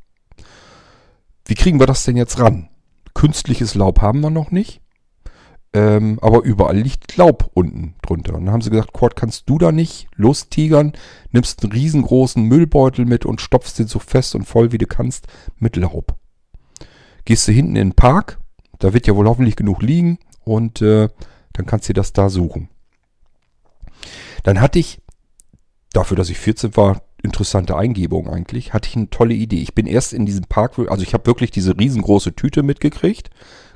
[1.47, 2.69] Wie kriegen wir das denn jetzt ran?
[3.15, 4.83] Künstliches Laub haben wir noch nicht.
[5.73, 8.35] Ähm, aber überall liegt Laub unten drunter.
[8.35, 10.93] Und dann haben sie gesagt, Quad, kannst du da nicht lostigern?
[11.33, 15.27] Nimmst einen riesengroßen Müllbeutel mit und stopfst den so fest und voll wie du kannst
[15.59, 16.17] mit Laub.
[17.25, 18.39] Gehst du hinten in den Park,
[18.79, 21.09] da wird ja wohl hoffentlich genug liegen und äh,
[21.53, 22.69] dann kannst du das da suchen.
[24.45, 25.03] Dann hatte ich,
[25.93, 29.61] dafür, dass ich 14 war, interessante Eingebung eigentlich, hatte ich eine tolle Idee.
[29.61, 33.31] Ich bin erst in diesem Park, also ich habe wirklich diese riesengroße Tüte mitgekriegt.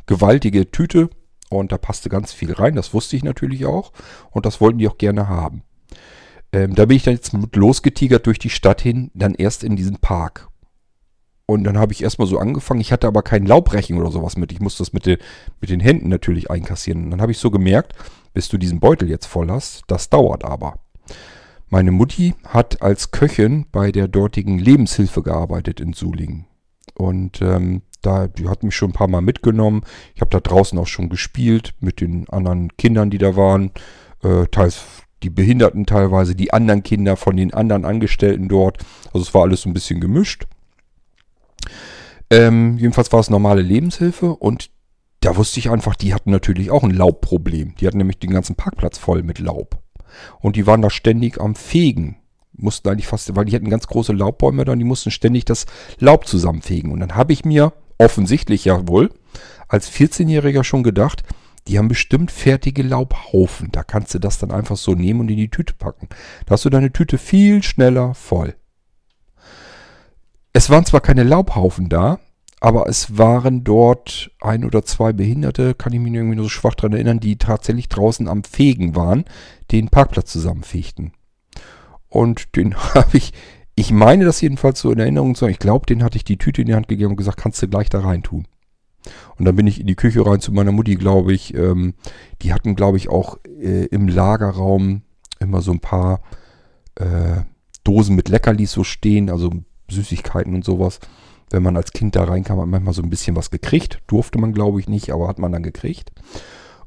[0.06, 1.10] Gewaltige Tüte
[1.50, 2.74] und da passte ganz viel rein.
[2.74, 3.92] Das wusste ich natürlich auch
[4.30, 5.62] und das wollten die auch gerne haben.
[6.52, 9.76] Ähm, da bin ich dann jetzt mit losgetigert durch die Stadt hin, dann erst in
[9.76, 10.48] diesen Park.
[11.46, 12.80] Und dann habe ich erstmal so angefangen.
[12.80, 14.52] Ich hatte aber kein Laubrechen oder sowas mit.
[14.52, 15.18] Ich musste das mit, den,
[15.60, 17.04] mit den Händen natürlich einkassieren.
[17.04, 17.94] Und dann habe ich so gemerkt,
[18.32, 20.78] bis du diesen Beutel jetzt voll hast, das dauert aber.
[21.68, 26.46] Meine Mutti hat als Köchin bei der dortigen Lebenshilfe gearbeitet in Sulingen.
[26.94, 29.82] Und ähm, da, die hat mich schon ein paar Mal mitgenommen.
[30.14, 33.70] Ich habe da draußen auch schon gespielt mit den anderen Kindern, die da waren.
[34.22, 34.84] Äh, teils
[35.22, 38.78] die Behinderten teilweise, die anderen Kinder von den anderen Angestellten dort.
[39.12, 40.46] Also es war alles so ein bisschen gemischt.
[42.30, 44.70] Ähm, jedenfalls war es normale Lebenshilfe und
[45.20, 47.74] da wusste ich einfach, die hatten natürlich auch ein Laubproblem.
[47.76, 49.82] Die hatten nämlich den ganzen Parkplatz voll mit Laub.
[50.40, 52.16] Und die waren da ständig am Fegen.
[52.52, 55.66] Mussten eigentlich fast, weil die hatten ganz große Laubbäume da und die mussten ständig das
[55.98, 56.90] Laub zusammenfegen.
[56.90, 59.10] Und dann habe ich mir offensichtlich ja wohl
[59.68, 61.22] als 14-Jähriger schon gedacht,
[61.68, 63.68] die haben bestimmt fertige Laubhaufen.
[63.70, 66.08] Da kannst du das dann einfach so nehmen und in die Tüte packen.
[66.46, 68.56] Da hast du deine Tüte viel schneller voll.
[70.52, 72.18] Es waren zwar keine Laubhaufen da,
[72.60, 76.74] aber es waren dort ein oder zwei Behinderte, kann ich mich irgendwie nur so schwach
[76.74, 79.24] daran erinnern, die tatsächlich draußen am Fegen waren,
[79.70, 81.12] den Parkplatz zusammenfegten.
[82.08, 83.32] Und den habe ich,
[83.74, 86.36] ich meine das jedenfalls so in Erinnerung zu haben, ich glaube, den hatte ich die
[86.36, 88.46] Tüte in die Hand gegeben und gesagt, kannst du gleich da rein tun.
[89.38, 91.54] Und dann bin ich in die Küche rein zu meiner Mutti, glaube ich.
[91.54, 91.94] Ähm,
[92.42, 95.02] die hatten, glaube ich, auch äh, im Lagerraum
[95.38, 96.20] immer so ein paar
[96.96, 97.42] äh,
[97.84, 99.50] Dosen mit Leckerlis so stehen, also
[99.90, 101.00] Süßigkeiten und sowas.
[101.50, 104.02] Wenn man als Kind da reinkam, hat man manchmal so ein bisschen was gekriegt.
[104.06, 106.12] Durfte man, glaube ich, nicht, aber hat man dann gekriegt.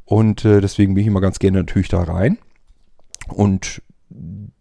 [0.05, 2.37] Und äh, deswegen bin ich immer ganz gerne natürlich da rein.
[3.27, 3.81] Und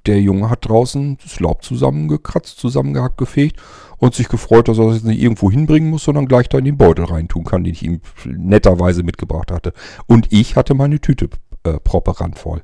[0.06, 3.60] der Junge hat draußen das Laub zusammengekratzt, zusammengehackt, gefegt
[3.98, 6.64] und sich gefreut, dass er das jetzt nicht irgendwo hinbringen muss, sondern gleich da in
[6.64, 9.72] den Beutel reintun kann, den ich ihm netterweise mitgebracht hatte.
[10.06, 11.28] Und ich hatte meine Tüte
[11.64, 12.62] äh, proppe randvoll.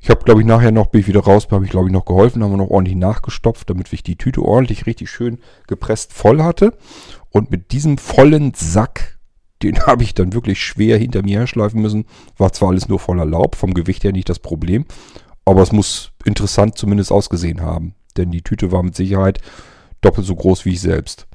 [0.00, 2.04] Ich habe, glaube ich, nachher noch, bin ich wieder raus, habe ich, glaube ich, noch
[2.04, 6.42] geholfen, haben wir noch ordentlich nachgestopft, damit ich die Tüte ordentlich, richtig schön gepresst voll
[6.42, 6.76] hatte.
[7.30, 9.18] Und mit diesem vollen Sack,
[9.62, 12.04] den habe ich dann wirklich schwer hinter mir herschleifen müssen.
[12.36, 14.84] War zwar alles nur voller Laub, vom Gewicht her nicht das Problem,
[15.44, 17.94] aber es muss interessant zumindest ausgesehen haben.
[18.16, 19.40] Denn die Tüte war mit Sicherheit
[20.00, 21.26] doppelt so groß wie ich selbst.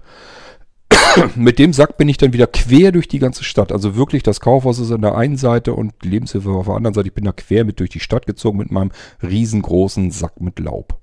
[1.36, 3.72] mit dem Sack bin ich dann wieder quer durch die ganze Stadt.
[3.72, 6.94] Also wirklich, das Kaufhaus ist an der einen Seite und die Lebenshilfe auf der anderen
[6.94, 7.08] Seite.
[7.08, 8.92] Ich bin da quer mit durch die Stadt gezogen mit meinem
[9.22, 11.00] riesengroßen Sack mit Laub.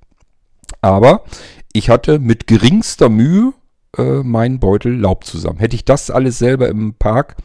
[0.81, 1.25] Aber
[1.73, 3.53] ich hatte mit geringster Mühe
[3.97, 5.59] äh, meinen Beutel Laub zusammen.
[5.59, 7.37] Hätte ich das alles selber im Park,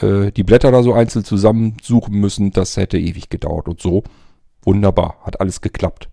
[0.00, 3.68] äh, die Blätter da so einzeln zusammensuchen müssen, das hätte ewig gedauert.
[3.68, 4.02] Und so,
[4.66, 6.10] wunderbar, hat alles geklappt.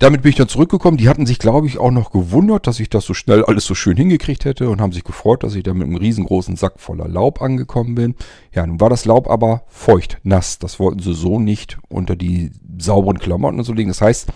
[0.00, 0.98] Damit bin ich dann zurückgekommen.
[0.98, 3.74] Die hatten sich, glaube ich, auch noch gewundert, dass ich das so schnell alles so
[3.74, 7.08] schön hingekriegt hätte und haben sich gefreut, dass ich da mit einem riesengroßen Sack voller
[7.08, 8.14] Laub angekommen bin.
[8.52, 10.58] Ja, nun war das Laub aber feucht, nass.
[10.58, 13.88] Das wollten sie so nicht unter die sauberen Klamotten und so legen.
[13.88, 14.28] Das heißt,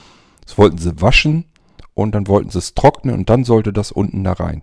[0.44, 1.44] das wollten sie waschen
[1.92, 4.62] und dann wollten sie es trocknen und dann sollte das unten da rein.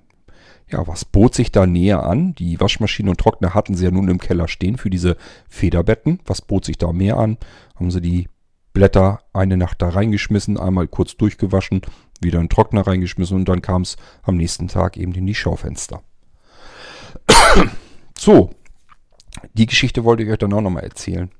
[0.72, 2.34] Ja, was bot sich da näher an?
[2.34, 5.16] Die Waschmaschine und Trockner hatten sie ja nun im Keller stehen für diese
[5.48, 6.20] Federbetten.
[6.26, 7.38] Was bot sich da mehr an?
[7.76, 8.28] Haben sie die
[8.74, 11.82] Blätter eine Nacht da reingeschmissen, einmal kurz durchgewaschen,
[12.20, 15.36] wieder in den Trockner reingeschmissen und dann kam es am nächsten Tag eben in die
[15.36, 16.02] Schaufenster.
[18.18, 18.52] so,
[19.54, 21.32] die Geschichte wollte ich euch dann auch nochmal erzählen.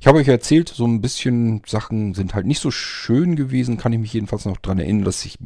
[0.00, 3.92] Ich habe euch erzählt, so ein bisschen Sachen sind halt nicht so schön gewesen, kann
[3.92, 5.38] ich mich jedenfalls noch dran erinnern, dass ich,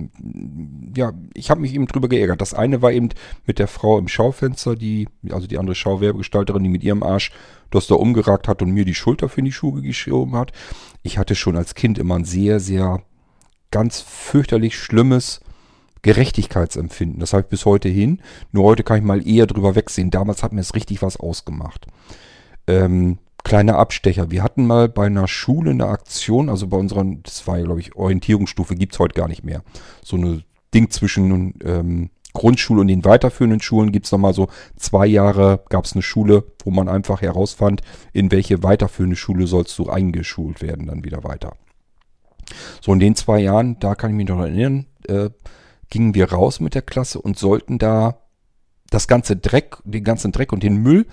[0.97, 2.41] ja, ich habe mich eben drüber geärgert.
[2.41, 3.11] Das eine war eben
[3.47, 7.33] mit der Frau im Schaufenster, die, also die andere Schauwerbegestalterin, die mit ihrem Arsch
[7.71, 10.53] das da umgeragt hat und mir die Schulter für die Schuhe geschoben hat.
[11.03, 13.03] Ich hatte schon als Kind immer ein sehr, sehr
[13.71, 15.41] ganz fürchterlich schlimmes
[16.03, 17.19] Gerechtigkeitsempfinden.
[17.19, 18.21] Das habe ich bis heute hin.
[18.53, 20.11] Nur heute kann ich mal eher drüber wegsehen.
[20.11, 21.87] Damals hat mir es richtig was ausgemacht.
[22.67, 24.31] Ähm, kleiner Abstecher.
[24.31, 27.81] Wir hatten mal bei einer Schule eine Aktion, also bei unseren, das war ja glaube
[27.81, 29.63] ich Orientierungsstufe, gibt's heute gar nicht mehr.
[30.03, 30.43] So eine
[30.73, 35.93] Ding zwischen ähm, Grundschule und den weiterführenden Schulen gibt's noch mal so zwei Jahre, gab's
[35.93, 41.05] eine Schule, wo man einfach herausfand, in welche weiterführende Schule sollst du eingeschult werden, dann
[41.05, 41.55] wieder weiter.
[42.81, 45.31] So in den zwei Jahren, da kann ich mich noch erinnern, äh,
[45.91, 48.19] gingen wir raus mit der Klasse und sollten da
[48.91, 51.07] das ganze Dreck, den ganzen Dreck und den Müll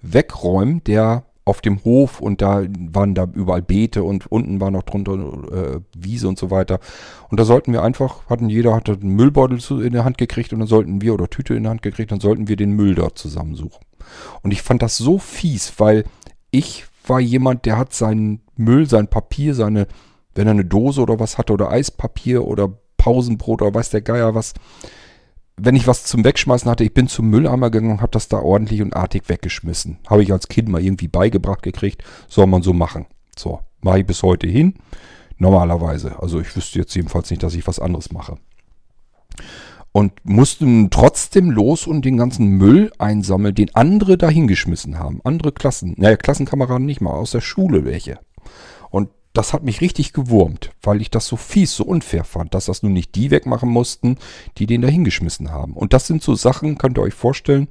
[0.00, 4.82] wegräumen, der auf dem Hof und da waren da überall Beete und unten war noch
[4.82, 6.78] drunter äh, Wiese und so weiter.
[7.30, 10.58] Und da sollten wir einfach, hatten jeder hatte einen Müllbeutel in der Hand gekriegt und
[10.58, 13.18] dann sollten wir, oder Tüte in der Hand gekriegt, dann sollten wir den Müll dort
[13.18, 13.80] zusammensuchen.
[14.42, 16.04] Und ich fand das so fies, weil
[16.50, 19.86] ich war jemand, der hat seinen Müll, sein Papier, seine,
[20.34, 24.34] wenn er eine Dose oder was hatte oder Eispapier oder Pausenbrot oder weiß der Geier
[24.34, 24.52] was,
[25.58, 28.38] wenn ich was zum Wegschmeißen hatte, ich bin zum Mülleimer gegangen und habe das da
[28.38, 29.98] ordentlich und artig weggeschmissen.
[30.08, 33.06] Habe ich als Kind mal irgendwie beigebracht gekriegt, soll man so machen.
[33.36, 34.74] So, mache ich bis heute hin.
[35.36, 36.20] Normalerweise.
[36.20, 38.38] Also ich wüsste jetzt jedenfalls nicht, dass ich was anderes mache.
[39.92, 45.20] Und mussten trotzdem los und den ganzen Müll einsammeln, den andere dahingeschmissen haben.
[45.24, 48.18] Andere Klassen, naja, Klassenkameraden nicht mal, aus der Schule welche.
[49.32, 52.82] Das hat mich richtig gewurmt, weil ich das so fies, so unfair fand, dass das
[52.82, 54.18] nun nicht die wegmachen mussten,
[54.56, 55.74] die den da hingeschmissen haben.
[55.74, 57.68] Und das sind so Sachen, könnt ihr euch vorstellen,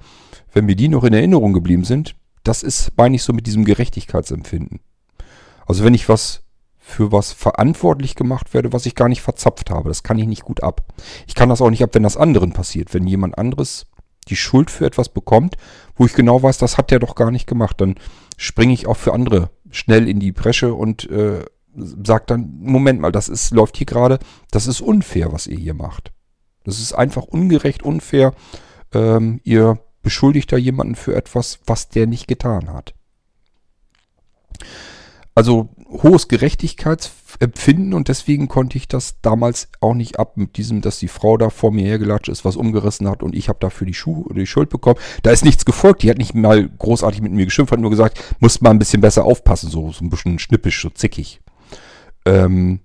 [0.53, 3.65] wenn mir die noch in Erinnerung geblieben sind, das ist, meine ich, so mit diesem
[3.65, 4.79] Gerechtigkeitsempfinden.
[5.65, 6.43] Also wenn ich was
[6.79, 10.43] für was verantwortlich gemacht werde, was ich gar nicht verzapft habe, das kann ich nicht
[10.43, 10.85] gut ab.
[11.27, 12.93] Ich kann das auch nicht ab, wenn das anderen passiert.
[12.93, 13.87] Wenn jemand anderes
[14.29, 15.57] die Schuld für etwas bekommt,
[15.95, 17.95] wo ich genau weiß, das hat der doch gar nicht gemacht, dann
[18.37, 21.45] springe ich auch für andere schnell in die Bresche und äh,
[22.03, 24.19] sagt dann, Moment mal, das ist, läuft hier gerade,
[24.51, 26.11] das ist unfair, was ihr hier macht.
[26.63, 28.33] Das ist einfach ungerecht, unfair.
[28.93, 32.93] Ähm, ihr beschuldigt da jemanden für etwas, was der nicht getan hat.
[35.35, 40.99] Also hohes Gerechtigkeitsempfinden und deswegen konnte ich das damals auch nicht ab mit diesem, dass
[40.99, 43.93] die Frau da vor mir hergelatscht ist, was umgerissen hat und ich habe dafür die,
[43.93, 44.99] Schuhe, die Schuld bekommen.
[45.23, 48.21] Da ist nichts gefolgt, die hat nicht mal großartig mit mir geschimpft, hat nur gesagt,
[48.39, 51.39] muss mal ein bisschen besser aufpassen, so, so ein bisschen schnippisch, so zickig.
[52.25, 52.81] Ähm,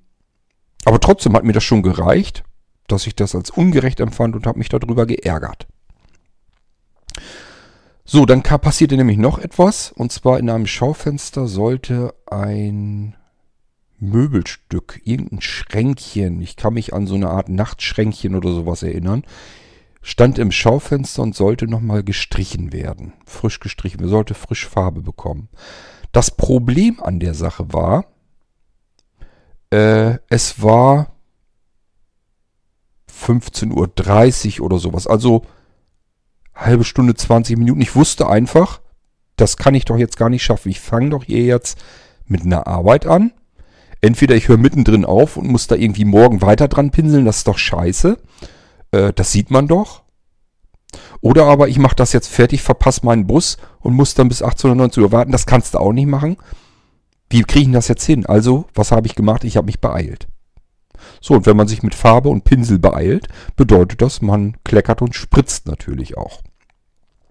[0.85, 2.45] aber trotzdem hat mir das schon gereicht,
[2.89, 5.67] dass ich das als ungerecht empfand und habe mich darüber geärgert.
[8.15, 9.91] So, dann passierte nämlich noch etwas.
[9.91, 13.17] Und zwar in einem Schaufenster sollte ein
[13.99, 19.25] Möbelstück, irgendein Schränkchen, ich kann mich an so eine Art Nachtschränkchen oder sowas erinnern,
[20.03, 23.15] stand im Schaufenster und sollte nochmal gestrichen werden.
[23.25, 25.49] Frisch gestrichen, wir sollte frisch Farbe bekommen.
[26.13, 28.05] Das Problem an der Sache war,
[29.71, 31.15] äh, es war
[33.11, 35.07] 15.30 Uhr oder sowas.
[35.07, 35.47] Also
[36.55, 37.81] halbe Stunde, 20 Minuten.
[37.81, 38.81] Ich wusste einfach,
[39.37, 40.71] das kann ich doch jetzt gar nicht schaffen.
[40.71, 41.79] Ich fange doch hier jetzt
[42.27, 43.33] mit einer Arbeit an.
[44.01, 47.49] Entweder ich höre mittendrin auf und muss da irgendwie morgen weiter dran pinseln, das ist
[47.49, 48.19] doch scheiße.
[48.91, 50.03] Äh, das sieht man doch.
[51.21, 54.71] Oder aber ich mache das jetzt fertig, verpasse meinen Bus und muss dann bis 18
[54.71, 55.33] oder 19 Uhr warten.
[55.33, 56.37] Das kannst du auch nicht machen.
[57.31, 58.27] Wie kriege ich das jetzt hin?
[58.27, 59.45] Also, was habe ich gemacht?
[59.45, 60.27] Ich habe mich beeilt.
[61.21, 65.15] So, und wenn man sich mit Farbe und Pinsel beeilt, bedeutet das, man kleckert und
[65.15, 66.43] spritzt natürlich auch.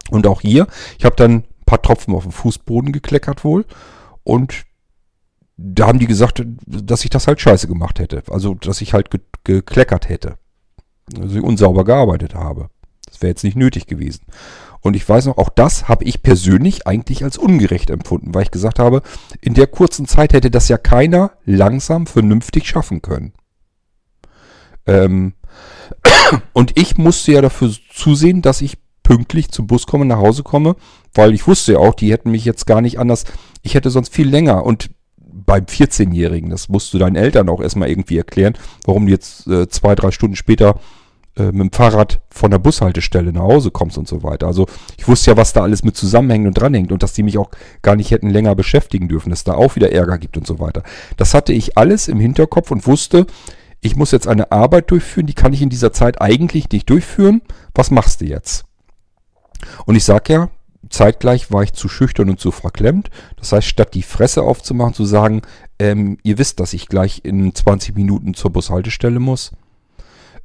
[0.10, 0.68] Und auch hier,
[0.98, 3.65] ich habe dann ein paar Tropfen auf dem Fußboden gekleckert wohl
[4.23, 4.65] und
[5.57, 8.23] da haben die gesagt, dass ich das halt scheiße gemacht hätte.
[8.30, 10.38] Also, dass ich halt ge gekleckert hätte.
[11.19, 12.69] Also ich unsauber gearbeitet habe.
[13.07, 14.22] Das wäre jetzt nicht nötig gewesen.
[14.81, 18.52] Und ich weiß noch, auch das habe ich persönlich eigentlich als ungerecht empfunden, weil ich
[18.52, 19.02] gesagt habe,
[19.41, 23.34] in der kurzen Zeit hätte das ja keiner langsam vernünftig schaffen können.
[24.91, 25.34] Ähm
[26.53, 30.76] und ich musste ja dafür zusehen, dass ich pünktlich zum Bus komme, nach Hause komme,
[31.13, 33.26] weil ich wusste ja auch, die hätten mich jetzt gar nicht anders,
[33.61, 37.89] ich hätte sonst viel länger und beim 14-Jährigen, das musst du deinen Eltern auch erstmal
[37.89, 38.53] irgendwie erklären,
[38.85, 40.80] warum du jetzt äh, zwei, drei Stunden später
[41.35, 44.47] äh, mit dem Fahrrad von der Bushaltestelle nach Hause kommst und so weiter.
[44.47, 47.38] Also ich wusste ja, was da alles mit zusammenhängt und dranhängt und dass die mich
[47.38, 47.49] auch
[47.81, 50.84] gar nicht hätten länger beschäftigen dürfen, dass da auch wieder Ärger gibt und so weiter.
[51.18, 53.26] Das hatte ich alles im Hinterkopf und wusste,
[53.82, 57.41] ich muss jetzt eine Arbeit durchführen, die kann ich in dieser Zeit eigentlich nicht durchführen.
[57.74, 58.64] Was machst du jetzt?
[59.86, 60.49] Und ich sag ja,
[60.90, 63.10] zeitgleich war ich zu schüchtern und zu verklemmt.
[63.38, 65.41] Das heißt, statt die Fresse aufzumachen, zu sagen,
[65.80, 69.52] ähm, ihr wisst, dass ich gleich in 20 Minuten zur Bushaltestelle muss,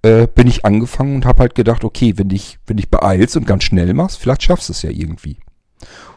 [0.02, 3.46] äh, bin ich angefangen und habe halt gedacht, okay, wenn dich wenn dich beeilst und
[3.46, 5.38] ganz schnell machst, vielleicht schaffst du es ja irgendwie.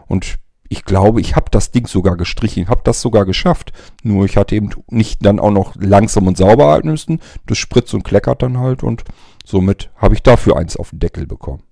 [0.08, 0.38] Und
[0.70, 3.74] ich glaube, ich habe das Ding sogar gestrichen, habe das sogar geschafft.
[4.04, 7.20] Nur ich hatte eben nicht dann auch noch langsam und sauber halten müssen.
[7.48, 9.04] Das spritzt und kleckert dann halt und
[9.44, 11.64] somit habe ich dafür eins auf den Deckel bekommen.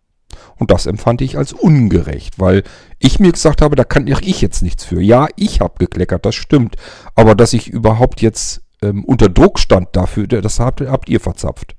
[0.55, 2.63] Und das empfand ich als ungerecht, weil
[2.99, 5.01] ich mir gesagt habe, da kann ich jetzt nichts für.
[5.01, 6.75] Ja, ich habe gekleckert, das stimmt.
[7.13, 11.75] Aber dass ich überhaupt jetzt ähm, unter Druck stand dafür, das habt, habt ihr verzapft.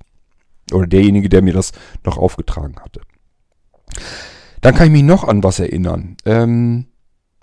[0.72, 1.72] Oder derjenige, der mir das
[2.04, 3.00] noch aufgetragen hatte.
[4.60, 6.16] Dann kann ich mich noch an was erinnern.
[6.24, 6.86] Ähm,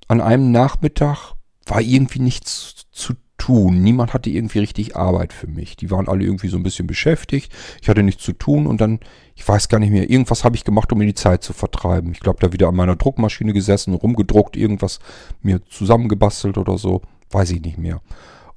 [0.07, 1.33] an einem Nachmittag
[1.65, 3.81] war irgendwie nichts zu tun.
[3.81, 5.75] Niemand hatte irgendwie richtig Arbeit für mich.
[5.75, 7.51] Die waren alle irgendwie so ein bisschen beschäftigt.
[7.81, 8.99] Ich hatte nichts zu tun und dann,
[9.35, 12.11] ich weiß gar nicht mehr, irgendwas habe ich gemacht, um mir die Zeit zu vertreiben.
[12.11, 14.99] Ich glaube, da wieder an meiner Druckmaschine gesessen, rumgedruckt, irgendwas
[15.41, 17.01] mir zusammengebastelt oder so.
[17.31, 18.01] Weiß ich nicht mehr.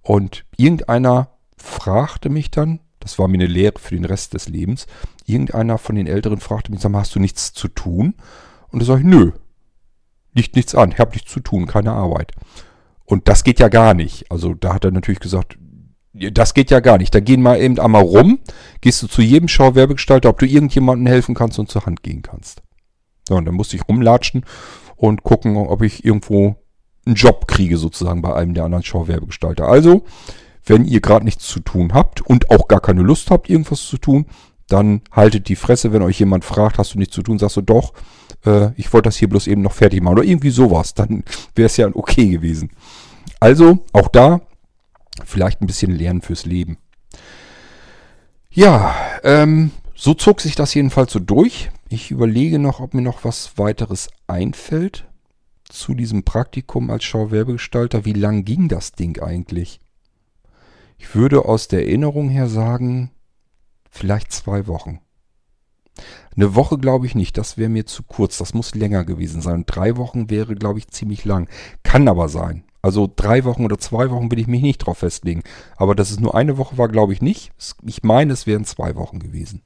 [0.03, 4.87] Und irgendeiner fragte mich dann, das war mir eine Lehre für den Rest des Lebens,
[5.27, 8.15] irgendeiner von den Älteren fragte mich, sag mal, hast du nichts zu tun?
[8.69, 9.33] Und da sage ich, nö,
[10.35, 12.33] liegt nichts an, ich habe nichts zu tun, keine Arbeit.
[13.05, 14.31] Und das geht ja gar nicht.
[14.31, 15.59] Also da hat er natürlich gesagt,
[16.13, 17.15] das geht ja gar nicht.
[17.15, 18.41] Da gehen mal eben einmal rum,
[18.81, 22.63] gehst du zu jedem Schauwerbegestalter, ob du irgendjemandem helfen kannst und zur Hand gehen kannst.
[23.29, 24.45] So, und dann musste ich rumlatschen
[24.97, 26.57] und gucken, ob ich irgendwo
[27.07, 29.67] einen Job kriege, sozusagen bei einem der anderen Schauwerbegestalter.
[29.67, 30.05] Also,
[30.65, 33.97] wenn ihr gerade nichts zu tun habt und auch gar keine Lust habt, irgendwas zu
[33.97, 34.27] tun,
[34.69, 37.63] dann haltet die Fresse, wenn euch jemand fragt, hast du nichts zu tun, sagst du
[37.63, 37.95] doch,
[38.45, 41.25] äh, ich wollte das hier bloß eben noch fertig machen oder irgendwie sowas, dann
[41.55, 42.71] wäre es ja okay gewesen.
[43.41, 44.41] Also auch da
[45.25, 46.79] vielleicht ein bisschen lernen fürs Leben.
[48.51, 48.95] Ja,
[49.25, 51.71] ähm, so zog sich das jedenfalls so durch.
[51.89, 55.07] Ich überlege noch, ob mir noch was weiteres einfällt
[55.69, 58.05] zu diesem Praktikum als Schauwerbegestalter.
[58.05, 59.81] Wie lang ging das Ding eigentlich?
[60.99, 63.11] Ich würde aus der Erinnerung her sagen,
[63.91, 65.01] vielleicht zwei Wochen.
[66.37, 69.65] Eine Woche glaube ich nicht, das wäre mir zu kurz, das muss länger gewesen sein.
[69.67, 71.49] drei Wochen wäre, glaube ich, ziemlich lang.
[71.83, 72.65] Kann aber sein.
[72.81, 75.43] Also drei Wochen oder zwei Wochen will ich mich nicht drauf festlegen.
[75.77, 77.51] Aber dass es nur eine Woche war, glaube ich nicht.
[77.85, 79.63] Ich meine, es wären zwei Wochen gewesen.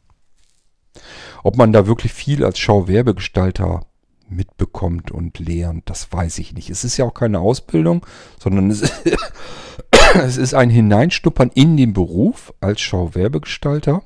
[1.43, 3.87] Ob man da wirklich viel als Schauwerbegestalter
[4.29, 6.71] mitbekommt und lernt, das weiß ich nicht.
[6.71, 8.07] Es ist ja auch keine Ausbildung,
[8.39, 8.95] sondern es ist,
[10.15, 14.03] es ist ein Hineinstuppern in den Beruf als Schauwerbegestalter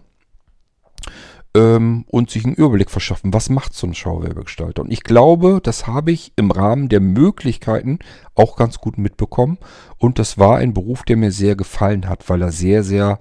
[1.56, 4.82] ähm, und sich einen Überblick verschaffen, was macht so ein Schauwerbegestalter.
[4.82, 7.98] Und ich glaube, das habe ich im Rahmen der Möglichkeiten
[8.34, 9.56] auch ganz gut mitbekommen.
[9.96, 13.20] Und das war ein Beruf, der mir sehr gefallen hat, weil er sehr, sehr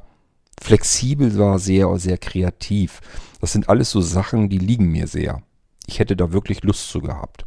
[0.61, 2.99] flexibel war, sehr, sehr kreativ.
[3.39, 5.41] Das sind alles so Sachen, die liegen mir sehr.
[5.87, 7.45] Ich hätte da wirklich Lust zu gehabt.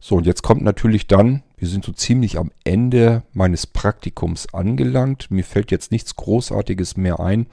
[0.00, 5.30] So, und jetzt kommt natürlich dann, wir sind so ziemlich am Ende meines Praktikums angelangt.
[5.30, 7.46] Mir fällt jetzt nichts Großartiges mehr ein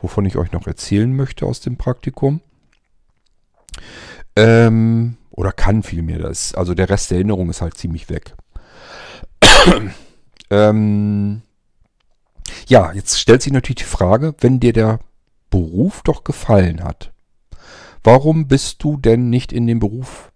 [0.00, 2.40] wovon ich euch noch erzählen möchte aus dem Praktikum.
[4.36, 6.18] Ähm, oder kann vielmehr.
[6.18, 8.34] Das, also der Rest der Erinnerung ist halt ziemlich weg.
[10.50, 11.42] ähm,
[12.66, 15.00] ja, jetzt stellt sich natürlich die Frage, wenn dir der
[15.50, 17.12] Beruf doch gefallen hat,
[18.04, 20.32] warum bist du denn nicht in den Beruf,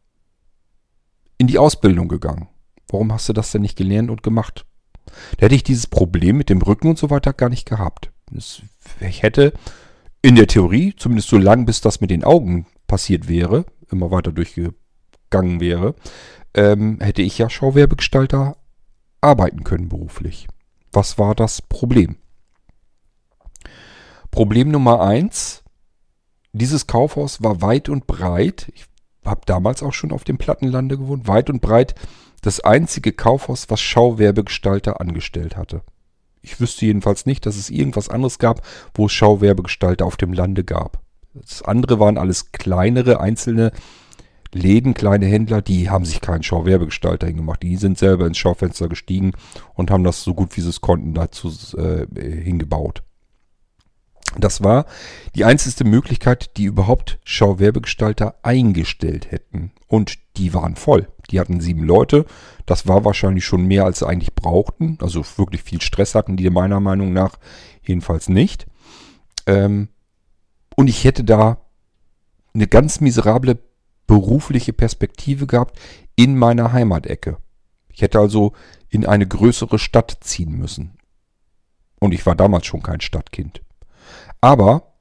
[1.39, 2.49] in die Ausbildung gegangen?
[2.89, 4.67] Warum hast du das denn nicht gelernt und gemacht?
[5.37, 8.12] Da hätte ich dieses Problem mit dem Rücken und so weiter gar nicht gehabt
[9.01, 9.53] ich hätte
[10.23, 14.33] in der Theorie, zumindest so lang, bis das mit den Augen passiert wäre, immer weiter
[14.33, 15.95] durchgegangen wäre,
[16.55, 18.57] ähm, hätte ich ja Schauwerbegestalter
[19.21, 20.47] arbeiten können beruflich.
[20.93, 22.17] Was war das Problem?
[24.31, 25.63] Problem Nummer eins,
[26.53, 28.87] dieses Kaufhaus war weit und breit, ich
[29.25, 31.95] habe damals auch schon auf dem Plattenlande gewohnt, weit und breit
[32.43, 35.83] das einzige Kaufhaus, was Schauwerbegestalter angestellt hatte.
[36.43, 38.63] Ich wüsste jedenfalls nicht, dass es irgendwas anderes gab,
[38.95, 41.01] wo es Schauwerbegestalter auf dem Lande gab.
[41.35, 43.73] Das andere waren alles kleinere, einzelne
[44.55, 47.63] Läden, kleine Händler, die haben sich keinen Schauwerbegestalter hingemacht.
[47.63, 49.33] Die sind selber ins Schaufenster gestiegen
[49.75, 53.03] und haben das so gut wie sie es konnten dazu äh, hingebaut.
[54.39, 54.87] Das war
[55.35, 59.73] die einzige Möglichkeit, die überhaupt Schauwerbegestalter eingestellt hätten.
[59.89, 61.09] Und die waren voll.
[61.33, 62.27] Die hatten sieben Leute.
[62.67, 64.99] Das war wahrscheinlich schon mehr, als sie eigentlich brauchten.
[65.01, 67.39] Also wirklich viel Stress hatten die meiner Meinung nach
[67.83, 68.67] jedenfalls nicht.
[69.47, 69.89] Ähm,
[70.77, 71.59] Und ich hätte da
[72.55, 73.59] eine ganz miserable
[74.07, 75.79] berufliche Perspektive gehabt
[76.17, 77.39] in meiner Heimatecke.
[77.93, 78.53] Ich hätte also
[78.89, 80.99] in eine größere Stadt ziehen müssen.
[81.99, 83.63] Und ich war damals schon kein Stadtkind.
[84.41, 84.95] Aber,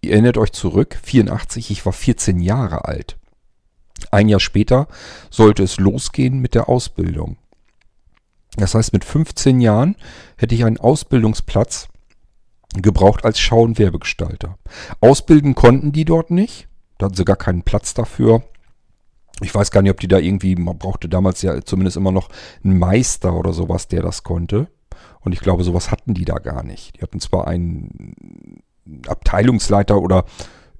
[0.00, 3.18] ihr erinnert euch zurück, 84, ich war 14 Jahre alt.
[4.10, 4.88] Ein Jahr später
[5.30, 7.36] sollte es losgehen mit der Ausbildung.
[8.56, 9.96] Das heißt, mit 15 Jahren
[10.36, 11.88] hätte ich einen Ausbildungsplatz
[12.74, 14.58] gebraucht als Schau- und Werbegestalter.
[15.00, 16.68] Ausbilden konnten die dort nicht.
[16.98, 18.42] Da hatten sie gar keinen Platz dafür.
[19.40, 22.28] Ich weiß gar nicht, ob die da irgendwie, man brauchte damals ja zumindest immer noch
[22.62, 24.68] einen Meister oder sowas, der das konnte.
[25.20, 26.96] Und ich glaube, sowas hatten die da gar nicht.
[26.96, 28.62] Die hatten zwar einen
[29.08, 30.24] Abteilungsleiter oder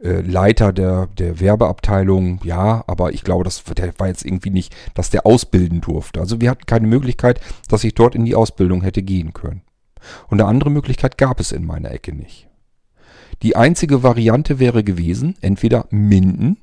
[0.05, 4.77] äh, Leiter der, der Werbeabteilung, ja, aber ich glaube, das der war jetzt irgendwie nicht,
[4.95, 6.21] dass der ausbilden durfte.
[6.21, 9.63] Also wir hatten keine Möglichkeit, dass ich dort in die Ausbildung hätte gehen können.
[10.29, 12.49] Und eine andere Möglichkeit gab es in meiner Ecke nicht.
[13.43, 16.59] Die einzige Variante wäre gewesen, entweder Minden,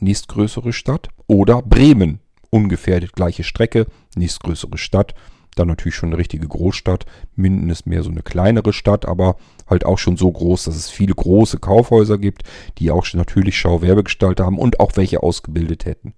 [0.00, 2.20] nächstgrößere Stadt, oder Bremen,
[2.50, 3.86] ungefähr die gleiche Strecke,
[4.16, 5.14] nächstgrößere Stadt,
[5.54, 7.06] dann natürlich schon eine richtige Großstadt.
[7.36, 9.36] Minden ist mehr so eine kleinere Stadt, aber
[9.66, 12.42] halt auch schon so groß, dass es viele große Kaufhäuser gibt,
[12.78, 16.14] die auch natürlich Schauwerbegestalter haben und auch welche ausgebildet hätten.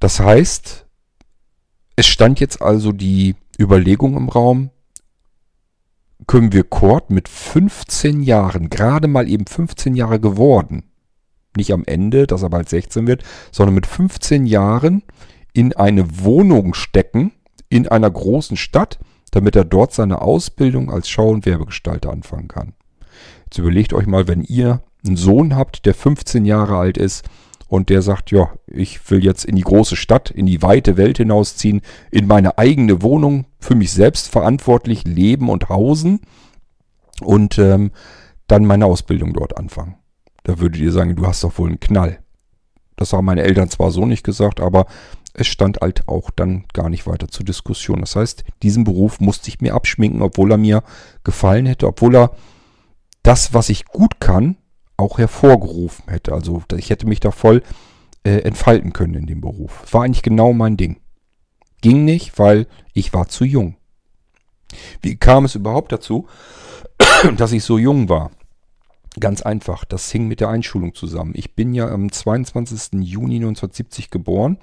[0.00, 0.86] Das heißt,
[1.96, 4.70] es stand jetzt also die Überlegung im Raum,
[6.26, 10.84] können wir Kurt mit 15 Jahren, gerade mal eben 15 Jahre geworden,
[11.56, 15.02] nicht am Ende, dass er bald 16 wird, sondern mit 15 Jahren
[15.52, 17.32] in eine Wohnung stecken,
[17.68, 18.98] in einer großen Stadt,
[19.30, 22.74] damit er dort seine Ausbildung als Schau- und Werbegestalter anfangen kann.
[23.44, 27.24] Jetzt überlegt euch mal, wenn ihr einen Sohn habt, der 15 Jahre alt ist
[27.68, 31.18] und der sagt, ja, ich will jetzt in die große Stadt, in die weite Welt
[31.18, 36.20] hinausziehen, in meine eigene Wohnung, für mich selbst verantwortlich leben und hausen
[37.20, 37.90] und ähm,
[38.46, 39.96] dann meine Ausbildung dort anfangen.
[40.44, 42.20] Da würdet ihr sagen, du hast doch wohl einen Knall.
[42.96, 44.86] Das haben meine Eltern zwar so nicht gesagt, aber
[45.34, 48.00] es stand halt auch dann gar nicht weiter zur Diskussion.
[48.00, 50.82] Das heißt, diesen Beruf musste ich mir abschminken, obwohl er mir
[51.24, 52.30] gefallen hätte, obwohl er
[53.22, 54.56] das, was ich gut kann,
[54.96, 56.32] auch hervorgerufen hätte.
[56.32, 57.62] Also ich hätte mich da voll
[58.24, 59.84] äh, entfalten können in dem Beruf.
[59.92, 61.00] War eigentlich genau mein Ding.
[61.80, 63.76] Ging nicht, weil ich war zu jung.
[65.00, 66.26] Wie kam es überhaupt dazu,
[67.36, 68.32] dass ich so jung war?
[69.20, 71.32] Ganz einfach, das hing mit der Einschulung zusammen.
[71.34, 73.00] Ich bin ja am 22.
[73.00, 74.58] Juni 1970 geboren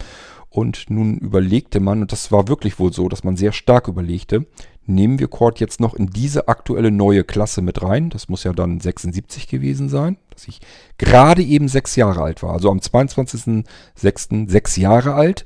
[0.56, 4.46] und nun überlegte man, und das war wirklich wohl so, dass man sehr stark überlegte,
[4.86, 8.10] nehmen wir Cord jetzt noch in diese aktuelle neue Klasse mit rein.
[8.10, 10.62] Das muss ja dann 76 gewesen sein, dass ich
[10.98, 12.54] gerade eben sechs Jahre alt war.
[12.54, 14.50] Also am 22.06.
[14.50, 15.46] sechs Jahre alt.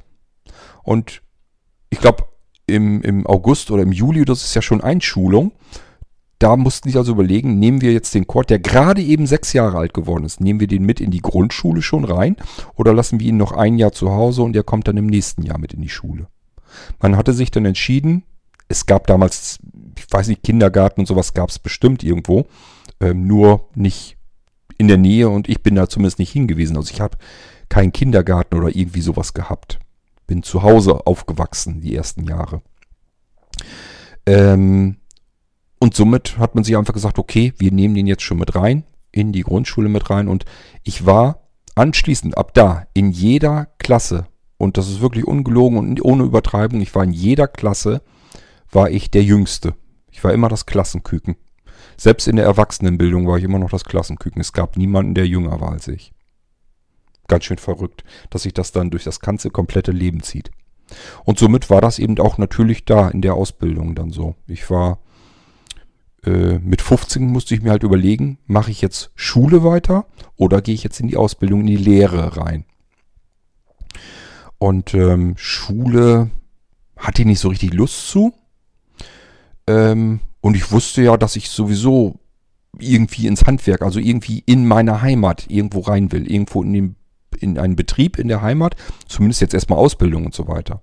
[0.83, 1.23] Und
[1.89, 2.25] ich glaube,
[2.67, 5.53] im, im August oder im Juli, das ist ja schon Einschulung.
[6.39, 9.77] Da mussten sie also überlegen, nehmen wir jetzt den Cord, der gerade eben sechs Jahre
[9.77, 12.37] alt geworden ist, nehmen wir den mit in die Grundschule schon rein
[12.75, 15.43] oder lassen wir ihn noch ein Jahr zu Hause und der kommt dann im nächsten
[15.43, 16.27] Jahr mit in die Schule.
[17.01, 18.23] Man hatte sich dann entschieden,
[18.69, 19.59] es gab damals,
[19.97, 22.47] ich weiß nicht, Kindergarten und sowas gab es bestimmt irgendwo,
[23.01, 24.15] ähm, nur nicht
[24.77, 26.77] in der Nähe und ich bin da zumindest nicht hingewiesen.
[26.77, 27.17] Also ich habe
[27.67, 29.79] keinen Kindergarten oder irgendwie sowas gehabt.
[30.25, 32.61] Bin zu Hause aufgewachsen die ersten Jahre.
[34.25, 34.98] Ähm,
[35.79, 38.83] und somit hat man sich einfach gesagt, okay, wir nehmen den jetzt schon mit rein,
[39.11, 40.27] in die Grundschule mit rein.
[40.27, 40.45] Und
[40.83, 44.27] ich war anschließend ab da in jeder Klasse,
[44.59, 48.01] und das ist wirklich ungelogen und ohne Übertreibung, ich war in jeder Klasse,
[48.69, 49.73] war ich der Jüngste.
[50.11, 51.37] Ich war immer das Klassenküken.
[51.95, 54.41] Selbst in der Erwachsenenbildung war ich immer noch das Klassenküken.
[54.41, 56.11] Es gab niemanden, der jünger war als ich.
[57.29, 60.51] Ganz schön verrückt, dass sich das dann durch das ganze komplette Leben zieht.
[61.23, 64.35] Und somit war das eben auch natürlich da in der Ausbildung dann so.
[64.45, 64.99] Ich war
[66.29, 70.05] äh, mit 15 musste ich mir halt überlegen, mache ich jetzt Schule weiter
[70.37, 72.65] oder gehe ich jetzt in die Ausbildung, in die Lehre rein.
[74.59, 76.29] Und ähm, Schule
[76.97, 78.33] hatte ich nicht so richtig Lust zu.
[79.67, 82.19] Ähm, und ich wusste ja, dass ich sowieso
[82.77, 86.29] irgendwie ins Handwerk, also irgendwie in meiner Heimat irgendwo rein will.
[86.29, 86.95] Irgendwo in, den,
[87.39, 88.75] in einen Betrieb in der Heimat.
[89.07, 90.81] Zumindest jetzt erstmal Ausbildung und so weiter.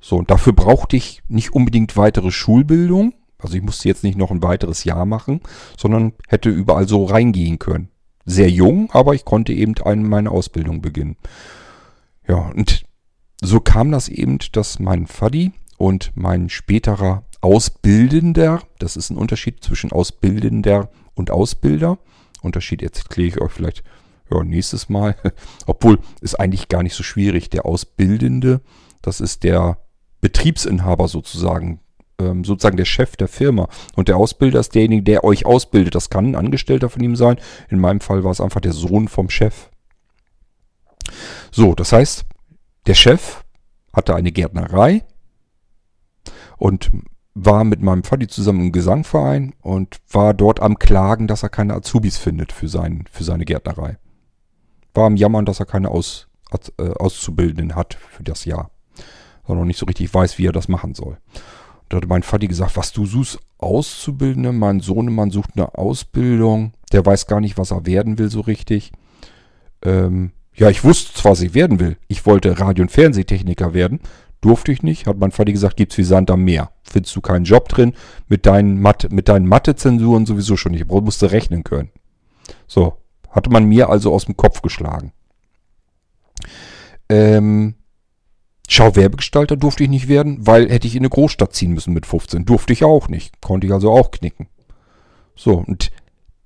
[0.00, 3.14] So, und dafür brauchte ich nicht unbedingt weitere Schulbildung.
[3.44, 5.40] Also ich musste jetzt nicht noch ein weiteres Jahr machen,
[5.76, 7.88] sondern hätte überall so reingehen können.
[8.24, 11.16] Sehr jung, aber ich konnte eben eine, meine Ausbildung beginnen.
[12.26, 12.84] Ja, und
[13.42, 19.62] so kam das eben, dass mein Faddy und mein späterer Ausbildender, das ist ein Unterschied
[19.62, 21.98] zwischen Ausbildender und Ausbilder.
[22.40, 23.84] Unterschied erkläre ich euch vielleicht
[24.30, 25.16] ja, nächstes Mal.
[25.66, 27.50] Obwohl ist eigentlich gar nicht so schwierig.
[27.50, 28.62] Der Ausbildende,
[29.02, 29.76] das ist der
[30.22, 31.80] Betriebsinhaber sozusagen
[32.18, 33.68] ähm, sozusagen der Chef der Firma.
[33.96, 35.94] Und der Ausbilder ist derjenige, der euch ausbildet.
[35.94, 37.36] Das kann ein Angestellter von ihm sein.
[37.68, 39.70] In meinem Fall war es einfach der Sohn vom Chef.
[41.50, 42.24] So, das heißt,
[42.86, 43.44] der Chef
[43.92, 45.04] hatte eine Gärtnerei
[46.56, 46.90] und
[47.34, 51.74] war mit meinem Vati zusammen im Gesangverein und war dort am Klagen, dass er keine
[51.74, 53.98] Azubis findet für, sein, für seine Gärtnerei.
[54.94, 56.28] War am Jammern, dass er keine Aus,
[56.78, 58.70] äh, Auszubildenden hat für das Jahr.
[59.46, 61.18] Er noch nicht so richtig weiß, wie er das machen soll.
[61.94, 64.50] Da hat mein Vati gesagt, was du suchst, Auszubildende?
[64.50, 66.72] Mein Sohnemann sucht eine Ausbildung.
[66.90, 68.90] Der weiß gar nicht, was er werden will so richtig.
[69.80, 71.96] Ähm, ja, ich wusste zwar, was ich werden will.
[72.08, 74.00] Ich wollte Radio- und Fernsehtechniker werden.
[74.40, 75.06] Durfte ich nicht.
[75.06, 76.72] Hat mein Vati gesagt, gibt's wie Sand am Meer.
[76.82, 77.94] Findest du keinen Job drin.
[78.26, 80.80] Mit deinen, Mathe, mit deinen Mathe-Zensuren sowieso schon nicht.
[80.80, 81.90] Ich musste rechnen können.
[82.66, 82.96] So.
[83.30, 85.12] Hatte man mir also aus dem Kopf geschlagen.
[87.08, 87.76] Ähm,
[88.68, 92.44] Schauwerbegestalter durfte ich nicht werden, weil hätte ich in eine Großstadt ziehen müssen mit 15.
[92.44, 93.40] Durfte ich auch nicht.
[93.40, 94.48] Konnte ich also auch knicken.
[95.36, 95.90] So, und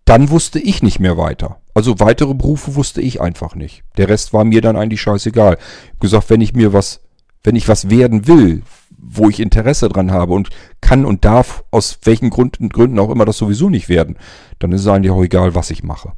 [0.05, 1.61] dann wusste ich nicht mehr weiter.
[1.75, 3.85] Also weitere Berufe wusste ich einfach nicht.
[3.99, 5.59] Der Rest war mir dann eigentlich scheißegal.
[5.61, 7.01] Ich habe gesagt, wenn ich mir was,
[7.45, 8.63] wenn ich was werden will,
[8.97, 10.49] wo ich Interesse dran habe und
[10.81, 14.17] kann und darf, aus welchen Gründen, Gründen auch immer das sowieso nicht werden,
[14.59, 16.13] dann ist es eigentlich auch egal, was ich mache.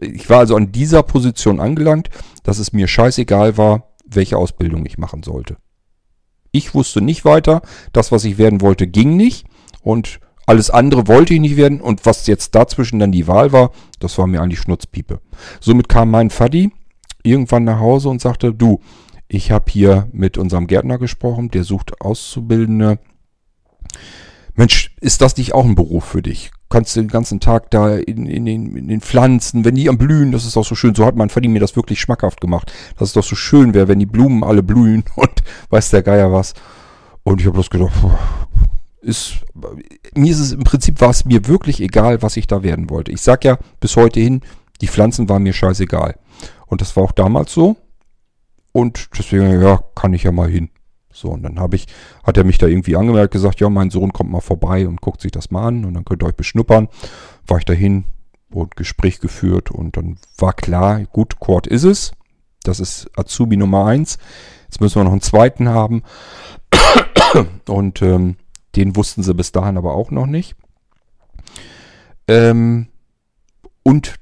[0.00, 2.10] Ich war also an dieser Position angelangt,
[2.42, 5.56] dass es mir scheißegal war, welche Ausbildung ich machen sollte.
[6.52, 7.62] Ich wusste nicht weiter.
[7.92, 9.46] Das, was ich werden wollte, ging nicht.
[9.82, 11.80] Und alles andere wollte ich nicht werden.
[11.80, 15.20] Und was jetzt dazwischen dann die Wahl war, das war mir eigentlich Schnutzpiepe.
[15.60, 16.72] Somit kam mein Faddy
[17.22, 18.80] irgendwann nach Hause und sagte, du,
[19.28, 23.00] ich habe hier mit unserem Gärtner gesprochen, der sucht Auszubildende.
[24.54, 26.50] Mensch, ist das nicht auch ein Beruf für dich?
[26.68, 30.32] Kannst den ganzen Tag da in, in, den, in den Pflanzen, wenn die am Blühen,
[30.32, 30.94] das ist auch so schön.
[30.94, 32.72] So hat mein Vati mir das wirklich schmackhaft gemacht.
[32.98, 36.32] Dass es doch so schön wäre, wenn die Blumen alle blühen und weiß der Geier
[36.32, 36.54] was.
[37.22, 37.92] Und ich habe bloß gedacht,
[39.00, 39.38] ist,
[40.14, 43.12] mir ist es im Prinzip war es mir wirklich egal, was ich da werden wollte.
[43.12, 44.42] Ich sag ja bis heute hin,
[44.80, 46.16] die Pflanzen waren mir scheißegal.
[46.66, 47.76] Und das war auch damals so.
[48.72, 50.70] Und deswegen, ja, kann ich ja mal hin.
[51.16, 51.86] So, und dann habe ich,
[52.24, 55.22] hat er mich da irgendwie angemerkt, gesagt, ja, mein Sohn kommt mal vorbei und guckt
[55.22, 56.88] sich das mal an und dann könnt ihr euch beschnuppern.
[57.46, 58.04] War ich dahin
[58.50, 62.12] und Gespräch geführt und dann war klar, gut, Quad ist es.
[62.64, 64.18] Das ist Azubi Nummer eins.
[64.64, 66.02] Jetzt müssen wir noch einen zweiten haben.
[67.68, 68.36] Und ähm,
[68.74, 70.56] den wussten sie bis dahin aber auch noch nicht.
[72.28, 72.88] Ähm,
[73.84, 74.16] und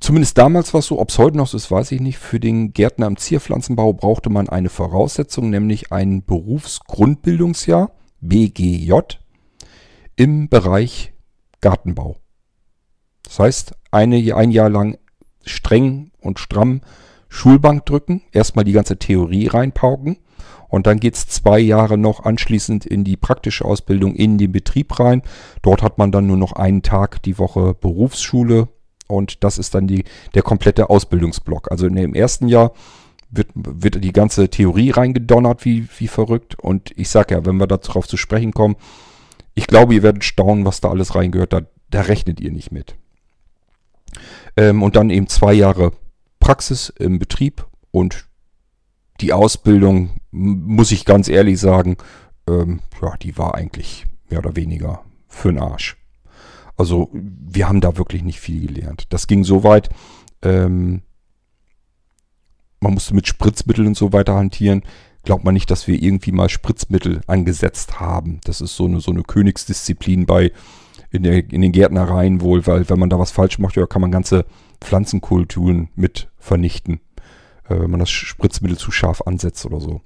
[0.00, 2.18] Zumindest damals war es so, ob es heute noch so ist, weiß ich nicht.
[2.18, 8.92] Für den Gärtner im Zierpflanzenbau brauchte man eine Voraussetzung, nämlich ein Berufsgrundbildungsjahr, BGJ,
[10.16, 11.12] im Bereich
[11.60, 12.16] Gartenbau.
[13.22, 14.98] Das heißt, eine, ein Jahr lang
[15.44, 16.80] streng und stramm
[17.28, 20.18] Schulbank drücken, erstmal die ganze Theorie reinpauken
[20.68, 24.98] und dann geht es zwei Jahre noch anschließend in die praktische Ausbildung in den Betrieb
[24.98, 25.22] rein.
[25.62, 28.68] Dort hat man dann nur noch einen Tag die Woche Berufsschule
[29.06, 30.04] und das ist dann die,
[30.34, 31.70] der komplette Ausbildungsblock.
[31.70, 32.72] Also in dem ersten Jahr
[33.30, 36.58] wird, wird die ganze Theorie reingedonnert wie, wie verrückt.
[36.58, 38.76] Und ich sage ja, wenn wir darauf zu sprechen kommen,
[39.54, 41.52] ich glaube, ihr werdet staunen, was da alles reingehört.
[41.52, 42.96] Da, da rechnet ihr nicht mit.
[44.56, 45.92] Ähm, und dann eben zwei Jahre
[46.40, 48.26] Praxis im Betrieb und
[49.20, 51.96] die Ausbildung, muss ich ganz ehrlich sagen,
[52.48, 55.96] ähm, ja, die war eigentlich mehr oder weniger für den Arsch.
[56.76, 59.04] Also wir haben da wirklich nicht viel gelernt.
[59.10, 59.90] Das ging so weit,
[60.42, 61.02] ähm,
[62.80, 64.82] man musste mit Spritzmitteln und so weiter hantieren.
[65.22, 68.40] Glaubt man nicht, dass wir irgendwie mal Spritzmittel angesetzt haben.
[68.44, 70.52] Das ist so eine, so eine Königsdisziplin bei
[71.10, 74.02] in, der, in den Gärtnereien wohl, weil wenn man da was falsch macht, ja, kann
[74.02, 74.44] man ganze
[74.80, 77.00] Pflanzenkulturen mit vernichten,
[77.68, 80.02] äh, wenn man das Spritzmittel zu scharf ansetzt oder so.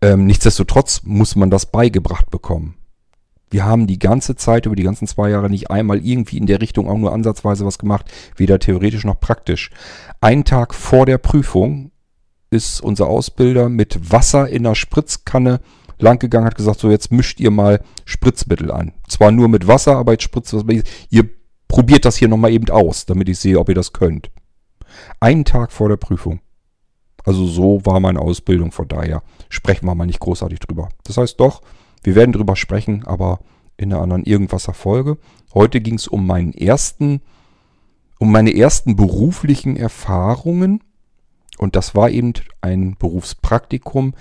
[0.00, 2.74] Ähm, nichtsdestotrotz muss man das beigebracht bekommen.
[3.52, 6.62] Wir haben die ganze Zeit über die ganzen zwei Jahre nicht einmal irgendwie in der
[6.62, 9.70] Richtung auch nur ansatzweise was gemacht, weder theoretisch noch praktisch.
[10.22, 11.90] Einen Tag vor der Prüfung
[12.48, 15.60] ist unser Ausbilder mit Wasser in einer Spritzkanne
[15.98, 18.94] langgegangen, hat gesagt, so jetzt mischt ihr mal Spritzmittel an.
[19.06, 20.64] Zwar nur mit Wasser, aber jetzt spritzt was.
[21.10, 21.28] Ihr
[21.68, 24.30] probiert das hier nochmal eben aus, damit ich sehe, ob ihr das könnt.
[25.20, 26.40] Einen Tag vor der Prüfung.
[27.22, 30.88] Also so war meine Ausbildung, von daher sprechen wir mal nicht großartig drüber.
[31.04, 31.60] Das heißt doch,
[32.02, 33.40] wir werden drüber sprechen, aber
[33.76, 35.18] in einer anderen irgendwaser Folge.
[35.54, 37.20] Heute ging es um meinen ersten,
[38.18, 40.82] um meine ersten beruflichen Erfahrungen.
[41.58, 44.14] Und das war eben ein Berufspraktikum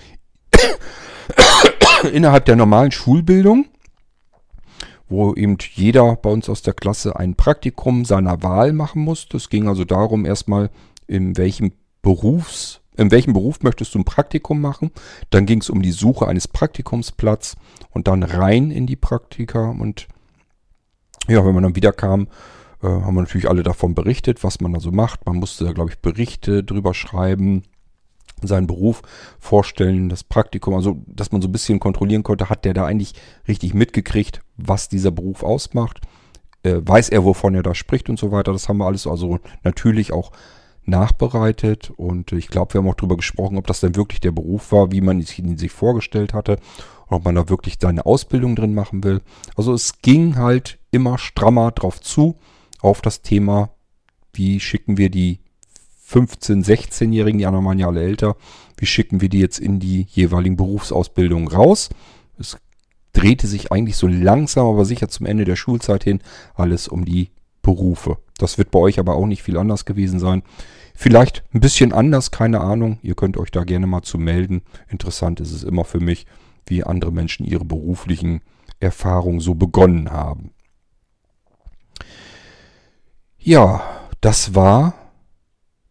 [2.13, 3.65] innerhalb der normalen Schulbildung,
[5.07, 9.37] wo eben jeder bei uns aus der Klasse ein Praktikum seiner Wahl machen musste.
[9.37, 10.69] Es ging also darum, erstmal
[11.07, 14.91] in welchem Berufs in welchem Beruf möchtest du ein Praktikum machen?
[15.29, 17.55] Dann ging es um die Suche eines Praktikumsplatz
[17.91, 19.69] und dann rein in die Praktika.
[19.69, 20.07] Und
[21.27, 22.27] ja, wenn man dann wieder kam,
[22.83, 25.25] äh, haben wir natürlich alle davon berichtet, was man da so macht.
[25.25, 27.63] Man musste da, glaube ich, Berichte drüber schreiben,
[28.41, 29.03] seinen Beruf
[29.39, 33.13] vorstellen, das Praktikum, also dass man so ein bisschen kontrollieren konnte, hat der da eigentlich
[33.47, 36.01] richtig mitgekriegt, was dieser Beruf ausmacht.
[36.63, 38.51] Äh, weiß er, wovon er da spricht und so weiter.
[38.51, 40.31] Das haben wir alles also natürlich auch
[40.85, 44.71] nachbereitet und ich glaube, wir haben auch darüber gesprochen, ob das denn wirklich der Beruf
[44.71, 46.57] war, wie man ihn sich vorgestellt hatte
[47.07, 49.21] und ob man da wirklich seine Ausbildung drin machen will.
[49.55, 52.35] Also es ging halt immer strammer drauf zu,
[52.81, 53.69] auf das Thema,
[54.33, 55.39] wie schicken wir die
[56.09, 58.35] 15-, 16-Jährigen, die anderen waren ja alle älter,
[58.77, 61.89] wie schicken wir die jetzt in die jeweiligen Berufsausbildungen raus.
[62.37, 62.57] Es
[63.13, 66.21] drehte sich eigentlich so langsam, aber sicher zum Ende der Schulzeit hin
[66.55, 67.29] alles um die
[67.61, 68.17] Berufe.
[68.37, 70.43] Das wird bei euch aber auch nicht viel anders gewesen sein.
[70.95, 72.99] Vielleicht ein bisschen anders, keine Ahnung.
[73.01, 74.61] Ihr könnt euch da gerne mal zu melden.
[74.89, 76.25] Interessant ist es immer für mich,
[76.65, 78.41] wie andere Menschen ihre beruflichen
[78.79, 80.51] Erfahrungen so begonnen haben.
[83.37, 83.81] Ja,
[84.21, 84.93] das war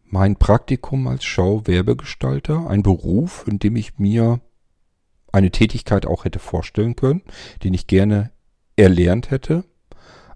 [0.05, 2.69] mein Praktikum als Schauwerbegestalter.
[2.69, 4.39] Ein Beruf, in dem ich mir
[5.31, 7.21] eine Tätigkeit auch hätte vorstellen können,
[7.63, 8.31] den ich gerne
[8.75, 9.63] erlernt hätte.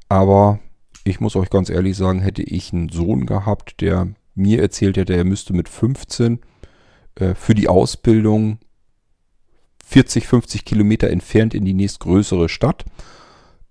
[0.07, 0.59] Aber
[1.05, 5.15] ich muss euch ganz ehrlich sagen, hätte ich einen Sohn gehabt, der mir erzählt hätte,
[5.15, 6.39] er müsste mit 15
[7.15, 8.57] äh, für die Ausbildung
[9.85, 12.85] 40, 50 Kilometer entfernt in die nächstgrößere Stadt,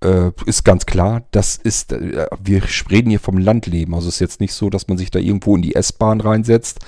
[0.02, 3.94] äh, ist ganz klar, das ist, äh, wir reden hier vom Landleben.
[3.94, 6.80] Also es ist jetzt nicht so, dass man sich da irgendwo in die S-Bahn reinsetzt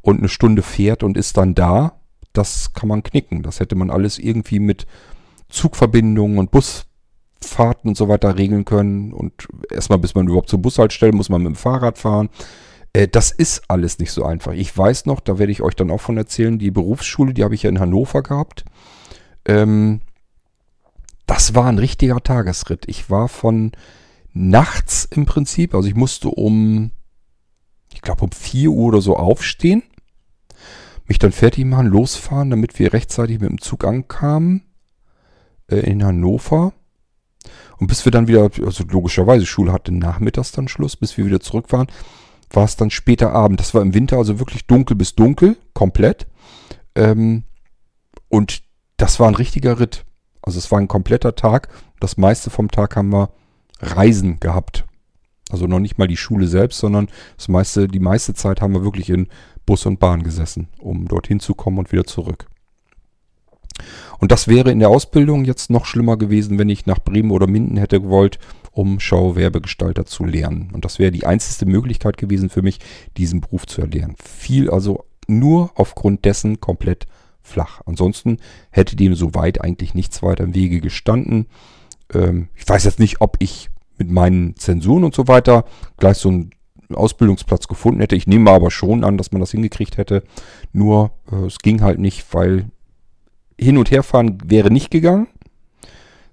[0.00, 2.00] und eine Stunde fährt und ist dann da.
[2.32, 3.42] Das kann man knicken.
[3.42, 4.86] Das hätte man alles irgendwie mit
[5.48, 6.86] Zugverbindungen und Bus
[7.46, 9.12] Fahrten und so weiter regeln können.
[9.12, 12.28] Und erstmal, bis man überhaupt zur Bushaltestelle, muss man mit dem Fahrrad fahren.
[12.92, 14.52] Äh, das ist alles nicht so einfach.
[14.52, 17.54] Ich weiß noch, da werde ich euch dann auch von erzählen, die Berufsschule, die habe
[17.54, 18.64] ich ja in Hannover gehabt.
[19.44, 20.00] Ähm,
[21.26, 22.84] das war ein richtiger Tagesritt.
[22.88, 23.72] Ich war von
[24.32, 26.90] nachts im Prinzip, also ich musste um,
[27.92, 29.82] ich glaube um 4 Uhr oder so aufstehen,
[31.06, 34.62] mich dann fertig machen, losfahren, damit wir rechtzeitig mit dem Zug ankamen
[35.68, 36.72] äh, in Hannover.
[37.82, 41.40] Und bis wir dann wieder, also logischerweise, Schule hatte nachmittags dann Schluss, bis wir wieder
[41.40, 41.88] zurück waren,
[42.48, 43.58] war es dann später Abend.
[43.58, 46.28] Das war im Winter also wirklich dunkel bis dunkel, komplett.
[46.94, 47.42] Ähm,
[48.28, 48.62] und
[48.98, 50.04] das war ein richtiger Ritt.
[50.42, 51.70] Also es war ein kompletter Tag.
[51.98, 53.30] Das meiste vom Tag haben wir
[53.80, 54.84] Reisen gehabt.
[55.50, 58.84] Also noch nicht mal die Schule selbst, sondern das meiste, die meiste Zeit haben wir
[58.84, 59.26] wirklich in
[59.66, 62.46] Bus und Bahn gesessen, um dorthin zu kommen und wieder zurück.
[64.18, 67.46] Und das wäre in der Ausbildung jetzt noch schlimmer gewesen, wenn ich nach Bremen oder
[67.46, 68.38] Minden hätte gewollt,
[68.70, 70.70] um Schauwerbegestalter zu lernen.
[70.72, 72.78] Und das wäre die einzige Möglichkeit gewesen für mich,
[73.16, 74.16] diesen Beruf zu erlernen.
[74.22, 77.06] Fiel also nur aufgrund dessen komplett
[77.42, 77.80] flach.
[77.86, 78.38] Ansonsten
[78.70, 81.46] hätte dem soweit eigentlich nichts weiter im Wege gestanden.
[82.14, 83.68] Ähm, ich weiß jetzt nicht, ob ich
[83.98, 85.64] mit meinen Zensuren und so weiter
[85.98, 86.50] gleich so einen
[86.92, 88.16] Ausbildungsplatz gefunden hätte.
[88.16, 90.22] Ich nehme aber schon an, dass man das hingekriegt hätte.
[90.72, 92.70] Nur äh, es ging halt nicht, weil
[93.62, 95.28] hin und her fahren wäre nicht gegangen.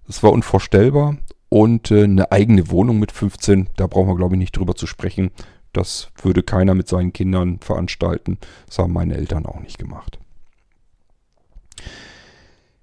[0.07, 1.17] Das war unvorstellbar.
[1.49, 4.87] Und äh, eine eigene Wohnung mit 15, da brauchen wir, glaube ich, nicht drüber zu
[4.87, 5.31] sprechen.
[5.73, 8.37] Das würde keiner mit seinen Kindern veranstalten.
[8.67, 10.19] Das haben meine Eltern auch nicht gemacht.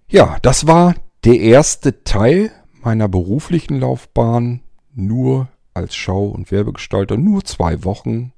[0.09, 0.95] Ja, das war
[1.25, 2.51] der erste Teil
[2.81, 4.61] meiner beruflichen Laufbahn.
[4.95, 7.17] Nur als Schau- und Werbegestalter.
[7.17, 8.33] Nur zwei Wochen.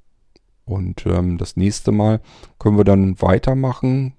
[0.65, 2.21] Und ähm, das nächste Mal
[2.59, 4.15] können wir dann weitermachen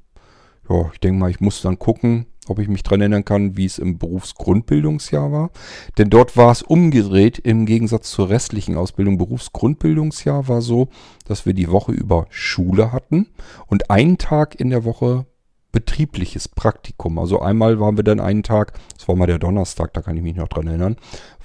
[0.70, 3.66] ja, ich denke mal, ich muss dann gucken, ob ich mich dran erinnern kann, wie
[3.66, 5.52] es im Berufsgrundbildungsjahr war.
[5.98, 9.18] Denn dort war es umgedreht im Gegensatz zur restlichen Ausbildung.
[9.18, 10.90] Berufsgrundbildungsjahr war so,
[11.26, 13.28] dass wir die Woche über Schule hatten
[13.68, 15.26] und einen Tag in der Woche
[15.72, 17.20] betriebliches Praktikum.
[17.20, 20.24] Also einmal waren wir dann einen Tag, das war mal der Donnerstag, da kann ich
[20.24, 20.96] mich noch dran erinnern,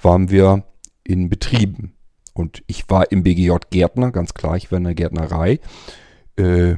[0.01, 0.63] waren wir
[1.03, 1.93] in Betrieben.
[2.33, 5.59] Und ich war im BGJ Gärtner, ganz klar, ich war in der Gärtnerei.
[6.37, 6.75] Äh,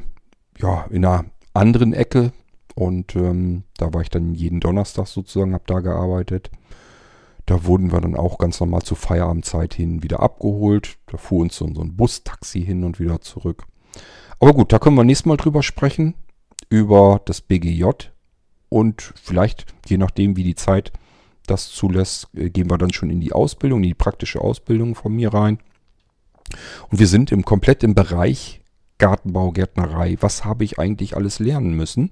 [0.58, 2.32] ja, in einer anderen Ecke.
[2.74, 6.50] Und ähm, da war ich dann jeden Donnerstag sozusagen, habe da gearbeitet.
[7.46, 10.98] Da wurden wir dann auch ganz normal zur Feierabendzeit hin wieder abgeholt.
[11.06, 13.64] Da fuhr uns so, ein Bustaxi hin und wieder zurück.
[14.38, 16.14] Aber gut, da können wir nächstes Mal drüber sprechen.
[16.68, 17.84] Über das BGJ.
[18.68, 20.92] Und vielleicht, je nachdem, wie die Zeit
[21.46, 25.14] das zulässt, äh, gehen wir dann schon in die Ausbildung, in die praktische Ausbildung von
[25.14, 25.58] mir rein.
[26.90, 28.57] Und wir sind im komplett im Bereich
[28.98, 32.10] Gartenbau, Gärtnerei, was habe ich eigentlich alles lernen müssen?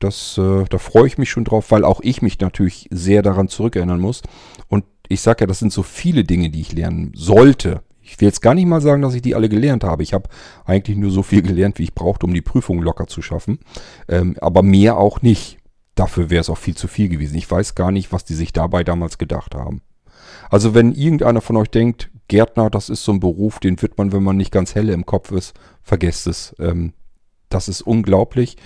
[0.00, 3.48] Das, äh, da freue ich mich schon drauf, weil auch ich mich natürlich sehr daran
[3.48, 4.22] zurückerinnern muss.
[4.68, 7.82] Und ich sage ja, das sind so viele Dinge, die ich lernen sollte.
[8.02, 10.02] Ich will jetzt gar nicht mal sagen, dass ich die alle gelernt habe.
[10.02, 10.28] Ich habe
[10.66, 13.60] eigentlich nur so viel gelernt, wie ich brauchte, um die Prüfung locker zu schaffen.
[14.08, 15.58] Ähm, aber mehr auch nicht.
[15.94, 17.36] Dafür wäre es auch viel zu viel gewesen.
[17.36, 19.80] Ich weiß gar nicht, was die sich dabei damals gedacht haben.
[20.50, 24.10] Also wenn irgendeiner von euch denkt, Gärtner, das ist so ein Beruf, den wird man,
[24.10, 25.54] wenn man nicht ganz helle im Kopf ist,
[25.84, 26.52] vergesst es.
[26.58, 26.92] Ähm,
[27.48, 28.56] das ist unglaublich.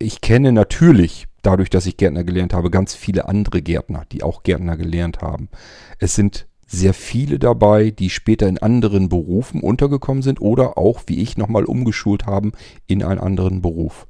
[0.00, 4.42] Ich kenne natürlich, dadurch, dass ich Gärtner gelernt habe, ganz viele andere Gärtner, die auch
[4.42, 5.48] Gärtner gelernt haben.
[6.00, 11.20] Es sind sehr viele dabei, die später in anderen Berufen untergekommen sind oder auch, wie
[11.20, 12.50] ich, nochmal umgeschult haben
[12.88, 14.08] in einen anderen Beruf.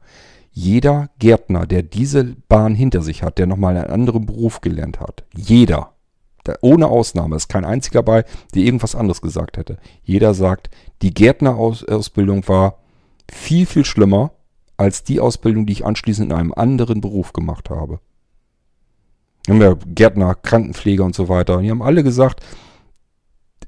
[0.50, 5.24] Jeder Gärtner, der diese Bahn hinter sich hat, der nochmal einen anderen Beruf gelernt hat,
[5.36, 5.92] jeder,
[6.62, 9.78] ohne Ausnahme, ist kein einziger dabei, der irgendwas anderes gesagt hätte.
[10.02, 10.70] Jeder sagt,
[11.02, 12.78] die Gärtnerausbildung war
[13.30, 14.32] viel, viel schlimmer
[14.76, 18.00] als die Ausbildung, die ich anschließend in einem anderen Beruf gemacht habe.
[19.94, 21.56] Gärtner, Krankenpfleger und so weiter.
[21.56, 22.42] Und die haben alle gesagt,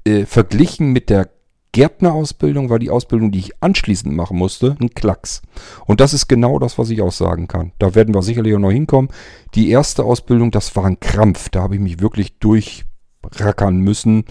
[0.05, 1.29] äh, verglichen mit der
[1.73, 5.41] Gärtnerausbildung war die Ausbildung, die ich anschließend machen musste, ein Klacks.
[5.85, 7.71] Und das ist genau das, was ich auch sagen kann.
[7.79, 9.09] Da werden wir sicherlich auch noch hinkommen.
[9.55, 11.49] Die erste Ausbildung, das war ein Krampf.
[11.49, 14.25] Da habe ich mich wirklich durchrackern müssen.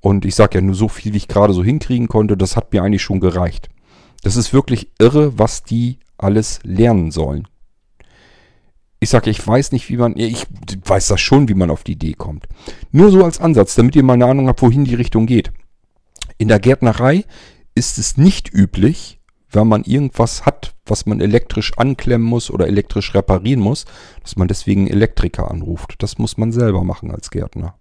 [0.00, 2.36] Und ich sage ja nur so viel, wie ich gerade so hinkriegen konnte.
[2.36, 3.68] Das hat mir eigentlich schon gereicht.
[4.22, 7.46] Das ist wirklich irre, was die alles lernen sollen.
[8.98, 10.46] Ich sage, ich weiß nicht, wie man, ich
[10.84, 12.46] weiß das schon, wie man auf die Idee kommt.
[12.92, 15.52] Nur so als Ansatz, damit ihr mal eine Ahnung habt, wohin die Richtung geht.
[16.38, 17.24] In der Gärtnerei
[17.74, 23.14] ist es nicht üblich, wenn man irgendwas hat, was man elektrisch anklemmen muss oder elektrisch
[23.14, 23.86] reparieren muss,
[24.22, 26.02] dass man deswegen Elektriker anruft.
[26.02, 27.74] Das muss man selber machen als Gärtner.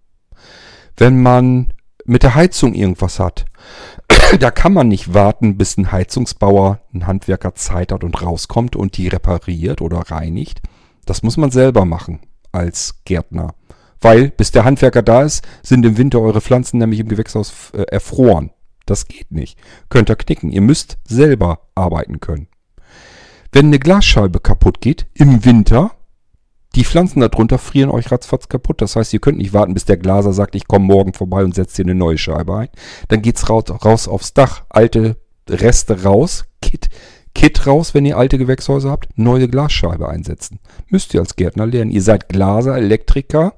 [0.95, 1.73] Wenn man
[2.05, 3.45] mit der Heizung irgendwas hat,
[4.39, 8.97] da kann man nicht warten, bis ein Heizungsbauer, ein Handwerker Zeit hat und rauskommt und
[8.97, 10.61] die repariert oder reinigt.
[11.05, 12.19] Das muss man selber machen
[12.51, 13.53] als Gärtner.
[14.05, 17.85] Weil, bis der Handwerker da ist, sind im Winter eure Pflanzen nämlich im Gewächshaus äh,
[17.87, 18.51] erfroren.
[18.85, 19.57] Das geht nicht.
[19.89, 20.51] Könnt ihr knicken.
[20.51, 22.47] Ihr müsst selber arbeiten können.
[23.51, 25.89] Wenn eine Glasscheibe kaputt geht, im Winter,
[26.75, 28.79] die Pflanzen darunter frieren euch ratzfatz kaputt.
[28.79, 31.55] Das heißt, ihr könnt nicht warten, bis der Glaser sagt, ich komme morgen vorbei und
[31.55, 32.69] setze hier eine neue Scheibe ein.
[33.07, 35.17] Dann geht's raus, raus aufs Dach, alte
[35.49, 36.89] Reste raus, Kit,
[37.33, 40.59] Kit raus, wenn ihr alte Gewächshäuser habt, neue Glasscheibe einsetzen.
[40.89, 41.89] Müsst ihr als Gärtner lernen.
[41.89, 43.55] Ihr seid Glaser, Elektriker,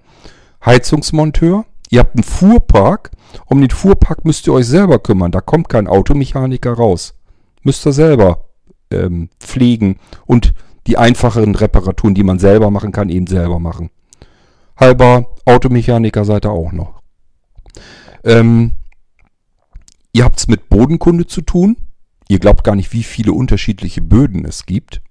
[0.68, 1.66] Heizungsmonteur.
[1.90, 3.12] Ihr habt einen Fuhrpark.
[3.46, 5.32] Um den Fuhrpark müsst ihr euch selber kümmern.
[5.32, 7.16] Da kommt kein Automechaniker raus.
[7.64, 8.46] Müsst ihr selber
[8.92, 10.54] ähm, pflegen und
[10.86, 13.90] die einfacheren Reparaturen, die man selber machen kann, eben selber machen.
[14.78, 17.02] Halber Automechaniker seid ihr auch noch.
[18.24, 18.74] Ähm,
[20.12, 21.78] ihr habt es mit Bodenkunde zu tun.
[22.30, 25.02] Ihr glaubt gar nicht, wie viele unterschiedliche Böden es gibt.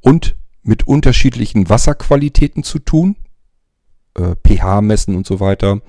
[0.00, 3.16] Und mit unterschiedlichen Wasserqualitäten zu tun
[4.18, 5.80] äh, pH messen und so weiter.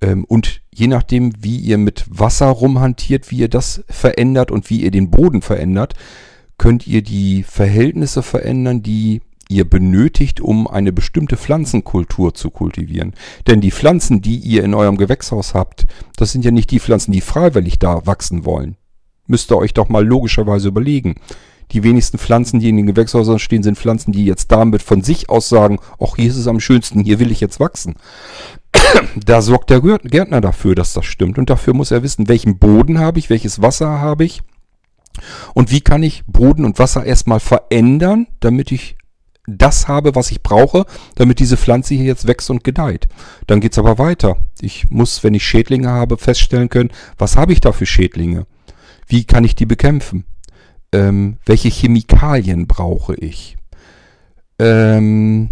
[0.00, 4.82] Ähm, und je nachdem, wie ihr mit Wasser rumhantiert, wie ihr das verändert und wie
[4.82, 5.94] ihr den Boden verändert,
[6.58, 13.14] könnt ihr die Verhältnisse verändern, die ihr benötigt, um eine bestimmte Pflanzenkultur zu kultivieren.
[13.46, 15.86] Denn die Pflanzen, die ihr in eurem Gewächshaus habt,
[16.16, 18.76] das sind ja nicht die Pflanzen, die freiwillig da wachsen wollen.
[19.26, 21.16] Müsst ihr euch doch mal logischerweise überlegen.
[21.72, 25.28] Die wenigsten Pflanzen, die in den Gewächshäusern stehen, sind Pflanzen, die jetzt damit von sich
[25.28, 27.94] aus sagen, ach, hier ist es am schönsten, hier will ich jetzt wachsen.
[29.16, 31.38] da sorgt der Gärtner dafür, dass das stimmt.
[31.38, 34.42] Und dafür muss er wissen, welchen Boden habe ich, welches Wasser habe ich
[35.54, 38.96] und wie kann ich Boden und Wasser erstmal verändern, damit ich
[39.46, 40.86] das habe, was ich brauche,
[41.16, 43.08] damit diese Pflanze hier jetzt wächst und gedeiht.
[43.46, 44.38] Dann geht's aber weiter.
[44.60, 48.46] Ich muss, wenn ich Schädlinge habe, feststellen können, was habe ich da für Schädlinge?
[49.06, 50.24] Wie kann ich die bekämpfen?
[50.94, 53.56] Ähm, welche Chemikalien brauche ich.
[54.60, 55.50] Ähm,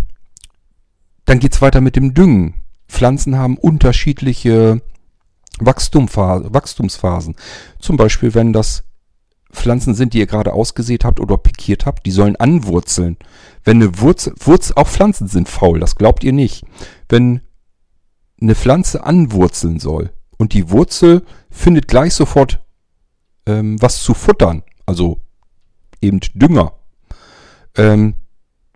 [1.24, 2.54] dann geht es weiter mit dem Düngen.
[2.88, 4.80] Pflanzen haben unterschiedliche
[5.58, 7.34] Wachstumsphasen.
[7.80, 8.84] Zum Beispiel, wenn das
[9.52, 13.16] Pflanzen sind, die ihr gerade ausgesät habt oder pikiert habt, die sollen anwurzeln.
[13.64, 16.64] Wenn eine Wurzel, Wurzel, auch Pflanzen sind faul, das glaubt ihr nicht.
[17.08, 17.40] Wenn
[18.40, 22.60] eine Pflanze anwurzeln soll und die Wurzel findet gleich sofort
[23.46, 25.20] ähm, was zu futtern, also
[26.02, 26.72] eben Dünger.
[27.76, 28.14] Ähm,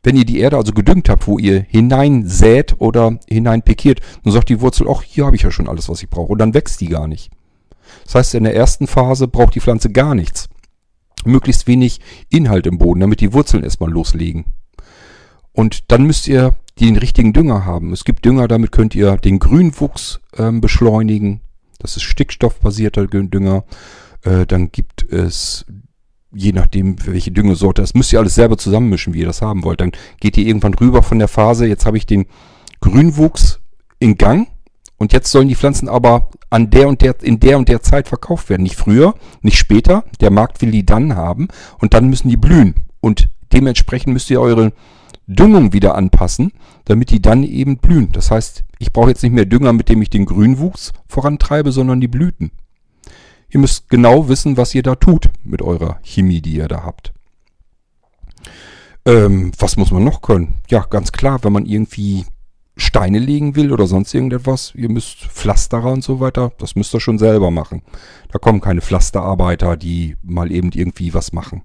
[0.03, 4.61] wenn ihr die Erde also gedüngt habt, wo ihr hineinsät oder hineinpikiert, dann sagt die
[4.61, 6.33] Wurzel, ach, hier habe ich ja schon alles, was ich brauche.
[6.33, 7.31] Und dann wächst die gar nicht.
[8.05, 10.49] Das heißt, in der ersten Phase braucht die Pflanze gar nichts.
[11.25, 12.01] Möglichst wenig
[12.31, 14.45] Inhalt im Boden, damit die Wurzeln erstmal loslegen.
[15.53, 17.93] Und dann müsst ihr den richtigen Dünger haben.
[17.93, 21.41] Es gibt Dünger, damit könnt ihr den Grünwuchs ähm, beschleunigen.
[21.79, 23.65] Das ist stickstoffbasierter Dünger.
[24.23, 25.65] Äh, dann gibt es
[26.33, 29.81] je nachdem, welche Düngesorte, das müsst ihr alles selber zusammenmischen, wie ihr das haben wollt.
[29.81, 32.27] Dann geht ihr irgendwann rüber von der Phase, jetzt habe ich den
[32.81, 33.61] Grünwuchs
[33.99, 34.49] in Gang
[34.99, 38.09] und jetzt sollen die Pflanzen aber an der und der, in der und der Zeit
[38.09, 38.63] verkauft werden.
[38.63, 40.05] Nicht früher, nicht später.
[40.21, 41.49] Der Markt will die dann haben
[41.79, 42.75] und dann müssen die blühen.
[43.01, 44.73] Und dementsprechend müsst ihr eure
[45.27, 46.53] Düngung wieder anpassen,
[46.85, 48.13] damit die dann eben blühen.
[48.13, 52.01] Das heißt, ich brauche jetzt nicht mehr Dünger, mit dem ich den Grünwuchs vorantreibe, sondern
[52.01, 52.53] die Blüten.
[53.49, 57.13] Ihr müsst genau wissen, was ihr da tut mit eurer Chemie, die ihr da habt.
[59.05, 60.57] Ähm, was muss man noch können?
[60.69, 62.27] Ja, ganz klar, wenn man irgendwie
[62.77, 67.01] Steine legen will oder sonst irgendetwas, ihr müsst Pflasterer und so weiter, das müsst ihr
[67.01, 67.83] schon selber machen.
[68.31, 71.63] Da kommen keine Pflasterarbeiter, die mal eben irgendwie was machen.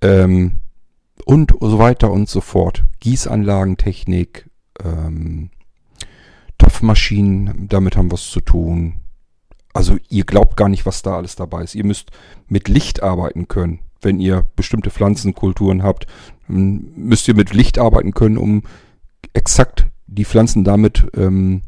[0.00, 0.60] Ähm,
[1.24, 2.84] und so weiter und so fort.
[3.00, 4.50] Gießanlagentechnik,
[4.84, 5.50] ähm,
[6.58, 9.00] Topfmaschinen, damit haben wir es zu tun.
[9.74, 11.74] Also ihr glaubt gar nicht, was da alles dabei ist.
[11.74, 12.10] Ihr müsst
[12.48, 16.06] mit Licht arbeiten können wenn ihr bestimmte Pflanzenkulturen habt,
[16.46, 18.62] müsst ihr mit Licht arbeiten können, um
[19.32, 21.62] exakt die Pflanzen damit ähm,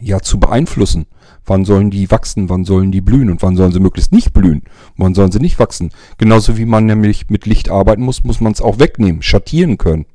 [0.00, 1.06] ja zu beeinflussen.
[1.44, 4.64] Wann sollen die wachsen, wann sollen die blühen und wann sollen sie möglichst nicht blühen,
[4.96, 5.90] wann sollen sie nicht wachsen.
[6.18, 10.06] Genauso wie man nämlich mit Licht arbeiten muss, muss man es auch wegnehmen, schattieren können.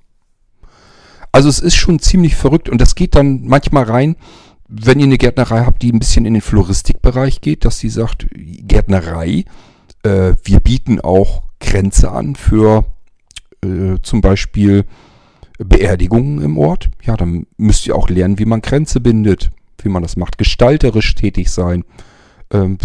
[1.31, 4.15] Also es ist schon ziemlich verrückt und das geht dann manchmal rein,
[4.75, 8.27] wenn ihr eine Gärtnerei habt, die ein bisschen in den Floristikbereich geht, dass sie sagt,
[8.33, 9.45] Gärtnerei
[10.03, 12.85] äh, wir bieten auch Grenze an für
[13.63, 14.85] äh, zum Beispiel
[15.57, 16.89] Beerdigungen im Ort.
[17.03, 19.51] Ja, dann müsst ihr auch lernen, wie man Grenze bindet,
[19.81, 21.85] wie man das macht, gestalterisch tätig sein.
[22.51, 22.77] Ähm,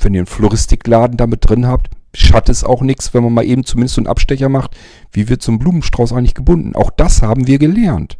[0.00, 3.64] wenn ihr einen Floristikladen damit drin habt, schadet es auch nichts, wenn man mal eben
[3.64, 4.76] zumindest so einen Abstecher macht,
[5.12, 6.74] wie wird so ein Blumenstrauß eigentlich gebunden.
[6.74, 8.18] Auch das haben wir gelernt.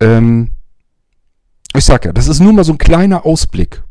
[0.00, 0.50] Ähm,
[1.78, 3.82] ich sag ja, das ist nur mal so ein kleiner Ausblick.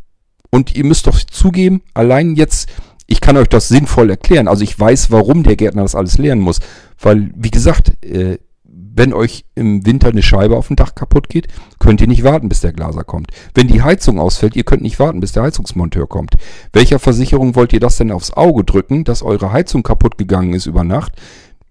[0.49, 2.69] Und ihr müsst doch zugeben, allein jetzt,
[3.07, 4.47] ich kann euch das sinnvoll erklären.
[4.47, 6.59] Also ich weiß, warum der Gärtner das alles lernen muss.
[6.99, 11.47] Weil, wie gesagt, äh, wenn euch im Winter eine Scheibe auf dem Dach kaputt geht,
[11.79, 13.31] könnt ihr nicht warten, bis der Glaser kommt.
[13.53, 16.35] Wenn die Heizung ausfällt, ihr könnt nicht warten, bis der Heizungsmonteur kommt.
[16.71, 20.65] Welcher Versicherung wollt ihr das denn aufs Auge drücken, dass eure Heizung kaputt gegangen ist
[20.65, 21.11] über Nacht?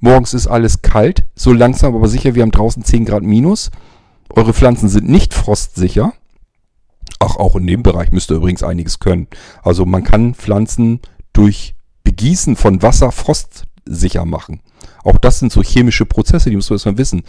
[0.00, 3.70] Morgens ist alles kalt, so langsam aber sicher, wir haben draußen 10 Grad minus.
[4.30, 6.12] Eure Pflanzen sind nicht frostsicher.
[7.18, 9.28] Ach, auch in dem Bereich müsst ihr übrigens einiges können.
[9.62, 11.00] Also man kann Pflanzen
[11.32, 14.60] durch Begießen von Wasser frostsicher machen.
[15.04, 17.22] Auch das sind so chemische Prozesse, die muss man erstmal wissen.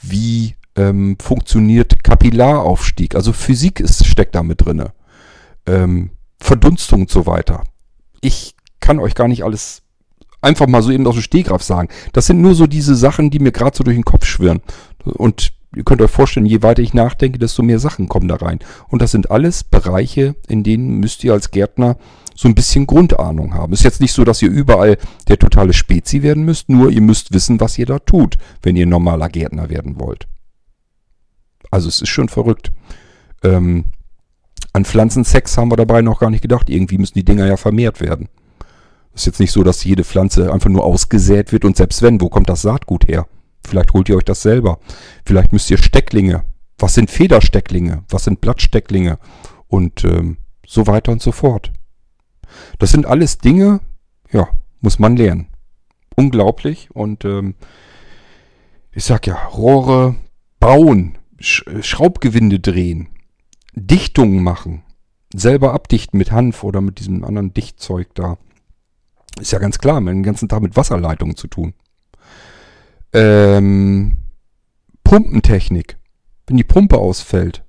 [0.00, 3.14] Wie ähm, funktioniert Kapillaraufstieg?
[3.14, 4.92] Also Physik ist, steckt da mit drinne.
[5.66, 6.10] Ähm,
[6.40, 7.64] Verdunstung und so weiter.
[8.20, 9.82] Ich kann euch gar nicht alles
[10.40, 11.88] einfach mal so eben aus dem Stehgreif sagen.
[12.12, 14.60] Das sind nur so diese Sachen, die mir gerade so durch den Kopf schwirren.
[15.04, 18.58] Und ihr könnt euch vorstellen, je weiter ich nachdenke, desto mehr Sachen kommen da rein.
[18.88, 21.96] Und das sind alles Bereiche, in denen müsst ihr als Gärtner
[22.34, 23.72] so ein bisschen Grundahnung haben.
[23.72, 24.96] Ist jetzt nicht so, dass ihr überall
[25.28, 28.86] der totale Spezi werden müsst, nur ihr müsst wissen, was ihr da tut, wenn ihr
[28.86, 30.26] normaler Gärtner werden wollt.
[31.70, 32.72] Also es ist schon verrückt.
[33.42, 33.84] Ähm,
[34.72, 36.70] an Pflanzensex haben wir dabei noch gar nicht gedacht.
[36.70, 38.28] Irgendwie müssen die Dinger ja vermehrt werden.
[39.14, 42.28] Ist jetzt nicht so, dass jede Pflanze einfach nur ausgesät wird und selbst wenn, wo
[42.28, 43.26] kommt das Saatgut her?
[43.66, 44.78] Vielleicht holt ihr euch das selber.
[45.24, 46.44] Vielleicht müsst ihr Stecklinge.
[46.78, 48.04] Was sind Federstecklinge?
[48.08, 49.18] Was sind Blattstecklinge?
[49.68, 51.72] Und ähm, so weiter und so fort.
[52.78, 53.80] Das sind alles Dinge,
[54.32, 54.48] ja,
[54.80, 55.48] muss man lernen.
[56.16, 56.90] Unglaublich.
[56.92, 57.54] Und ähm,
[58.92, 60.16] ich sag ja, Rohre
[60.58, 63.08] bauen, Sch Schraubgewinde drehen,
[63.74, 64.82] Dichtungen machen,
[65.34, 68.36] selber abdichten mit Hanf oder mit diesem anderen Dichtzeug da.
[69.40, 71.74] Ist ja ganz klar, man hat den ganzen Tag mit Wasserleitungen zu tun.
[73.12, 74.16] Ähm,
[75.04, 75.98] Pumpentechnik.
[76.46, 77.64] Wenn die Pumpe ausfällt.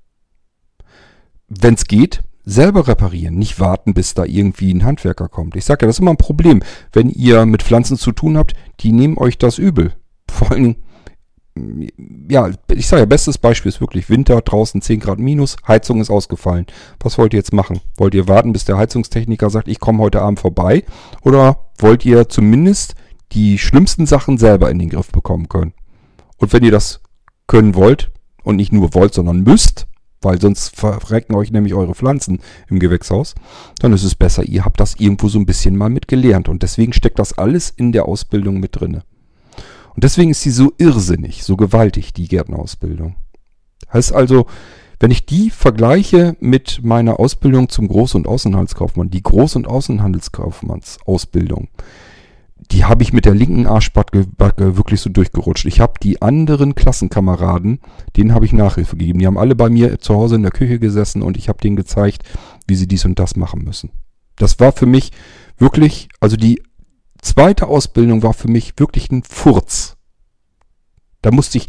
[1.48, 3.36] Wenn es geht, selber reparieren.
[3.36, 5.56] Nicht warten, bis da irgendwie ein Handwerker kommt.
[5.56, 6.62] Ich sage ja, das ist immer ein Problem.
[6.92, 9.94] Wenn ihr mit Pflanzen zu tun habt, die nehmen euch das übel.
[10.32, 10.76] Vor allem,
[12.30, 16.10] ja, ich sage ja, bestes Beispiel ist wirklich Winter, draußen 10 Grad minus, Heizung ist
[16.10, 16.66] ausgefallen.
[17.00, 17.82] Was wollt ihr jetzt machen?
[17.98, 20.84] Wollt ihr warten, bis der Heizungstechniker sagt, ich komme heute Abend vorbei?
[21.24, 22.96] Oder wollt ihr zumindest
[23.32, 25.74] die schlimmsten Sachen selber in den Griff bekommen können.
[26.38, 27.02] Und wenn ihr das
[27.48, 28.12] können wollt
[28.44, 29.88] und nicht nur wollt, sondern müsst,
[30.22, 32.40] weil sonst verrecken euch nämlich eure Pflanzen
[32.70, 33.36] im Gewächshaus,
[33.80, 36.48] dann ist es besser, ihr habt das irgendwo so ein bisschen mal mitgelernt.
[36.48, 39.04] Und deswegen steckt das alles in der Ausbildung mit drinne.
[39.96, 43.16] Und deswegen ist sie so irrsinnig, so gewaltig, die Gärtnerausbildung.
[43.92, 44.46] Heißt also,
[45.00, 51.70] wenn ich die vergleiche mit meiner Ausbildung zum Groß- und Außenhandelskaufmann, die Groß- und Außenhandelskaufmannsausbildung,
[52.72, 55.66] die habe ich mit der linken Arschbacke wirklich so durchgerutscht.
[55.66, 57.80] Ich habe die anderen Klassenkameraden,
[58.16, 59.20] denen habe ich Nachhilfe gegeben.
[59.20, 61.76] Die haben alle bei mir zu Hause in der Küche gesessen und ich habe denen
[61.76, 62.24] gezeigt,
[62.68, 63.92] wie sie dies und das machen müssen.
[64.38, 65.12] Das war für mich
[65.58, 66.62] wirklich, also die
[67.22, 69.98] zweite Ausbildung war für mich wirklich ein Furz.
[71.22, 71.68] Da musste ich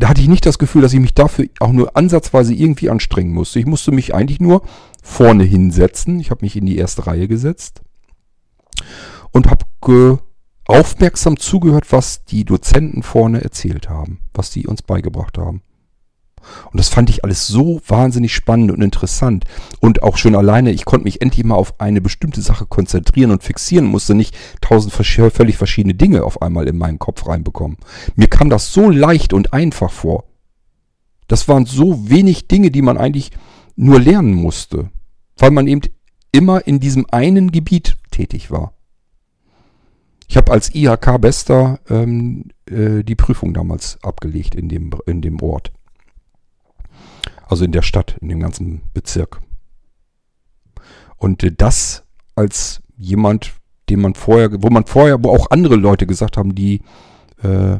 [0.00, 3.32] da hatte ich nicht das Gefühl, dass ich mich dafür auch nur ansatzweise irgendwie anstrengen
[3.32, 3.58] musste.
[3.58, 4.62] Ich musste mich eigentlich nur
[5.02, 6.20] vorne hinsetzen.
[6.20, 7.82] Ich habe mich in die erste Reihe gesetzt
[9.32, 9.64] und habe
[10.68, 15.62] aufmerksam zugehört, was die Dozenten vorne erzählt haben, was die uns beigebracht haben.
[16.70, 19.44] Und das fand ich alles so wahnsinnig spannend und interessant.
[19.80, 23.42] Und auch schon alleine, ich konnte mich endlich mal auf eine bestimmte Sache konzentrieren und
[23.42, 27.78] fixieren, musste nicht tausend völlig verschiedene Dinge auf einmal in meinen Kopf reinbekommen.
[28.14, 30.24] Mir kam das so leicht und einfach vor.
[31.26, 33.32] Das waren so wenig Dinge, die man eigentlich
[33.76, 34.90] nur lernen musste,
[35.36, 35.82] weil man eben
[36.32, 38.72] immer in diesem einen Gebiet tätig war.
[40.28, 45.72] Ich habe als IHK-Bester ähm, äh, die Prüfung damals abgelegt in dem, in dem Ort.
[47.46, 49.40] Also in der Stadt, in dem ganzen Bezirk.
[51.16, 53.54] Und äh, das als jemand,
[53.88, 56.82] den man vorher, wo man vorher, wo auch andere Leute gesagt haben, die
[57.42, 57.78] äh,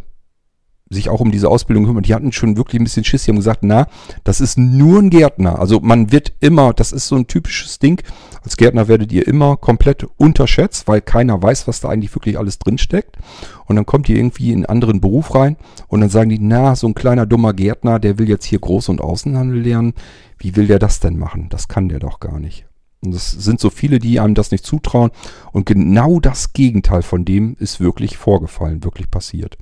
[0.90, 3.24] sich auch um diese Ausbildung kümmern, die hatten schon wirklich ein bisschen Schiss.
[3.24, 3.86] Die haben gesagt, na,
[4.24, 5.59] das ist nur ein Gärtner.
[5.59, 8.02] Also man wird immer, das ist so ein typisches Ding.
[8.43, 12.59] Als Gärtner werdet ihr immer komplett unterschätzt, weil keiner weiß, was da eigentlich wirklich alles
[12.59, 13.19] drinsteckt.
[13.66, 15.56] Und dann kommt ihr irgendwie in einen anderen Beruf rein
[15.89, 18.90] und dann sagen die, na, so ein kleiner dummer Gärtner, der will jetzt hier Groß-
[18.90, 19.94] und Außenhandel lernen.
[20.39, 21.48] Wie will der das denn machen?
[21.51, 22.65] Das kann der doch gar nicht.
[23.01, 25.10] Und es sind so viele, die einem das nicht zutrauen.
[25.52, 29.59] Und genau das Gegenteil von dem ist wirklich vorgefallen, wirklich passiert.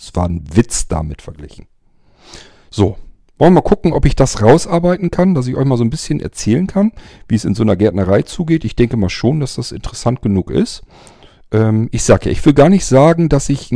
[0.00, 1.66] Es war ein Witz damit verglichen.
[2.70, 2.96] So,
[3.36, 5.90] wollen wir mal gucken, ob ich das rausarbeiten kann, dass ich euch mal so ein
[5.90, 6.92] bisschen erzählen kann,
[7.28, 8.64] wie es in so einer Gärtnerei zugeht.
[8.64, 10.82] Ich denke mal schon, dass das interessant genug ist.
[11.52, 13.70] Ähm, ich sage ja, ich will gar nicht sagen, dass ich,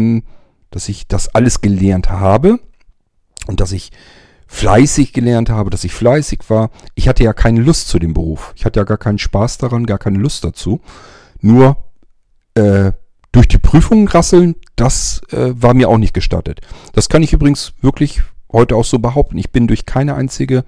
[0.71, 2.59] dass ich das alles gelernt habe
[3.47, 3.93] und dass ich
[4.47, 6.71] fleißig gelernt habe, dass ich fleißig war.
[6.95, 8.55] Ich hatte ja keine Lust zu dem Beruf.
[8.57, 10.81] Ich hatte ja gar keinen Spaß daran, gar keine Lust dazu.
[11.41, 11.77] Nur
[12.55, 12.93] äh,
[13.35, 16.61] durch die Prüfungen rasseln, das äh, war mir auch nicht gestattet.
[16.93, 19.39] Das kann ich übrigens wirklich heute auch so behaupten.
[19.39, 20.65] Ich bin durch keine einzige,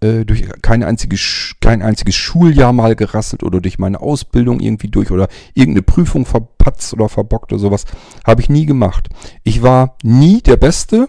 [0.00, 1.16] äh, durch keine einzige,
[1.60, 6.92] kein einziges Schuljahr mal gerasselt oder durch meine Ausbildung irgendwie durch oder irgendeine Prüfung verpatzt
[6.92, 7.84] oder verbockt oder sowas.
[8.26, 9.08] Habe ich nie gemacht.
[9.44, 11.08] Ich war nie der Beste,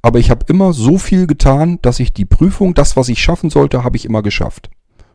[0.00, 3.50] aber ich habe immer so viel getan, dass ich die Prüfung, das, was ich schaffen
[3.50, 4.70] sollte, habe ich immer geschafft.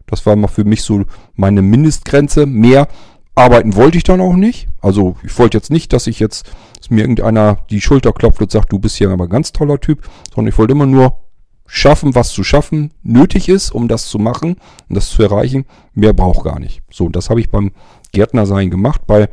[0.07, 1.05] Das war mal für mich so
[1.35, 2.45] meine Mindestgrenze.
[2.45, 2.89] Mehr
[3.33, 4.67] Arbeiten wollte ich dann auch nicht.
[4.85, 6.45] Also ich wollte jetzt nicht, dass ich jetzt
[6.77, 9.79] dass mir irgendeiner die Schulter klopft und sagt, du bist hier aber ein ganz toller
[9.79, 11.21] Typ, sondern ich wollte immer nur
[11.65, 14.57] schaffen, was zu schaffen nötig ist, um das zu machen
[14.87, 15.65] und das zu erreichen.
[15.95, 16.83] Mehr braucht gar nicht.
[16.91, 17.71] So, und das habe ich beim
[18.11, 19.07] Gärtnersein gemacht.
[19.07, 19.27] Bei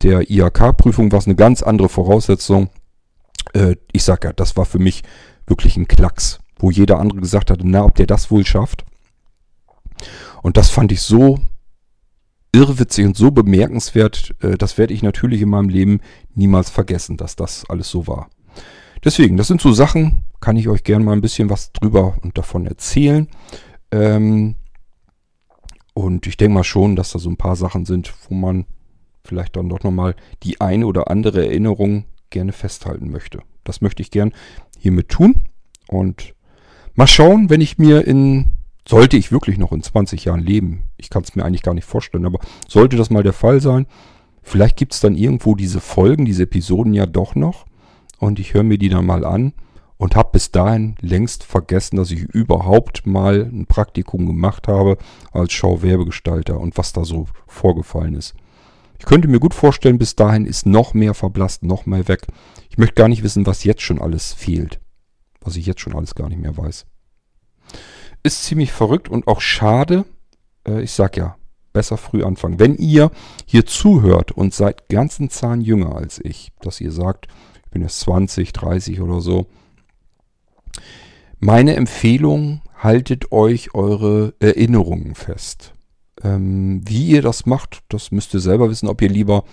[0.00, 2.70] der IHK-Prüfung war es eine ganz andere Voraussetzung.
[3.52, 5.02] Äh, ich sag ja, das war für mich
[5.48, 8.84] wirklich ein Klacks, wo jeder andere gesagt hat, na, ob der das wohl schafft.
[10.42, 11.40] Und das fand ich so
[12.54, 16.00] irrwitzig und so bemerkenswert, äh, das werde ich natürlich in meinem Leben
[16.34, 18.30] niemals vergessen, dass das alles so war.
[19.04, 22.38] Deswegen, das sind so Sachen, kann ich euch gerne mal ein bisschen was drüber und
[22.38, 23.28] davon erzählen.
[23.90, 24.54] Ähm,
[25.92, 28.64] und ich denke mal schon, dass da so ein paar Sachen sind, wo man
[29.24, 33.40] vielleicht dann doch nochmal die eine oder andere Erinnerung gerne festhalten möchte.
[33.62, 34.32] Das möchte ich gern
[34.78, 35.44] hiermit tun.
[35.88, 36.34] Und
[36.94, 38.50] mal schauen, wenn ich mir in
[38.88, 41.86] sollte ich wirklich noch in 20 Jahren leben, ich kann es mir eigentlich gar nicht
[41.86, 42.38] vorstellen, aber
[42.68, 43.86] sollte das mal der Fall sein,
[44.42, 47.66] vielleicht gibt es dann irgendwo diese Folgen, diese Episoden ja doch noch
[48.18, 49.54] und ich höre mir die dann mal an
[49.96, 54.98] und habe bis dahin längst vergessen, dass ich überhaupt mal ein Praktikum gemacht habe
[55.32, 58.34] als Schauwerbegestalter und was da so vorgefallen ist.
[58.98, 62.26] Ich könnte mir gut vorstellen, bis dahin ist noch mehr verblasst, noch mehr weg.
[62.70, 64.80] Ich möchte gar nicht wissen, was jetzt schon alles fehlt.
[65.40, 66.86] Was ich jetzt schon alles gar nicht mehr weiß
[68.24, 70.04] ist ziemlich verrückt und auch schade.
[70.66, 71.36] Äh, ich sag ja,
[71.72, 72.58] besser früh anfangen.
[72.58, 73.10] Wenn ihr
[73.46, 77.28] hier zuhört und seid ganzen Zahn jünger als ich, dass ihr sagt,
[77.64, 79.46] ich bin jetzt 20, 30 oder so,
[81.38, 85.74] meine Empfehlung, haltet euch eure Erinnerungen fest.
[86.22, 89.44] Ähm, wie ihr das macht, das müsst ihr selber wissen, ob ihr lieber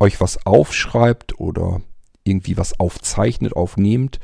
[0.00, 1.80] euch was aufschreibt oder
[2.24, 4.18] irgendwie was aufzeichnet, aufnehmt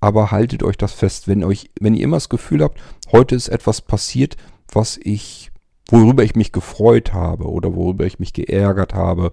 [0.00, 2.80] aber haltet euch das fest, wenn euch, wenn ihr immer das Gefühl habt,
[3.12, 4.36] heute ist etwas passiert,
[4.72, 5.50] was ich,
[5.90, 9.32] worüber ich mich gefreut habe oder worüber ich mich geärgert habe,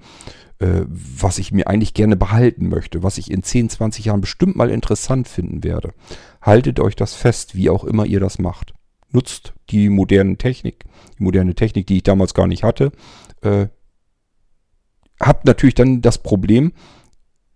[0.60, 4.56] äh, was ich mir eigentlich gerne behalten möchte, was ich in 10, 20 Jahren bestimmt
[4.56, 5.94] mal interessant finden werde.
[6.42, 8.74] Haltet euch das fest, wie auch immer ihr das macht.
[9.12, 10.86] Nutzt die moderne Technik,
[11.20, 12.92] die moderne Technik, die ich damals gar nicht hatte.
[13.42, 13.68] Äh,
[15.20, 16.74] habt natürlich dann das Problem,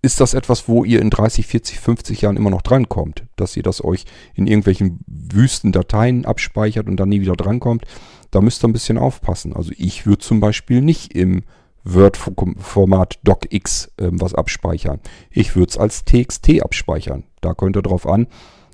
[0.02, 3.26] ist das etwas, wo ihr in 30, 40, 50 Jahren immer noch drankommt.
[3.36, 7.84] Dass ihr das euch in irgendwelchen wüsten Dateien abspeichert und dann nie wieder drankommt.
[8.32, 9.54] Da müsst ihr ein bisschen aufpassen.
[9.54, 11.44] Also ich würde zum Beispiel nicht im
[11.84, 15.00] Word-Format DocX äh, was abspeichern.
[15.32, 17.24] Ich würde es als TXT abspeichern.
[17.42, 18.28] Da könnt ihr drauf an.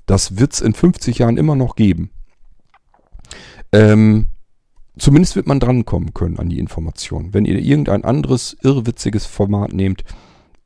[0.05, 2.11] Das wird es in 50 Jahren immer noch geben.
[3.71, 4.27] Ähm,
[4.97, 7.33] zumindest wird man drankommen können an die Informationen.
[7.33, 10.03] Wenn ihr irgendein anderes irrwitziges Format nehmt,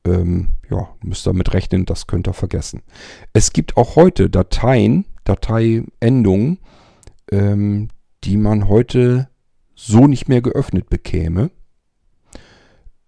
[0.05, 2.81] ähm, ja, müsst damit rechnen, das könnt ihr vergessen.
[3.33, 6.59] Es gibt auch heute Dateien, Dateiendungen,
[7.31, 7.89] ähm,
[8.23, 9.29] die man heute
[9.75, 11.51] so nicht mehr geöffnet bekäme,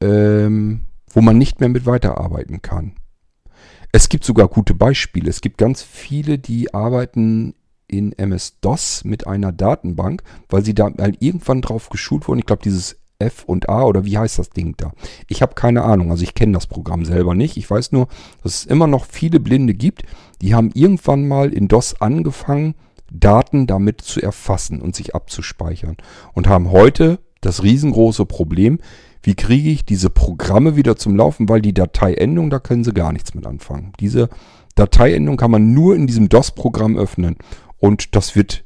[0.02, 2.94] ähm, wo man nicht mehr mit weiterarbeiten kann.
[3.92, 5.30] Es gibt sogar gute Beispiele.
[5.30, 7.56] Es gibt ganz viele, die arbeiten
[7.88, 10.90] in MS-DOS mit einer Datenbank, weil sie da
[11.20, 12.40] irgendwann drauf geschult wurden.
[12.40, 14.91] Ich glaube, dieses F und A oder wie heißt das Ding da?
[15.27, 16.11] Ich habe keine Ahnung.
[16.11, 17.57] Also ich kenne das Programm selber nicht.
[17.57, 18.07] Ich weiß nur,
[18.43, 20.03] dass es immer noch viele Blinde gibt,
[20.41, 22.76] die haben irgendwann mal in DOS angefangen,
[23.11, 25.98] Daten damit zu erfassen und sich abzuspeichern.
[26.34, 28.80] Und haben heute das riesengroße Problem,
[29.23, 33.11] wie kriege ich diese Programme wieder zum Laufen, weil die Dateiendung, da können sie gar
[33.11, 33.93] nichts mit anfangen.
[33.99, 34.30] Diese
[34.76, 37.38] Dateiendung kann man nur in diesem DOS-Programm öffnen.
[37.77, 38.64] Und das wird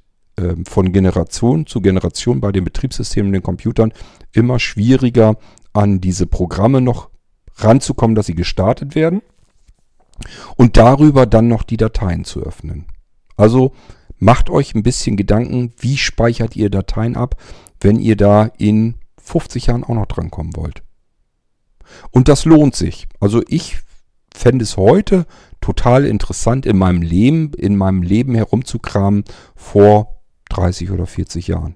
[0.65, 3.93] von Generation zu Generation bei den Betriebssystemen den Computern
[4.33, 5.37] immer schwieriger,
[5.71, 7.09] an diese Programme noch
[7.57, 9.21] ranzukommen, dass sie gestartet werden.
[10.55, 12.85] Und darüber dann noch die Dateien zu öffnen.
[13.35, 13.73] Also
[14.17, 17.35] macht euch ein bisschen Gedanken, wie speichert ihr Dateien ab,
[17.81, 20.83] wenn ihr da in 50 Jahren auch noch drankommen wollt.
[22.11, 23.07] Und das lohnt sich.
[23.19, 23.79] Also ich
[24.33, 25.25] fände es heute
[25.59, 29.25] total interessant, in meinem Leben, in meinem Leben herumzukramen
[29.55, 30.14] vor
[30.55, 31.75] 30 oder 40 Jahren.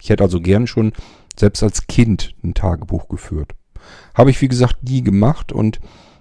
[0.00, 0.92] Ich hätte also gern schon
[1.36, 3.52] selbst als Kind ein Tagebuch geführt.
[4.14, 5.80] Habe ich, wie gesagt, nie gemacht und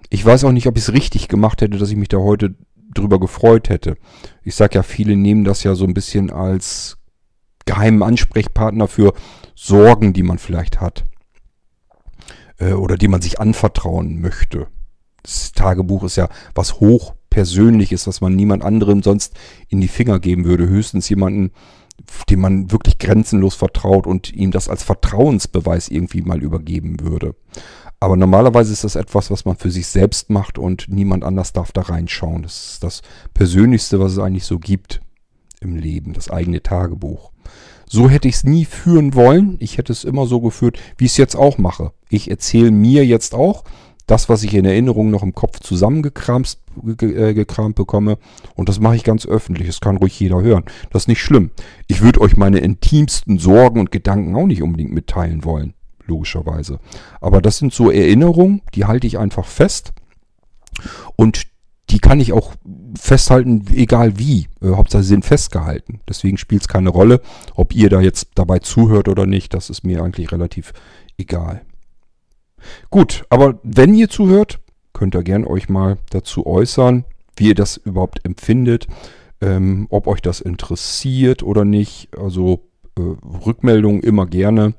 [0.10, 2.56] ich weiß auch nicht, ob ich es richtig gemacht hätte, dass ich mich da heute
[2.94, 3.98] drüber gefreut hätte.
[4.44, 6.98] Ich sage ja, viele nehmen das ja so ein bisschen als
[7.66, 9.14] geheimen Ansprechpartner für
[9.56, 11.04] Sorgen, die man vielleicht hat.
[12.58, 14.68] Äh, oder die man sich anvertrauen möchte.
[15.24, 19.34] Das Tagebuch ist ja was hochpersönliches, was man niemand anderem sonst
[19.70, 20.68] in die Finger geben würde.
[20.68, 21.52] Höchstens jemanden,
[22.30, 27.36] dem man wirklich grenzenlos vertraut und ihm das als Vertrauensbeweis irgendwie mal übergeben würde.
[28.00, 31.72] Aber normalerweise ist das etwas, was man für sich selbst macht und niemand anders darf
[31.72, 32.44] da reinschauen.
[32.44, 33.02] Das ist das
[33.34, 35.02] Persönlichste, was es eigentlich so gibt
[35.62, 37.32] im Leben, das eigene Tagebuch.
[37.88, 39.56] So hätte ich es nie führen wollen.
[39.60, 41.94] Ich hätte es immer so geführt, wie ich es jetzt auch mache.
[42.10, 43.64] Ich erzähle mir jetzt auch
[44.08, 46.58] das, was ich in Erinnerung noch im Kopf zusammengekramt
[47.02, 48.18] äh, gekramt bekomme.
[48.56, 49.68] Und das mache ich ganz öffentlich.
[49.68, 50.66] Das kann ruhig jeder hören.
[50.92, 51.52] Das ist nicht schlimm.
[51.88, 55.74] Ich würde euch meine intimsten Sorgen und Gedanken auch nicht unbedingt mitteilen wollen.
[56.06, 56.80] Logischerweise.
[57.22, 59.94] Aber das sind so Erinnerungen, die halte ich einfach fest.
[61.16, 61.44] Und
[61.90, 62.54] die kann ich auch
[62.98, 64.48] festhalten, egal wie.
[64.62, 66.02] Äh, Hauptsache sie sind festgehalten.
[66.10, 67.22] Deswegen spielt es keine Rolle,
[67.56, 69.54] ob ihr da jetzt dabei zuhört oder nicht.
[69.54, 70.74] Das ist mir eigentlich relativ
[71.18, 71.62] egal.
[72.90, 74.60] Gut, aber wenn ihr zuhört,
[74.94, 78.88] könnt ihr gern euch mal dazu äußern, wie ihr das überhaupt empfindet,
[79.42, 82.10] ähm, ob euch das interessiert oder nicht.
[82.18, 82.62] Also
[82.98, 83.02] äh,
[83.46, 84.74] Rückmeldungen immer gerne.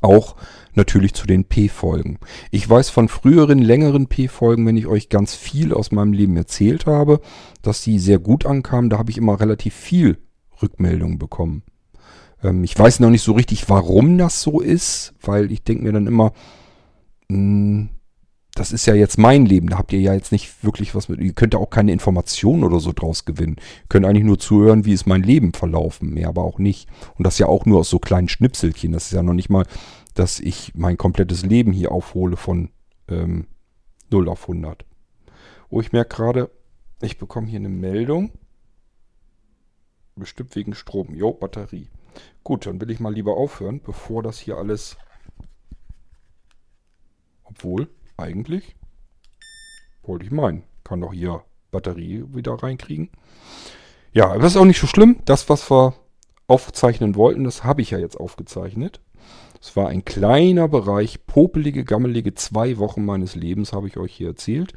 [0.00, 0.36] Auch
[0.74, 2.18] natürlich zu den P-Folgen.
[2.50, 6.86] Ich weiß von früheren längeren P-Folgen, wenn ich euch ganz viel aus meinem Leben erzählt
[6.86, 7.20] habe,
[7.62, 8.90] dass die sehr gut ankamen.
[8.90, 10.18] Da habe ich immer relativ viel
[10.62, 11.62] Rückmeldungen bekommen.
[12.42, 15.92] Ähm, ich weiß noch nicht so richtig, warum das so ist, weil ich denke mir
[15.92, 16.32] dann immer,
[17.30, 17.88] hm,
[18.54, 21.20] das ist ja jetzt mein Leben, da habt ihr ja jetzt nicht wirklich was mit,
[21.20, 23.56] ihr könnt ja auch keine Informationen oder so draus gewinnen.
[23.58, 26.88] Ihr könnt eigentlich nur zuhören, wie ist mein Leben verlaufen, mehr aber auch nicht.
[27.16, 29.66] Und das ja auch nur aus so kleinen Schnipselchen, das ist ja noch nicht mal
[30.14, 32.70] dass ich mein komplettes Leben hier aufhole von
[33.08, 33.48] ähm,
[34.10, 34.86] 0 auf 100.
[35.68, 36.50] Oh, ich merke gerade,
[37.02, 38.30] ich bekomme hier eine Meldung.
[40.14, 41.14] Bestimmt wegen Strom.
[41.14, 41.88] Jo, Batterie.
[42.44, 44.96] Gut, dann will ich mal lieber aufhören, bevor das hier alles...
[47.56, 48.74] Obwohl, eigentlich
[50.02, 50.64] wollte ich meinen.
[50.82, 53.10] Kann doch hier Batterie wieder reinkriegen.
[54.12, 55.20] Ja, das ist auch nicht so schlimm.
[55.24, 55.94] Das, was wir
[56.46, 59.00] aufzeichnen wollten, das habe ich ja jetzt aufgezeichnet.
[59.60, 64.28] Es war ein kleiner Bereich, popelige, gammelige zwei Wochen meines Lebens, habe ich euch hier
[64.28, 64.72] erzählt.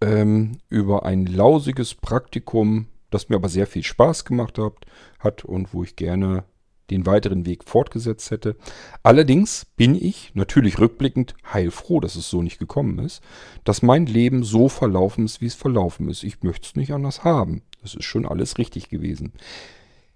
[0.00, 4.74] Ähm, über ein lausiges Praktikum, das mir aber sehr viel Spaß gemacht hat,
[5.20, 6.44] hat und wo ich gerne
[6.90, 8.56] den weiteren Weg fortgesetzt hätte.
[9.02, 13.22] Allerdings bin ich natürlich rückblickend heilfroh, dass es so nicht gekommen ist,
[13.64, 16.24] dass mein Leben so verlaufen ist, wie es verlaufen ist.
[16.24, 17.62] Ich möchte es nicht anders haben.
[17.82, 19.32] Das ist schon alles richtig gewesen.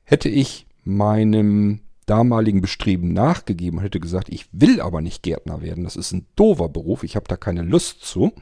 [0.05, 5.85] Hätte ich meinem damaligen Bestreben nachgegeben und hätte gesagt, ich will aber nicht Gärtner werden,
[5.85, 8.33] das ist ein doofer Beruf, ich habe da keine Lust zu,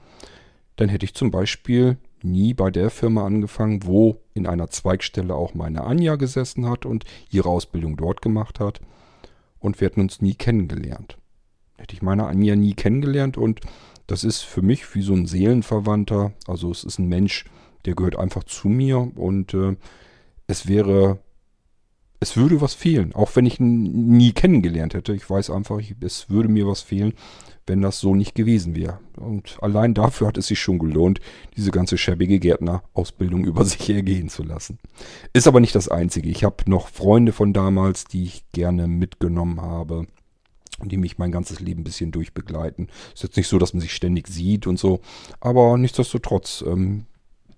[0.77, 5.55] dann hätte ich zum Beispiel nie bei der Firma angefangen, wo in einer Zweigstelle auch
[5.55, 8.81] meine Anja gesessen hat und ihre Ausbildung dort gemacht hat
[9.59, 11.19] und wir hätten uns nie kennengelernt.
[11.79, 13.61] Hätte ich meine Anja nie kennengelernt und
[14.07, 16.33] das ist für mich wie so ein Seelenverwandter.
[16.47, 17.45] Also es ist ein Mensch,
[17.85, 19.77] der gehört einfach zu mir und äh,
[20.47, 21.19] es wäre,
[22.21, 25.15] es würde was fehlen, auch wenn ich ihn nie kennengelernt hätte.
[25.15, 27.15] Ich weiß einfach, ich, es würde mir was fehlen,
[27.67, 28.99] wenn das so nicht gewesen wäre.
[29.17, 31.21] Und allein dafür hat es sich schon gelohnt,
[31.57, 34.79] diese ganze schäbige Gärtnerausbildung über sich ergehen zu lassen.
[35.33, 36.29] Ist aber nicht das Einzige.
[36.29, 40.07] Ich habe noch Freunde von damals, die ich gerne mitgenommen habe
[40.85, 42.89] die mich mein ganzes Leben ein bisschen durchbegleiten.
[43.15, 45.01] Ist jetzt nicht so, dass man sich ständig sieht und so,
[45.39, 47.07] aber nichtsdestotrotz ähm,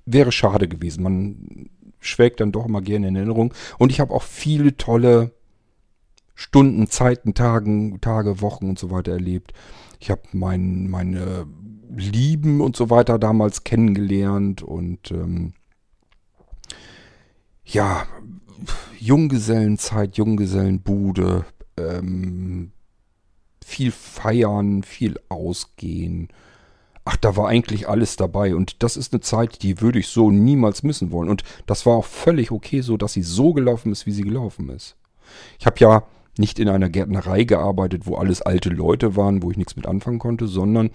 [0.04, 1.02] wäre schade gewesen.
[1.02, 1.70] Man
[2.00, 3.54] schwelgt dann doch immer gerne in Erinnerung.
[3.78, 5.32] Und ich habe auch viele tolle
[6.34, 9.52] Stunden, Zeiten, Tagen, Tage, Wochen und so weiter erlebt.
[10.04, 11.46] Ich habe mein, meine
[11.96, 15.54] Lieben und so weiter damals kennengelernt und ähm,
[17.64, 18.06] ja,
[19.00, 21.46] Junggesellenzeit, Junggesellenbude,
[21.78, 22.72] ähm,
[23.64, 26.28] viel feiern, viel ausgehen.
[27.06, 28.54] Ach, da war eigentlich alles dabei.
[28.54, 31.30] Und das ist eine Zeit, die würde ich so niemals missen wollen.
[31.30, 34.68] Und das war auch völlig okay so, dass sie so gelaufen ist, wie sie gelaufen
[34.68, 34.96] ist.
[35.58, 36.02] Ich habe ja
[36.38, 40.18] nicht in einer Gärtnerei gearbeitet, wo alles alte Leute waren, wo ich nichts mit anfangen
[40.18, 40.90] konnte, sondern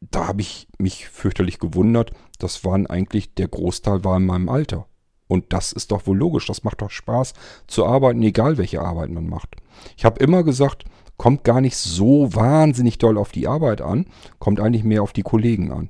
[0.00, 2.12] da habe ich mich fürchterlich gewundert.
[2.38, 4.86] Das waren eigentlich, der Großteil war in meinem Alter.
[5.28, 6.46] Und das ist doch wohl logisch.
[6.46, 7.34] Das macht doch Spaß
[7.66, 9.56] zu arbeiten, egal welche Arbeit man macht.
[9.96, 10.84] Ich habe immer gesagt,
[11.16, 14.06] kommt gar nicht so wahnsinnig doll auf die Arbeit an,
[14.38, 15.88] kommt eigentlich mehr auf die Kollegen an.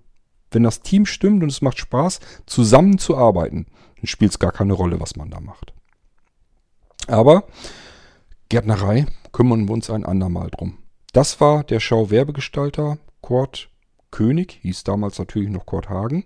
[0.51, 3.66] Wenn das Team stimmt und es macht Spaß, zusammen zu arbeiten,
[3.97, 5.74] dann spielt es gar keine Rolle, was man da macht.
[7.09, 7.44] Aber
[8.48, 10.78] Gärtnerei kümmern wir uns ein andermal drum.
[11.12, 13.70] Das war der Schau-Werbegestalter Kurt
[14.12, 16.24] König, hieß damals natürlich noch Kurt Hagen.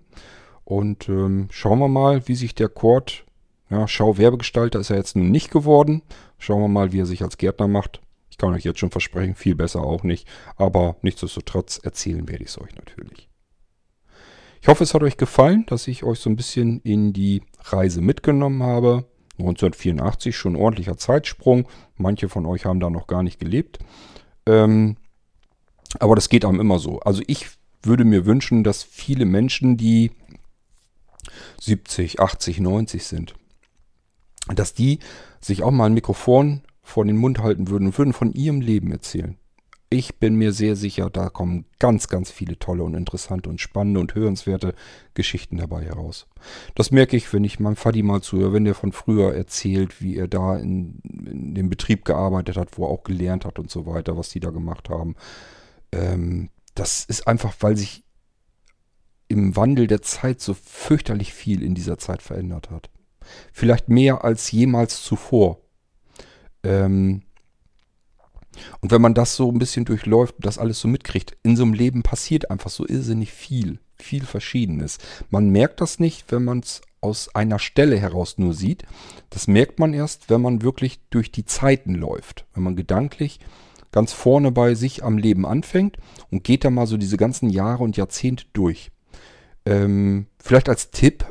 [0.63, 3.25] Und ähm, schauen wir mal, wie sich der Kurt,
[3.69, 6.03] ja, Schau-Werbegestalter ist er jetzt nun nicht geworden.
[6.37, 8.01] Schauen wir mal, wie er sich als Gärtner macht.
[8.29, 10.27] Ich kann euch jetzt schon versprechen, viel besser auch nicht.
[10.57, 13.29] Aber nichtsdestotrotz erzählen werde ich es euch natürlich.
[14.61, 18.01] Ich hoffe, es hat euch gefallen, dass ich euch so ein bisschen in die Reise
[18.01, 19.05] mitgenommen habe.
[19.41, 21.67] 1984 schon ein ordentlicher Zeitsprung.
[21.97, 23.79] Manche von euch haben da noch gar nicht gelebt.
[24.45, 24.97] Ähm,
[25.99, 26.99] aber das geht einem immer so.
[26.99, 27.47] Also ich
[27.83, 30.11] würde mir wünschen, dass viele Menschen, die
[31.61, 33.35] 70, 80, 90 sind,
[34.47, 34.99] dass die
[35.39, 38.91] sich auch mal ein Mikrofon vor den Mund halten würden und würden von ihrem Leben
[38.91, 39.37] erzählen.
[39.93, 43.99] Ich bin mir sehr sicher, da kommen ganz, ganz viele tolle und interessante und spannende
[43.99, 44.73] und hörenswerte
[45.15, 46.27] Geschichten dabei heraus.
[46.75, 50.15] Das merke ich, wenn ich meinem Fadi mal zuhöre, wenn der von früher erzählt, wie
[50.15, 53.85] er da in, in dem Betrieb gearbeitet hat, wo er auch gelernt hat und so
[53.85, 55.17] weiter, was die da gemacht haben.
[55.91, 58.05] Ähm, das ist einfach, weil sich
[59.27, 62.89] im Wandel der Zeit so fürchterlich viel in dieser Zeit verändert hat.
[63.51, 65.59] Vielleicht mehr als jemals zuvor.
[66.63, 67.23] Ähm,
[68.81, 71.63] und wenn man das so ein bisschen durchläuft und das alles so mitkriegt, in so
[71.63, 74.97] einem Leben passiert einfach so irrsinnig viel, viel Verschiedenes.
[75.29, 78.83] Man merkt das nicht, wenn man es aus einer Stelle heraus nur sieht.
[79.29, 82.45] Das merkt man erst, wenn man wirklich durch die Zeiten läuft.
[82.53, 83.39] Wenn man gedanklich
[83.91, 85.97] ganz vorne bei sich am Leben anfängt
[86.29, 88.91] und geht da mal so diese ganzen Jahre und Jahrzehnte durch.
[89.65, 91.25] Ähm, vielleicht als Tipp,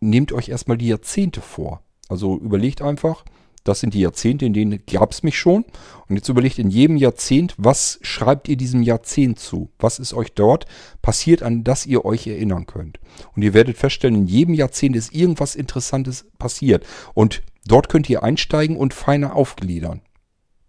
[0.00, 1.82] nehmt euch erstmal die Jahrzehnte vor.
[2.08, 3.24] Also überlegt einfach,
[3.64, 5.64] das sind die Jahrzehnte, in denen gab es mich schon.
[6.06, 9.70] Und jetzt überlegt in jedem Jahrzehnt, was schreibt ihr diesem Jahrzehnt zu?
[9.78, 10.66] Was ist euch dort
[11.00, 13.00] passiert, an das ihr euch erinnern könnt?
[13.34, 16.84] Und ihr werdet feststellen, in jedem Jahrzehnt ist irgendwas Interessantes passiert.
[17.14, 20.02] Und dort könnt ihr einsteigen und feiner aufgliedern.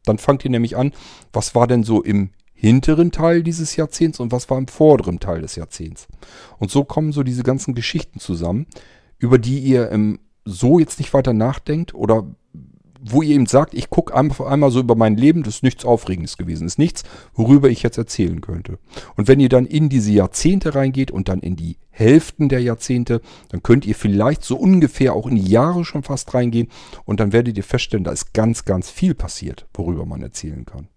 [0.06, 0.94] Dann fangt ihr nämlich an,
[1.34, 5.42] was war denn so im hinteren Teil dieses Jahrzehnts und was war im vorderen Teil
[5.42, 6.08] des Jahrzehnts.
[6.58, 8.68] Und so kommen so diese ganzen Geschichten zusammen,
[9.20, 12.24] über die ihr im so jetzt nicht weiter nachdenkt oder
[13.08, 15.86] wo ihr eben sagt, ich gucke einfach einmal so über mein Leben, das ist nichts
[15.86, 17.04] Aufregendes gewesen, ist nichts,
[17.34, 18.80] worüber ich jetzt erzählen könnte.
[19.16, 23.22] Und wenn ihr dann in diese Jahrzehnte reingeht und dann in die Hälften der Jahrzehnte,
[23.50, 26.70] dann könnt ihr vielleicht so ungefähr auch in die Jahre schon fast reingehen
[27.06, 30.88] und dann werdet ihr feststellen, da ist ganz, ganz viel passiert, worüber man erzählen kann.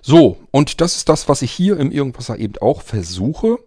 [0.00, 3.58] So, und das ist das, was ich hier im Irgendwasser eben auch versuche.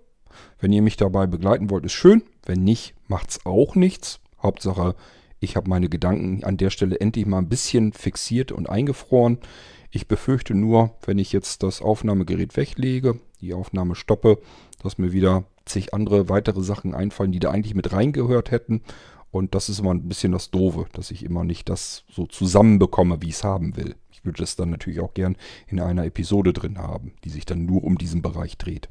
[0.59, 2.23] Wenn ihr mich dabei begleiten wollt, ist schön.
[2.45, 4.19] Wenn nicht, macht's auch nichts.
[4.41, 4.95] Hauptsache,
[5.39, 9.39] ich habe meine Gedanken an der Stelle endlich mal ein bisschen fixiert und eingefroren.
[9.91, 14.39] Ich befürchte nur, wenn ich jetzt das Aufnahmegerät weglege, die Aufnahme stoppe,
[14.83, 18.81] dass mir wieder zig andere weitere Sachen einfallen, die da eigentlich mit reingehört hätten.
[19.31, 23.21] Und das ist immer ein bisschen das Doofe, dass ich immer nicht das so zusammenbekomme,
[23.21, 23.95] wie ich es haben will.
[24.11, 25.37] Ich würde es dann natürlich auch gern
[25.67, 28.89] in einer Episode drin haben, die sich dann nur um diesen Bereich dreht.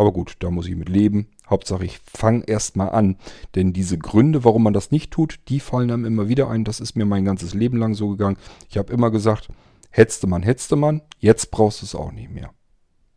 [0.00, 1.26] Aber gut, da muss ich mit leben.
[1.48, 3.16] Hauptsache, ich fange erstmal an.
[3.54, 6.64] Denn diese Gründe, warum man das nicht tut, die fallen einem immer wieder ein.
[6.64, 8.38] Das ist mir mein ganzes Leben lang so gegangen.
[8.70, 9.48] Ich habe immer gesagt,
[9.90, 12.54] Hetzte man, hetzte man, jetzt brauchst du es auch nicht mehr.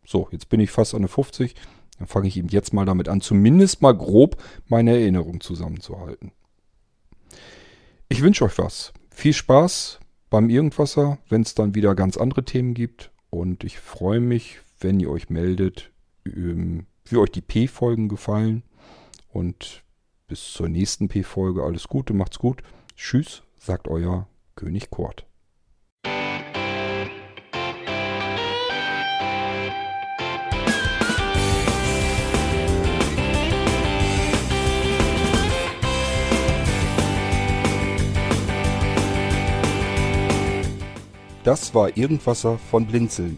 [0.06, 1.56] So, jetzt bin ich fast an der 50.
[2.00, 6.32] Dann fange ich eben jetzt mal damit an, zumindest mal grob meine Erinnerung zusammenzuhalten.
[8.10, 8.92] Ich wünsche euch was.
[9.12, 10.00] Viel Spaß
[10.32, 13.12] beim Irgendwasser, wenn es dann wieder ganz andere Themen gibt.
[13.30, 15.92] Und ich freue mich, wenn ihr euch meldet,
[16.26, 18.64] wie euch die P-Folgen gefallen.
[19.30, 19.84] Und
[20.28, 22.62] bis zur nächsten P-Folge alles Gute, macht's gut.
[22.96, 25.26] Tschüss, sagt euer König Kurt.
[41.44, 43.38] Das war Irgendwasser von Blinzeln.